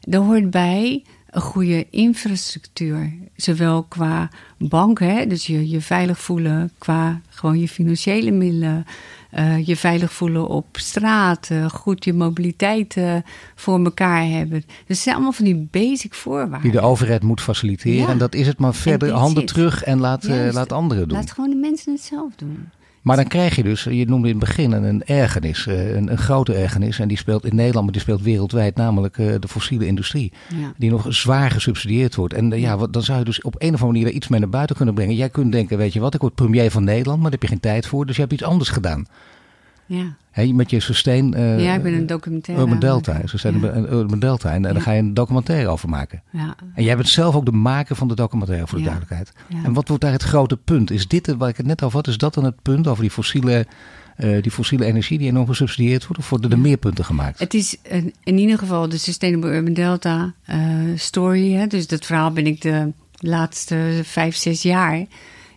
Daar 0.00 0.20
hoort 0.20 0.50
bij 0.50 1.02
een 1.30 1.40
goede 1.40 1.86
infrastructuur. 1.90 3.12
Zowel 3.36 3.82
qua 3.82 4.30
banken, 4.58 5.14
hè, 5.16 5.26
dus 5.26 5.46
je, 5.46 5.68
je 5.68 5.80
veilig 5.80 6.18
voelen 6.18 6.70
qua 6.78 7.20
gewoon 7.28 7.58
je 7.58 7.68
financiële 7.68 8.30
middelen. 8.30 8.86
Eh, 9.30 9.66
je 9.66 9.76
veilig 9.76 10.12
voelen 10.12 10.48
op 10.48 10.66
straat. 10.72 11.50
goed 11.72 12.04
je 12.04 12.12
mobiliteit 12.12 12.96
eh, 12.96 13.16
voor 13.54 13.84
elkaar 13.84 14.28
hebben. 14.28 14.60
Dus 14.66 14.68
het 14.86 14.98
zijn 14.98 15.14
allemaal 15.14 15.32
van 15.32 15.44
die 15.44 15.68
basic 15.70 16.14
voorwaarden. 16.14 16.62
Die 16.62 16.70
de 16.70 16.80
overheid 16.80 17.22
moet 17.22 17.40
faciliteren. 17.40 17.98
Ja. 17.98 18.08
En 18.08 18.18
dat 18.18 18.34
is 18.34 18.46
het 18.46 18.58
maar 18.58 18.74
verder 18.74 19.10
handen 19.10 19.42
it. 19.42 19.48
terug 19.48 19.82
en 19.82 20.00
laat, 20.00 20.24
eh, 20.24 20.36
Juist. 20.36 20.54
laat 20.54 20.72
anderen 20.72 21.08
doen. 21.08 21.18
Laat 21.18 21.32
gewoon 21.32 21.50
de 21.50 21.56
mensen 21.56 21.92
het 21.92 22.02
zelf 22.02 22.32
doen. 22.36 22.68
Maar 23.06 23.16
dan 23.16 23.26
krijg 23.26 23.56
je 23.56 23.62
dus, 23.62 23.84
je 23.84 24.06
noemde 24.06 24.28
in 24.28 24.36
het 24.36 24.44
begin 24.44 24.72
een 24.72 25.04
ergernis, 25.04 25.66
eh, 25.66 25.94
een, 25.94 26.10
een 26.10 26.18
grote 26.18 26.54
ergernis. 26.54 26.98
En 26.98 27.08
die 27.08 27.16
speelt 27.16 27.44
in 27.44 27.54
Nederland, 27.54 27.84
maar 27.84 27.92
die 27.92 28.02
speelt 28.02 28.22
wereldwijd, 28.22 28.76
namelijk 28.76 29.18
eh, 29.18 29.34
de 29.40 29.48
fossiele 29.48 29.86
industrie. 29.86 30.32
Ja. 30.48 30.72
Die 30.76 30.90
nog 30.90 31.06
zwaar 31.08 31.50
gesubsidieerd 31.50 32.14
wordt. 32.14 32.34
En 32.34 32.52
eh, 32.52 32.60
ja, 32.60 32.76
wat, 32.76 32.92
dan 32.92 33.02
zou 33.02 33.18
je 33.18 33.24
dus 33.24 33.42
op 33.42 33.54
een 33.54 33.74
of 33.74 33.80
andere 33.80 33.86
manier 33.86 34.04
daar 34.04 34.12
iets 34.12 34.28
mee 34.28 34.40
naar 34.40 34.48
buiten 34.48 34.76
kunnen 34.76 34.94
brengen. 34.94 35.14
Jij 35.14 35.28
kunt 35.28 35.52
denken, 35.52 35.78
weet 35.78 35.92
je 35.92 36.00
wat, 36.00 36.14
ik 36.14 36.20
word 36.20 36.34
premier 36.34 36.70
van 36.70 36.84
Nederland, 36.84 37.20
maar 37.20 37.30
daar 37.30 37.40
heb 37.40 37.48
je 37.48 37.54
geen 37.54 37.60
tijd 37.60 37.86
voor. 37.86 38.06
Dus 38.06 38.14
je 38.14 38.20
hebt 38.20 38.32
iets 38.32 38.44
anders 38.44 38.68
gedaan. 38.68 39.06
Ja. 39.86 40.16
Met 40.52 40.70
je 40.70 40.80
sustain. 40.80 41.34
eh, 41.34 41.64
ja, 41.64 41.74
ik 41.74 41.82
ben 41.82 41.94
een 41.94 42.06
documentaire. 42.06 42.64
Urban 42.64 42.78
Delta. 42.78 43.20
zijn 43.24 43.60
ja. 43.60 43.74
Urban 43.76 44.18
Delta. 44.18 44.52
En, 44.52 44.64
eh, 44.64 44.72
daar 44.72 44.82
ga 44.82 44.92
je 44.92 44.98
een 44.98 45.14
documentaire 45.14 45.68
over 45.68 45.88
maken. 45.88 46.22
Ja. 46.30 46.54
En 46.74 46.84
jij 46.84 46.96
bent 46.96 47.08
zelf 47.08 47.34
ook 47.34 47.44
de 47.44 47.52
maker 47.52 47.96
van 47.96 48.08
de 48.08 48.14
documentaire, 48.14 48.66
voor 48.66 48.78
de 48.78 48.84
duidelijkheid. 48.84 49.32
En 49.64 49.72
wat 49.72 49.88
wordt 49.88 50.02
daar 50.02 50.12
het 50.12 50.22
grote 50.22 50.56
punt? 50.56 50.90
Is 50.90 51.08
dit, 51.08 51.26
het 51.26 51.36
waar 51.36 51.48
ik 51.48 51.56
het 51.56 51.66
net 51.66 51.82
over 51.82 51.96
had, 51.96 52.06
is 52.06 52.18
dat 52.18 52.34
dan 52.34 52.44
het 52.44 52.62
punt 52.62 52.86
over 52.86 53.02
die 53.02 53.10
fossiele 53.10 53.66
uh, 54.16 54.42
die 54.42 54.52
fossiele 54.52 54.84
energie 54.84 55.18
die 55.18 55.28
enorm 55.28 55.46
gesubsidieerd 55.46 56.06
wordt? 56.06 56.22
Of 56.22 56.30
worden 56.30 56.50
er 56.50 56.58
meer 56.58 56.76
punten 56.76 57.04
gemaakt? 57.04 57.38
Het 57.38 57.54
is 57.54 57.76
een, 57.82 58.14
in 58.22 58.38
ieder 58.38 58.58
geval 58.58 58.88
de 58.88 58.98
Sustainable 58.98 59.50
Urban 59.50 59.72
Delta 59.72 60.32
uh, 60.50 60.56
story. 60.94 61.52
Hè? 61.52 61.66
Dus 61.66 61.86
dat 61.86 62.06
verhaal 62.06 62.30
ben 62.30 62.46
ik 62.46 62.60
de 62.60 62.92
laatste 63.18 64.00
vijf, 64.02 64.36
zes 64.36 64.62
jaar 64.62 65.06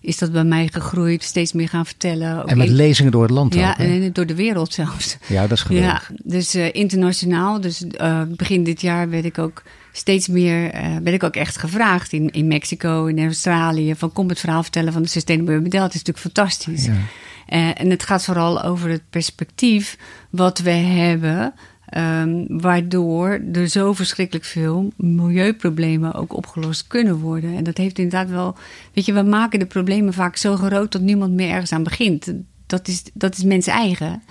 is 0.02 0.18
dat 0.18 0.32
bij 0.32 0.43
mij 0.43 0.70
gegroeid, 0.72 1.24
steeds 1.24 1.54
meer 1.54 1.70
gaan 1.70 1.86
vertellen. 1.86 2.45
en 2.45 2.58
met 2.58 2.68
in, 2.68 2.74
lezingen 2.74 3.12
door 3.12 3.22
het 3.22 3.32
land 3.32 3.54
Ja, 3.54 3.72
ook, 3.72 3.78
en 3.78 4.14
door 4.14 4.26
de 4.26 4.36
wereld 4.36 4.74
zelfs. 4.74 5.18
Ja, 5.28 5.41
dat 5.41 5.52
is 5.52 5.62
geweldig. 5.62 6.10
Ja, 6.10 6.16
dus 6.24 6.56
uh, 6.56 6.74
internationaal. 6.74 7.62
Dus 7.62 7.86
uh, 8.02 8.22
begin 8.28 8.64
dit 8.64 8.82
jaar 8.82 9.10
werd 9.10 9.26
ik 9.26 9.38
ook 9.38 9.64
steeds 9.91 10.28
meer, 10.28 10.76
uh, 10.76 10.97
werd 11.04 11.16
ik 11.16 11.24
ook 11.24 11.36
echt 11.36 11.58
gevraagd 11.58 12.14
in, 12.14 12.30
in 12.30 12.47
Mexico, 12.47 13.06
in 13.06 13.24
Australië, 13.26 13.95
van 13.95 14.12
kom 14.12 14.30
het 14.30 14.39
verhaal 14.39 14.64
vertellen 14.64 14.93
van 14.93 15.02
de 15.02 15.10
Sustainable 15.10 15.54
Urban 15.54 15.70
Delta. 15.70 15.86
Het 15.86 15.95
is 15.95 16.04
natuurlijk 16.04 16.36
fantastisch. 16.36 16.86
Ja. 16.86 17.74
en 17.74 17.89
het 17.89 18.04
gaat 18.04 18.24
vooral 18.24 18.64
over 18.64 18.89
het 18.89 19.04
perspectief 19.10 19.97
wat 20.30 20.60
we 20.60 20.72
hebben 20.72 21.54
Um, 21.97 22.45
waardoor 22.61 23.39
er 23.53 23.67
zo 23.67 23.93
verschrikkelijk 23.93 24.45
veel 24.45 24.91
milieuproblemen 24.95 26.13
ook 26.13 26.35
opgelost 26.35 26.87
kunnen 26.87 27.15
worden. 27.19 27.55
En 27.55 27.63
dat 27.63 27.77
heeft 27.77 27.97
inderdaad 27.99 28.29
wel. 28.29 28.55
Weet 28.93 29.05
je, 29.05 29.13
we 29.13 29.21
maken 29.21 29.59
de 29.59 29.65
problemen 29.65 30.13
vaak 30.13 30.35
zo 30.37 30.55
groot 30.55 30.91
dat 30.91 31.01
niemand 31.01 31.33
meer 31.33 31.49
ergens 31.49 31.71
aan 31.71 31.83
begint. 31.83 32.33
Dat 32.65 32.87
is, 32.87 33.03
dat 33.13 33.37
is 33.37 33.43
mens 33.43 33.67
eigen. 33.67 34.21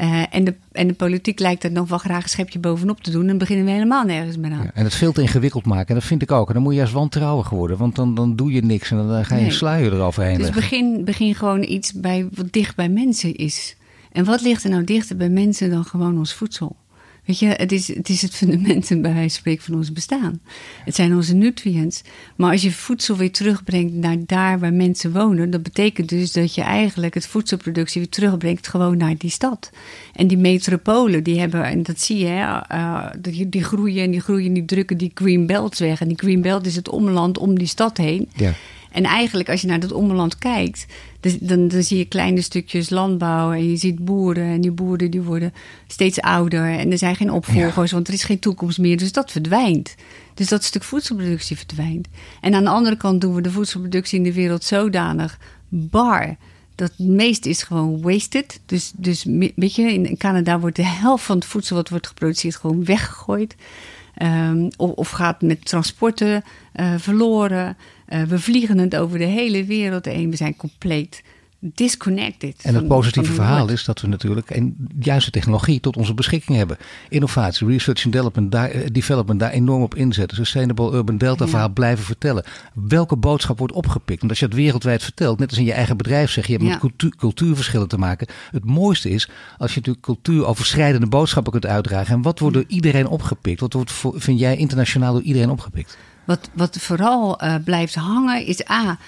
Uh, 0.00 0.22
en, 0.30 0.44
de, 0.44 0.54
en 0.72 0.86
de 0.86 0.94
politiek 0.94 1.38
lijkt 1.38 1.64
er 1.64 1.72
nog 1.72 1.88
wel 1.88 1.98
graag 1.98 2.22
een 2.22 2.28
schepje 2.28 2.58
bovenop 2.58 3.02
te 3.02 3.10
doen. 3.10 3.20
En 3.20 3.26
dan 3.26 3.38
beginnen 3.38 3.64
we 3.64 3.70
helemaal 3.70 4.04
nergens 4.04 4.36
meer 4.36 4.52
aan. 4.52 4.62
Ja, 4.62 4.70
en 4.74 4.84
het 4.84 4.94
veel 4.94 5.12
te 5.12 5.20
ingewikkeld 5.22 5.64
maken. 5.66 5.88
En 5.88 5.94
dat 5.94 6.04
vind 6.04 6.22
ik 6.22 6.30
ook. 6.32 6.48
En 6.48 6.54
dan 6.54 6.62
moet 6.62 6.72
je 6.72 6.78
juist 6.78 6.92
wantrouwig 6.92 7.48
worden. 7.50 7.76
Want 7.76 7.96
dan, 7.96 8.14
dan 8.14 8.36
doe 8.36 8.52
je 8.52 8.62
niks 8.62 8.90
en 8.90 8.96
dan 8.96 9.24
ga 9.24 9.34
je 9.34 9.40
Nee. 9.40 9.50
een 9.50 9.56
sluier 9.56 9.92
eroverheen 9.92 10.36
Dus 10.38 10.42
leggen. 10.44 10.62
begin, 10.62 11.04
begin 11.04 11.34
gewoon 11.34 11.62
iets 11.62 11.92
bij 11.92 12.28
wat 12.34 12.52
dicht 12.52 12.76
bij 12.76 12.88
mensen 12.88 13.34
is. 13.34 13.76
En 14.12 14.24
wat 14.24 14.40
ligt 14.40 14.64
er 14.64 14.70
nou 14.70 14.84
dichter 14.84 15.16
bij 15.16 15.28
mensen 15.28 15.70
dan 15.70 15.84
gewoon 15.84 16.18
ons 16.18 16.34
voedsel? 16.34 16.76
Weet 17.24 17.38
je, 17.38 17.46
het 17.46 17.72
is 17.72 17.88
het, 17.88 18.08
is 18.08 18.22
het 18.22 18.34
fundament 18.34 18.88
bij 18.88 19.00
wijze 19.00 19.18
van 19.18 19.30
spreken 19.30 19.64
van 19.64 19.74
ons 19.74 19.92
bestaan. 19.92 20.40
Het 20.84 20.94
zijn 20.94 21.14
onze 21.14 21.34
nutrients. 21.34 22.02
Maar 22.36 22.50
als 22.50 22.62
je 22.62 22.72
voedsel 22.72 23.16
weer 23.16 23.32
terugbrengt 23.32 23.94
naar 23.94 24.16
daar 24.26 24.58
waar 24.58 24.72
mensen 24.72 25.12
wonen, 25.12 25.50
dat 25.50 25.62
betekent 25.62 26.08
dus 26.08 26.32
dat 26.32 26.54
je 26.54 26.62
eigenlijk 26.62 27.14
het 27.14 27.26
voedselproductie 27.26 28.00
weer 28.00 28.10
terugbrengt 28.10 28.68
gewoon 28.68 28.96
naar 28.96 29.16
die 29.18 29.30
stad. 29.30 29.70
En 30.12 30.26
die 30.26 30.38
metropolen, 30.38 31.22
die 31.22 31.38
hebben, 31.38 31.64
en 31.64 31.82
dat 31.82 32.00
zie 32.00 32.18
je, 32.18 32.26
hè, 32.26 32.76
uh, 32.76 33.06
die, 33.18 33.48
die 33.48 33.64
groeien 33.64 34.04
en 34.04 34.10
die 34.10 34.20
groeien, 34.20 34.52
die 34.52 34.64
drukken 34.64 34.98
die 34.98 35.10
green 35.14 35.46
belts 35.46 35.78
weg. 35.78 36.00
En 36.00 36.08
die 36.08 36.18
green 36.18 36.42
belt 36.42 36.66
is 36.66 36.76
het 36.76 36.88
omland 36.88 37.38
om 37.38 37.58
die 37.58 37.66
stad 37.66 37.96
heen. 37.96 38.28
Ja. 38.34 38.52
En 38.92 39.04
eigenlijk, 39.04 39.48
als 39.48 39.60
je 39.60 39.66
naar 39.66 39.80
dat 39.80 39.92
omland 39.92 40.38
kijkt, 40.38 40.86
dus 41.22 41.38
dan, 41.38 41.68
dan 41.68 41.82
zie 41.82 41.98
je 41.98 42.04
kleine 42.04 42.40
stukjes 42.40 42.90
landbouw 42.90 43.52
en 43.52 43.70
je 43.70 43.76
ziet 43.76 44.04
boeren. 44.04 44.44
En 44.44 44.60
die 44.60 44.70
boeren 44.70 45.10
die 45.10 45.22
worden 45.22 45.52
steeds 45.86 46.20
ouder 46.20 46.78
en 46.78 46.90
er 46.90 46.98
zijn 46.98 47.16
geen 47.16 47.30
opvolgers, 47.30 47.92
want 47.92 48.08
er 48.08 48.14
is 48.14 48.24
geen 48.24 48.38
toekomst 48.38 48.78
meer. 48.78 48.96
Dus 48.96 49.12
dat 49.12 49.30
verdwijnt. 49.30 49.94
Dus 50.34 50.48
dat 50.48 50.64
stuk 50.64 50.82
voedselproductie 50.82 51.56
verdwijnt. 51.56 52.08
En 52.40 52.54
aan 52.54 52.64
de 52.64 52.70
andere 52.70 52.96
kant 52.96 53.20
doen 53.20 53.34
we 53.34 53.40
de 53.40 53.50
voedselproductie 53.50 54.18
in 54.18 54.24
de 54.24 54.32
wereld 54.32 54.64
zodanig 54.64 55.38
bar. 55.68 56.36
Dat 56.74 56.92
het 56.96 57.08
meeste 57.08 57.48
is 57.48 57.62
gewoon 57.62 58.02
wasted. 58.02 58.60
Dus, 58.66 58.92
dus 58.96 59.24
weet 59.56 59.74
je, 59.74 59.92
in 59.92 60.16
Canada 60.16 60.60
wordt 60.60 60.76
de 60.76 60.86
helft 60.86 61.24
van 61.24 61.36
het 61.36 61.44
voedsel 61.44 61.76
wat 61.76 61.88
wordt 61.88 62.06
geproduceerd 62.06 62.56
gewoon 62.56 62.84
weggegooid. 62.84 63.54
Um, 64.22 64.68
of, 64.76 64.90
of, 64.90 65.10
gaat 65.10 65.42
met 65.42 65.64
transporten 65.64 66.44
uh, 66.74 66.94
verloren. 66.96 67.76
Uh, 68.12 68.22
we 68.22 68.38
vliegen 68.38 68.78
het 68.78 68.96
over 68.96 69.18
de 69.18 69.24
hele 69.24 69.64
wereld 69.64 70.04
heen. 70.04 70.30
We 70.30 70.36
zijn 70.36 70.56
compleet 70.56 71.22
disconnected. 71.74 72.54
En 72.62 72.74
het 72.74 72.78
van- 72.78 72.86
positieve 72.96 73.32
van 73.32 73.44
verhaal 73.44 73.68
is 73.68 73.84
dat 73.84 74.00
we 74.00 74.06
natuurlijk 74.06 74.50
een 74.50 74.88
juiste 75.00 75.30
technologie 75.30 75.80
tot 75.80 75.96
onze 75.96 76.14
beschikking 76.14 76.56
hebben. 76.58 76.76
Innovatie, 77.08 77.66
research 77.66 78.04
and 78.04 78.12
development 78.12 78.52
daar, 78.52 78.70
eh, 78.70 78.86
development 78.92 79.40
daar 79.40 79.50
enorm 79.50 79.82
op 79.82 79.94
inzetten. 79.94 80.36
Sustainable 80.36 80.92
Urban 80.92 81.18
Delta 81.18 81.44
Ja. 81.44 81.50
verhaal 81.50 81.68
blijven 81.72 82.04
vertellen. 82.04 82.44
Welke 82.74 83.16
boodschap 83.16 83.58
wordt 83.58 83.74
opgepikt? 83.74 84.18
Want 84.18 84.30
als 84.30 84.38
je 84.40 84.46
het 84.46 84.54
wereldwijd 84.54 85.02
vertelt, 85.02 85.38
net 85.38 85.48
als 85.48 85.58
in 85.58 85.64
je 85.64 85.72
eigen 85.72 85.96
bedrijf 85.96 86.30
zeg 86.30 86.46
je, 86.46 86.52
je 86.52 86.58
hebt 86.58 86.70
Ja. 86.70 86.74
met 86.74 86.88
cultuur, 86.88 87.16
cultuurverschillen 87.16 87.88
te 87.88 87.98
maken. 87.98 88.26
Het 88.50 88.64
mooiste 88.64 89.10
is 89.10 89.28
als 89.58 89.70
je 89.74 89.76
natuurlijk 89.78 90.04
cultuuroverschrijdende 90.04 91.06
boodschappen 91.06 91.52
kunt 91.52 91.66
uitdragen. 91.66 92.14
En 92.14 92.22
wat 92.22 92.38
wordt 92.38 92.54
door 92.54 92.64
iedereen 92.66 93.06
opgepikt? 93.06 93.60
Wat 93.60 93.72
wordt, 93.72 93.92
vind 94.14 94.38
jij 94.38 94.56
internationaal 94.56 95.12
door 95.12 95.22
iedereen 95.22 95.50
opgepikt? 95.50 95.98
Wat, 96.24 96.50
wat 96.54 96.76
vooral 96.76 97.38
eh, 97.40 97.54
blijft 97.64 97.94
hangen 97.94 98.46
is 98.46 98.70
A. 98.70 98.98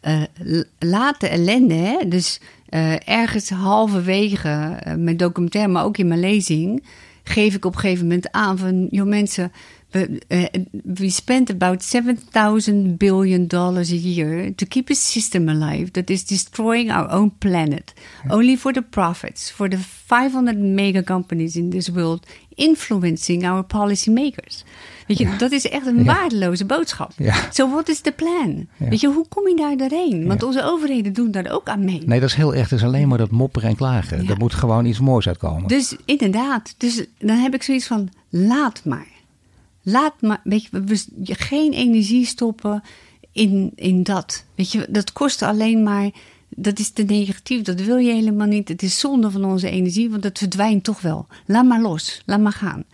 eh, 0.00 0.22
l- 0.44 0.62
laat 0.78 1.20
de 1.20 1.28
ellende. 1.28 1.74
Hè? 1.74 2.08
Dus 2.08 2.40
eh, 2.68 3.08
ergens 3.08 3.50
halverwege 3.50 4.48
eh, 4.80 4.94
mijn 4.94 5.16
documentaire, 5.16 5.72
maar 5.72 5.84
ook 5.84 5.98
in 5.98 6.08
mijn 6.08 6.20
lezing, 6.20 6.84
geef 7.24 7.54
ik 7.54 7.64
op 7.64 7.74
een 7.74 7.80
gegeven 7.80 8.06
moment 8.06 8.32
aan 8.32 8.58
van, 8.58 8.86
joh 8.90 9.06
mensen, 9.06 9.52
we, 9.90 10.20
eh, 10.28 10.44
we 10.84 11.10
spend 11.10 11.50
about 11.50 11.84
7000 11.84 12.98
billion 12.98 13.46
dollars 13.46 13.90
a 13.90 13.94
year 13.94 14.54
to 14.54 14.66
keep 14.68 14.90
a 14.90 14.94
system 14.94 15.48
alive 15.48 15.90
that 15.90 16.10
is 16.10 16.24
destroying 16.26 16.92
our 16.92 17.10
own 17.10 17.32
planet. 17.38 17.92
Only 18.28 18.56
for 18.56 18.72
the 18.72 18.82
profits, 18.82 19.50
for 19.50 19.68
the 19.68 19.78
500 20.06 20.58
mega 20.58 21.02
companies 21.02 21.56
in 21.56 21.70
this 21.70 21.88
world 21.88 22.26
influencing 22.54 23.44
our 23.44 23.64
policymakers. 23.64 24.64
Weet 25.10 25.18
je, 25.18 25.36
dat 25.36 25.52
is 25.52 25.68
echt 25.68 25.86
een 25.86 26.04
waardeloze 26.04 26.64
boodschap. 26.64 27.12
Ja. 27.16 27.34
So 27.52 27.70
what 27.70 27.88
is 27.88 28.00
the 28.00 28.12
plan? 28.12 28.66
Weet 28.76 29.00
je, 29.00 29.08
hoe 29.08 29.28
kom 29.28 29.48
je 29.48 29.56
daar 29.56 29.76
doorheen? 29.76 30.26
Want 30.26 30.42
onze 30.42 30.62
overheden 30.62 31.12
doen 31.12 31.30
daar 31.30 31.50
ook 31.50 31.68
aan 31.68 31.84
mee. 31.84 32.02
Nee, 32.06 32.20
dat 32.20 32.28
is 32.28 32.34
heel 32.34 32.54
echt. 32.54 32.70
Het 32.70 32.78
is 32.78 32.84
alleen 32.86 33.08
maar 33.08 33.18
dat 33.18 33.30
mopperen 33.30 33.68
en 33.68 33.76
klagen. 33.76 34.28
Er 34.28 34.36
moet 34.36 34.54
gewoon 34.54 34.84
iets 34.84 35.00
moois 35.00 35.26
uitkomen. 35.26 35.68
Dus 35.68 35.96
inderdaad, 36.04 36.74
dus 36.76 37.04
dan 37.18 37.36
heb 37.36 37.54
ik 37.54 37.62
zoiets 37.62 37.86
van: 37.86 38.08
laat 38.28 38.84
maar. 38.84 39.06
Laat 39.82 40.14
maar, 40.20 40.40
weet 40.44 40.68
je, 41.22 41.34
geen 41.34 41.72
energie 41.72 42.26
stoppen 42.26 42.82
in, 43.32 43.72
in 43.74 44.02
dat. 44.02 44.44
Weet 44.54 44.72
je, 44.72 44.86
dat 44.88 45.12
kost 45.12 45.42
alleen 45.42 45.82
maar. 45.82 46.10
Dat 46.48 46.78
is 46.78 46.90
te 46.90 47.02
negatief, 47.02 47.62
dat 47.62 47.80
wil 47.80 47.96
je 47.96 48.12
helemaal 48.12 48.46
niet. 48.46 48.68
Het 48.68 48.82
is 48.82 48.98
zonde 48.98 49.30
van 49.30 49.44
onze 49.44 49.70
energie, 49.70 50.10
want 50.10 50.24
het 50.24 50.38
verdwijnt 50.38 50.84
toch 50.84 51.00
wel. 51.00 51.26
Laat 51.46 51.64
maar 51.64 51.80
los, 51.80 52.22
laat 52.26 52.40
maar 52.40 52.52
gaan. 52.52 52.84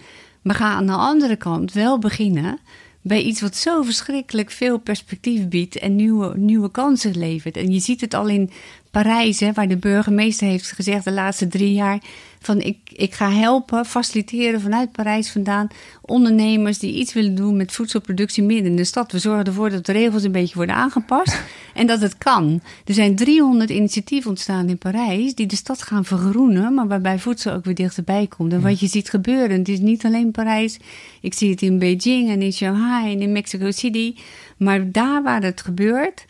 Maar 0.46 0.54
ga 0.54 0.74
aan 0.74 0.86
de 0.86 0.92
andere 0.92 1.36
kant 1.36 1.72
wel 1.72 1.98
beginnen 1.98 2.58
bij 3.00 3.22
iets 3.22 3.40
wat 3.40 3.56
zo 3.56 3.82
verschrikkelijk 3.82 4.50
veel 4.50 4.78
perspectief 4.78 5.48
biedt 5.48 5.78
en 5.78 5.96
nieuwe, 5.96 6.36
nieuwe 6.36 6.70
kansen 6.70 7.18
levert. 7.18 7.56
En 7.56 7.72
je 7.72 7.78
ziet 7.78 8.00
het 8.00 8.14
al 8.14 8.28
in 8.28 8.50
Parijs, 8.96 9.40
hè, 9.40 9.52
waar 9.52 9.68
de 9.68 9.76
burgemeester 9.76 10.46
heeft 10.46 10.72
gezegd 10.72 11.04
de 11.04 11.12
laatste 11.12 11.48
drie 11.48 11.72
jaar: 11.72 12.02
van 12.40 12.60
ik, 12.60 12.78
ik 12.92 13.14
ga 13.14 13.30
helpen, 13.30 13.84
faciliteren 13.84 14.60
vanuit 14.60 14.92
Parijs 14.92 15.30
vandaan 15.30 15.68
ondernemers 16.02 16.78
die 16.78 16.94
iets 16.94 17.12
willen 17.12 17.34
doen 17.34 17.56
met 17.56 17.72
voedselproductie 17.72 18.42
midden 18.42 18.70
in 18.70 18.76
de 18.76 18.84
stad. 18.84 19.12
We 19.12 19.18
zorgen 19.18 19.44
ervoor 19.44 19.70
dat 19.70 19.86
de 19.86 19.92
regels 19.92 20.22
een 20.22 20.32
beetje 20.32 20.54
worden 20.54 20.74
aangepast 20.74 21.42
en 21.74 21.86
dat 21.86 22.00
het 22.00 22.18
kan. 22.18 22.60
Er 22.84 22.94
zijn 22.94 23.16
300 23.16 23.70
initiatieven 23.70 24.30
ontstaan 24.30 24.68
in 24.68 24.78
Parijs 24.78 25.34
die 25.34 25.46
de 25.46 25.56
stad 25.56 25.82
gaan 25.82 26.04
vergroenen, 26.04 26.74
maar 26.74 26.88
waarbij 26.88 27.18
voedsel 27.18 27.52
ook 27.52 27.64
weer 27.64 27.74
dichterbij 27.74 28.26
komt. 28.26 28.52
En 28.52 28.62
wat 28.62 28.80
je 28.80 28.86
ziet 28.86 29.10
gebeuren, 29.10 29.58
het 29.58 29.68
is 29.68 29.78
niet 29.78 30.04
alleen 30.04 30.30
Parijs. 30.30 30.78
Ik 31.20 31.34
zie 31.34 31.50
het 31.50 31.62
in 31.62 31.78
Beijing 31.78 32.30
en 32.30 32.42
in 32.42 32.52
Shanghai 32.52 33.12
en 33.12 33.20
in 33.20 33.32
Mexico 33.32 33.70
City. 33.70 34.14
Maar 34.56 34.92
daar 34.92 35.22
waar 35.22 35.42
het 35.42 35.60
gebeurt, 35.60 36.24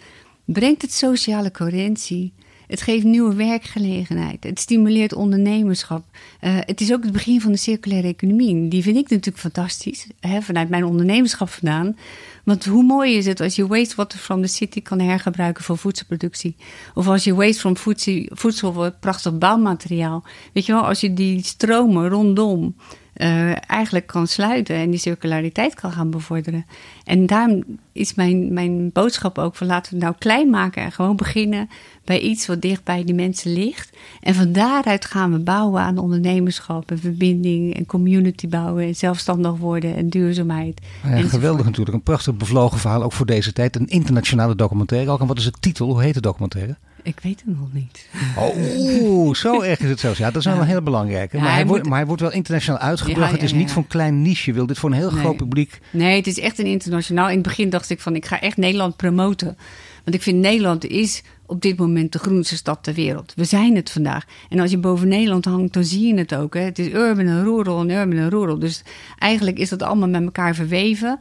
brengt 0.45 0.83
het 0.83 0.93
sociale 0.93 1.51
coherentie. 1.51 2.33
Het 2.67 2.83
geeft 2.83 3.05
nieuwe 3.05 3.35
werkgelegenheid. 3.35 4.45
Het 4.45 4.61
stimuleert 4.61 5.15
ondernemerschap. 5.15 6.05
Uh, 6.41 6.57
het 6.61 6.81
is 6.81 6.93
ook 6.93 7.03
het 7.03 7.13
begin 7.13 7.41
van 7.41 7.53
de 7.53 7.59
circulaire 7.59 8.09
economie. 8.09 8.69
Die 8.69 8.83
vind 8.83 8.97
ik 8.97 9.09
natuurlijk 9.09 9.39
fantastisch, 9.39 10.07
hè, 10.21 10.43
vanuit 10.43 10.69
mijn 10.69 10.85
ondernemerschap 10.85 11.49
vandaan. 11.49 11.97
Want 12.45 12.65
hoe 12.65 12.83
mooi 12.83 13.15
is 13.15 13.27
het 13.27 13.41
als 13.41 13.57
je 13.57 13.67
wastewater 13.67 14.19
from 14.19 14.43
the 14.43 14.49
city 14.49 14.83
kan 14.83 15.01
hergebruiken 15.01 15.65
voor 15.65 15.79
voedselproductie? 15.79 16.57
Of 16.95 17.07
als 17.07 17.25
je 17.25 17.35
waste 17.35 17.61
from 17.61 17.77
voedsel, 17.77 18.27
voedsel 18.29 18.73
wordt 18.73 19.01
prachtig 19.01 19.39
bouwmateriaal. 19.39 20.25
Weet 20.53 20.67
je 20.67 20.73
wel, 20.73 20.87
als 20.87 21.01
je 21.01 21.15
die 21.15 21.45
stromen 21.45 22.09
rondom 22.09 22.75
uh, 23.19 23.71
eigenlijk 23.71 24.07
kan 24.07 24.27
sluiten 24.27 24.77
en 24.77 24.91
die 24.91 24.99
circulariteit 24.99 25.75
kan 25.75 25.93
gaan 25.93 26.11
bevorderen. 26.11 26.67
En 27.05 27.27
daarom 27.27 27.65
is 27.93 28.15
mijn, 28.15 28.53
mijn 28.53 28.91
boodschap 28.93 29.39
ook 29.39 29.55
van 29.55 29.67
laten 29.67 29.91
we 29.91 29.97
het 29.97 30.05
nou 30.05 30.17
klein 30.19 30.51
maken 30.51 30.83
en 30.83 30.93
gewoon 30.93 31.17
beginnen 31.17 31.69
bij 32.05 32.21
iets 32.21 32.47
wat 32.47 32.61
dicht 32.61 32.85
bij 32.85 33.05
die 33.05 33.15
mensen 33.15 33.53
ligt. 33.53 33.97
En 34.21 34.35
van 34.35 34.53
daaruit 34.53 35.05
gaan 35.05 35.33
we 35.33 35.39
bouwen 35.39 35.83
aan 35.83 35.99
ondernemerschap 35.99 36.91
en 36.91 36.99
verbinding 36.99 37.75
en 37.75 37.87
community 37.87 38.49
bouwen 38.49 38.85
en 38.85 38.95
zelfstandig 38.95 39.57
worden 39.57 39.97
en 39.97 40.09
duurzaamheid. 40.09 40.81
Ja, 41.05 41.23
geweldig 41.23 41.65
natuurlijk. 41.65 41.97
Een 41.97 42.03
prachtig 42.03 42.37
bevlogen 42.37 42.79
verhaal 42.79 43.03
ook 43.03 43.13
voor 43.13 43.27
deze 43.27 43.53
tijd. 43.53 43.77
Een 43.77 43.87
internationale 43.87 44.55
documentaire 44.55 45.11
ook. 45.11 45.21
En 45.21 45.27
wat 45.27 45.39
is 45.39 45.45
de 45.45 45.53
titel? 45.61 45.87
Hoe 45.87 46.03
heet 46.03 46.15
de 46.15 46.21
documentaire? 46.21 46.77
Ik 47.07 47.21
weet 47.23 47.43
het 47.47 47.59
nog 47.59 47.73
niet. 47.73 48.09
Oh, 48.37 49.35
zo 49.35 49.61
erg 49.61 49.79
is 49.81 49.89
het 49.89 50.01
zelfs. 50.01 50.19
Ja, 50.19 50.27
dat 50.31 50.37
is 50.37 50.45
wel 50.45 50.61
een 50.61 50.67
heel 50.67 50.83
belangrijke. 50.83 51.37
Ja, 51.37 51.43
maar, 51.43 51.53
hij 51.55 51.67
wordt, 51.67 51.87
maar 51.87 51.97
hij 51.99 52.07
wordt 52.07 52.23
wel 52.23 52.33
internationaal 52.33 52.81
uitgebracht. 52.81 53.33
Het 53.33 53.43
is 53.43 53.53
niet 53.53 53.71
voor 53.71 53.83
een 53.83 53.89
klein 53.89 54.23
niche. 54.23 54.51
Je 54.51 54.57
wil 54.57 54.67
dit 54.67 54.79
voor 54.79 54.91
een 54.91 54.97
heel 54.97 55.11
Nee. 55.11 55.21
groot 55.21 55.37
publiek. 55.37 55.79
Nee, 55.91 56.17
het 56.17 56.27
is 56.27 56.39
echt 56.41 56.59
een 56.59 56.67
internationaal. 56.67 57.29
In 57.29 57.35
het 57.35 57.43
begin 57.43 57.71
dacht 57.71 57.91
ik 57.91 58.01
van 58.01 58.15
ik 58.17 58.27
ga 58.27 58.41
echt 58.41 58.57
Nederland 58.57 58.97
promoten. 58.97 59.57
Want 60.05 60.17
ik 60.17 60.23
vind 60.23 60.39
Nederland 60.39 60.87
is 60.87 61.23
op 61.47 61.61
dit 61.61 61.77
moment 61.79 62.13
de 62.13 62.19
groenste 62.19 62.57
stad 62.57 62.79
ter 62.83 62.95
wereld. 62.95 63.33
We 63.37 63.45
zijn 63.45 63.77
het 63.77 63.91
vandaag. 63.91 64.25
En 64.49 64.61
als 64.61 64.71
je 64.71 64.79
boven 64.79 65.09
Nederland 65.09 65.45
hangt, 65.45 65.73
dan 65.73 65.85
zie 65.85 66.07
je 66.07 66.19
het 66.19 66.35
ook. 66.35 66.55
Hè? 66.55 66.61
Het 66.61 66.79
is 66.79 66.89
urban 66.89 67.27
en 67.27 67.43
rural 67.45 67.81
en 67.81 67.91
urban 67.91 68.19
en 68.19 68.29
rural. 68.31 68.59
Dus 68.59 68.83
eigenlijk 69.19 69.59
is 69.59 69.69
dat 69.69 69.83
allemaal 69.83 70.09
met 70.09 70.23
elkaar 70.23 70.55
verweven. 70.55 71.19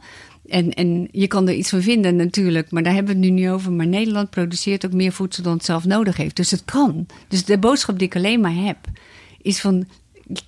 En, 0.48 0.72
en 0.72 1.08
je 1.12 1.26
kan 1.26 1.48
er 1.48 1.54
iets 1.54 1.70
van 1.70 1.82
vinden 1.82 2.16
natuurlijk, 2.16 2.70
maar 2.70 2.82
daar 2.82 2.94
hebben 2.94 3.14
we 3.14 3.20
het 3.20 3.30
nu 3.30 3.40
niet 3.40 3.48
over. 3.48 3.72
Maar 3.72 3.86
Nederland 3.86 4.30
produceert 4.30 4.86
ook 4.86 4.92
meer 4.92 5.12
voedsel 5.12 5.42
dan 5.42 5.52
het 5.52 5.64
zelf 5.64 5.84
nodig 5.84 6.16
heeft. 6.16 6.36
Dus 6.36 6.50
het 6.50 6.64
kan. 6.64 7.06
Dus 7.28 7.44
de 7.44 7.58
boodschap 7.58 7.98
die 7.98 8.06
ik 8.06 8.16
alleen 8.16 8.40
maar 8.40 8.54
heb, 8.54 8.78
is 9.42 9.60
van 9.60 9.86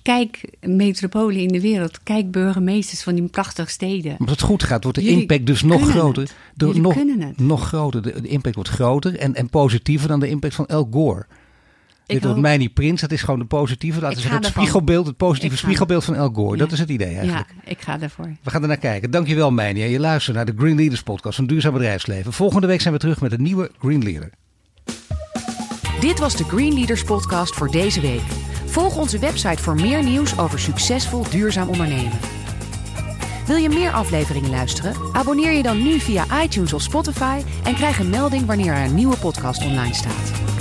kijk 0.01 0.41
metropolen 0.61 1.35
in 1.35 1.47
de 1.47 1.61
wereld. 1.61 2.03
Kijk 2.03 2.31
burgemeesters 2.31 3.03
van 3.03 3.15
die 3.15 3.27
prachtige 3.27 3.69
steden. 3.69 4.17
Als 4.17 4.29
het 4.29 4.41
goed 4.41 4.63
gaat, 4.63 4.83
wordt 4.83 4.97
de 4.97 5.07
impact 5.07 5.45
dus 5.45 5.63
nog 5.63 5.89
groter. 5.89 6.31
De, 6.55 6.65
nog, 6.65 6.95
nog 7.35 7.67
groter. 7.67 8.01
De, 8.01 8.21
impact 8.21 8.55
wordt 8.55 8.69
groter 8.69 9.17
en, 9.17 9.35
en 9.35 9.49
positiever 9.49 10.07
dan 10.07 10.19
de 10.19 10.29
impact 10.29 10.55
van 10.55 10.65
El 10.67 10.87
Gore. 10.91 11.25
Dit 12.13 12.23
wordt 12.23 12.39
mij 12.39 12.57
niet 12.57 12.73
prins, 12.73 13.01
dat 13.01 13.11
is 13.11 13.21
gewoon 13.21 13.39
de 13.39 13.45
positieve, 13.45 14.01
laten 14.01 14.15
we 14.15 14.21
zeggen, 14.21 14.41
het 14.41 14.49
spiegelbeeld, 14.49 15.05
het 15.05 15.17
positieve 15.17 15.57
spiegelbeeld 15.57 16.03
van 16.03 16.15
El 16.15 16.29
Gore. 16.33 16.57
Dat 16.57 16.71
is 16.71 16.79
het 16.79 16.89
idee 16.89 17.15
eigenlijk. 17.15 17.53
Ja, 17.63 17.71
ik 17.71 17.81
ga 17.81 17.97
daarvoor. 17.97 18.31
We 18.43 18.49
gaan 18.49 18.61
er 18.61 18.67
naar 18.67 18.77
kijken. 18.77 19.11
Dankjewel 19.11 19.51
Meini. 19.51 19.83
Je 19.83 19.99
luistert 19.99 20.35
naar 20.35 20.45
de 20.45 20.53
Green 20.57 20.75
Leaders 20.75 21.03
podcast 21.03 21.35
van 21.35 21.45
Duurzaam 21.45 21.73
Bedrijfsleven. 21.73 22.33
Volgende 22.33 22.67
week 22.67 22.81
zijn 22.81 22.93
we 22.93 22.99
terug 22.99 23.21
met 23.21 23.31
een 23.31 23.41
nieuwe 23.41 23.71
Green 23.79 24.03
Leader. 24.03 24.29
Dit 25.99 26.19
was 26.19 26.35
de 26.35 26.43
Green 26.43 26.73
Leaders 26.73 27.03
podcast 27.03 27.55
voor 27.55 27.71
deze 27.71 28.01
week. 28.01 28.21
Volg 28.65 28.97
onze 28.97 29.19
website 29.19 29.63
voor 29.63 29.75
meer 29.75 30.03
nieuws 30.03 30.39
over 30.39 30.59
succesvol 30.59 31.29
duurzaam 31.29 31.69
ondernemen. 31.69 32.19
Wil 33.47 33.57
je 33.57 33.69
meer 33.69 33.91
afleveringen 33.91 34.49
luisteren? 34.49 34.95
Abonneer 35.11 35.51
je 35.51 35.63
dan 35.63 35.83
nu 35.83 35.99
via 35.99 36.41
iTunes 36.43 36.73
of 36.73 36.81
Spotify 36.81 37.41
en 37.63 37.75
krijg 37.75 37.99
een 37.99 38.09
melding 38.09 38.45
wanneer 38.45 38.73
er 38.73 38.85
een 38.85 38.95
nieuwe 38.95 39.17
podcast 39.17 39.65
online 39.65 39.93
staat. 39.93 40.58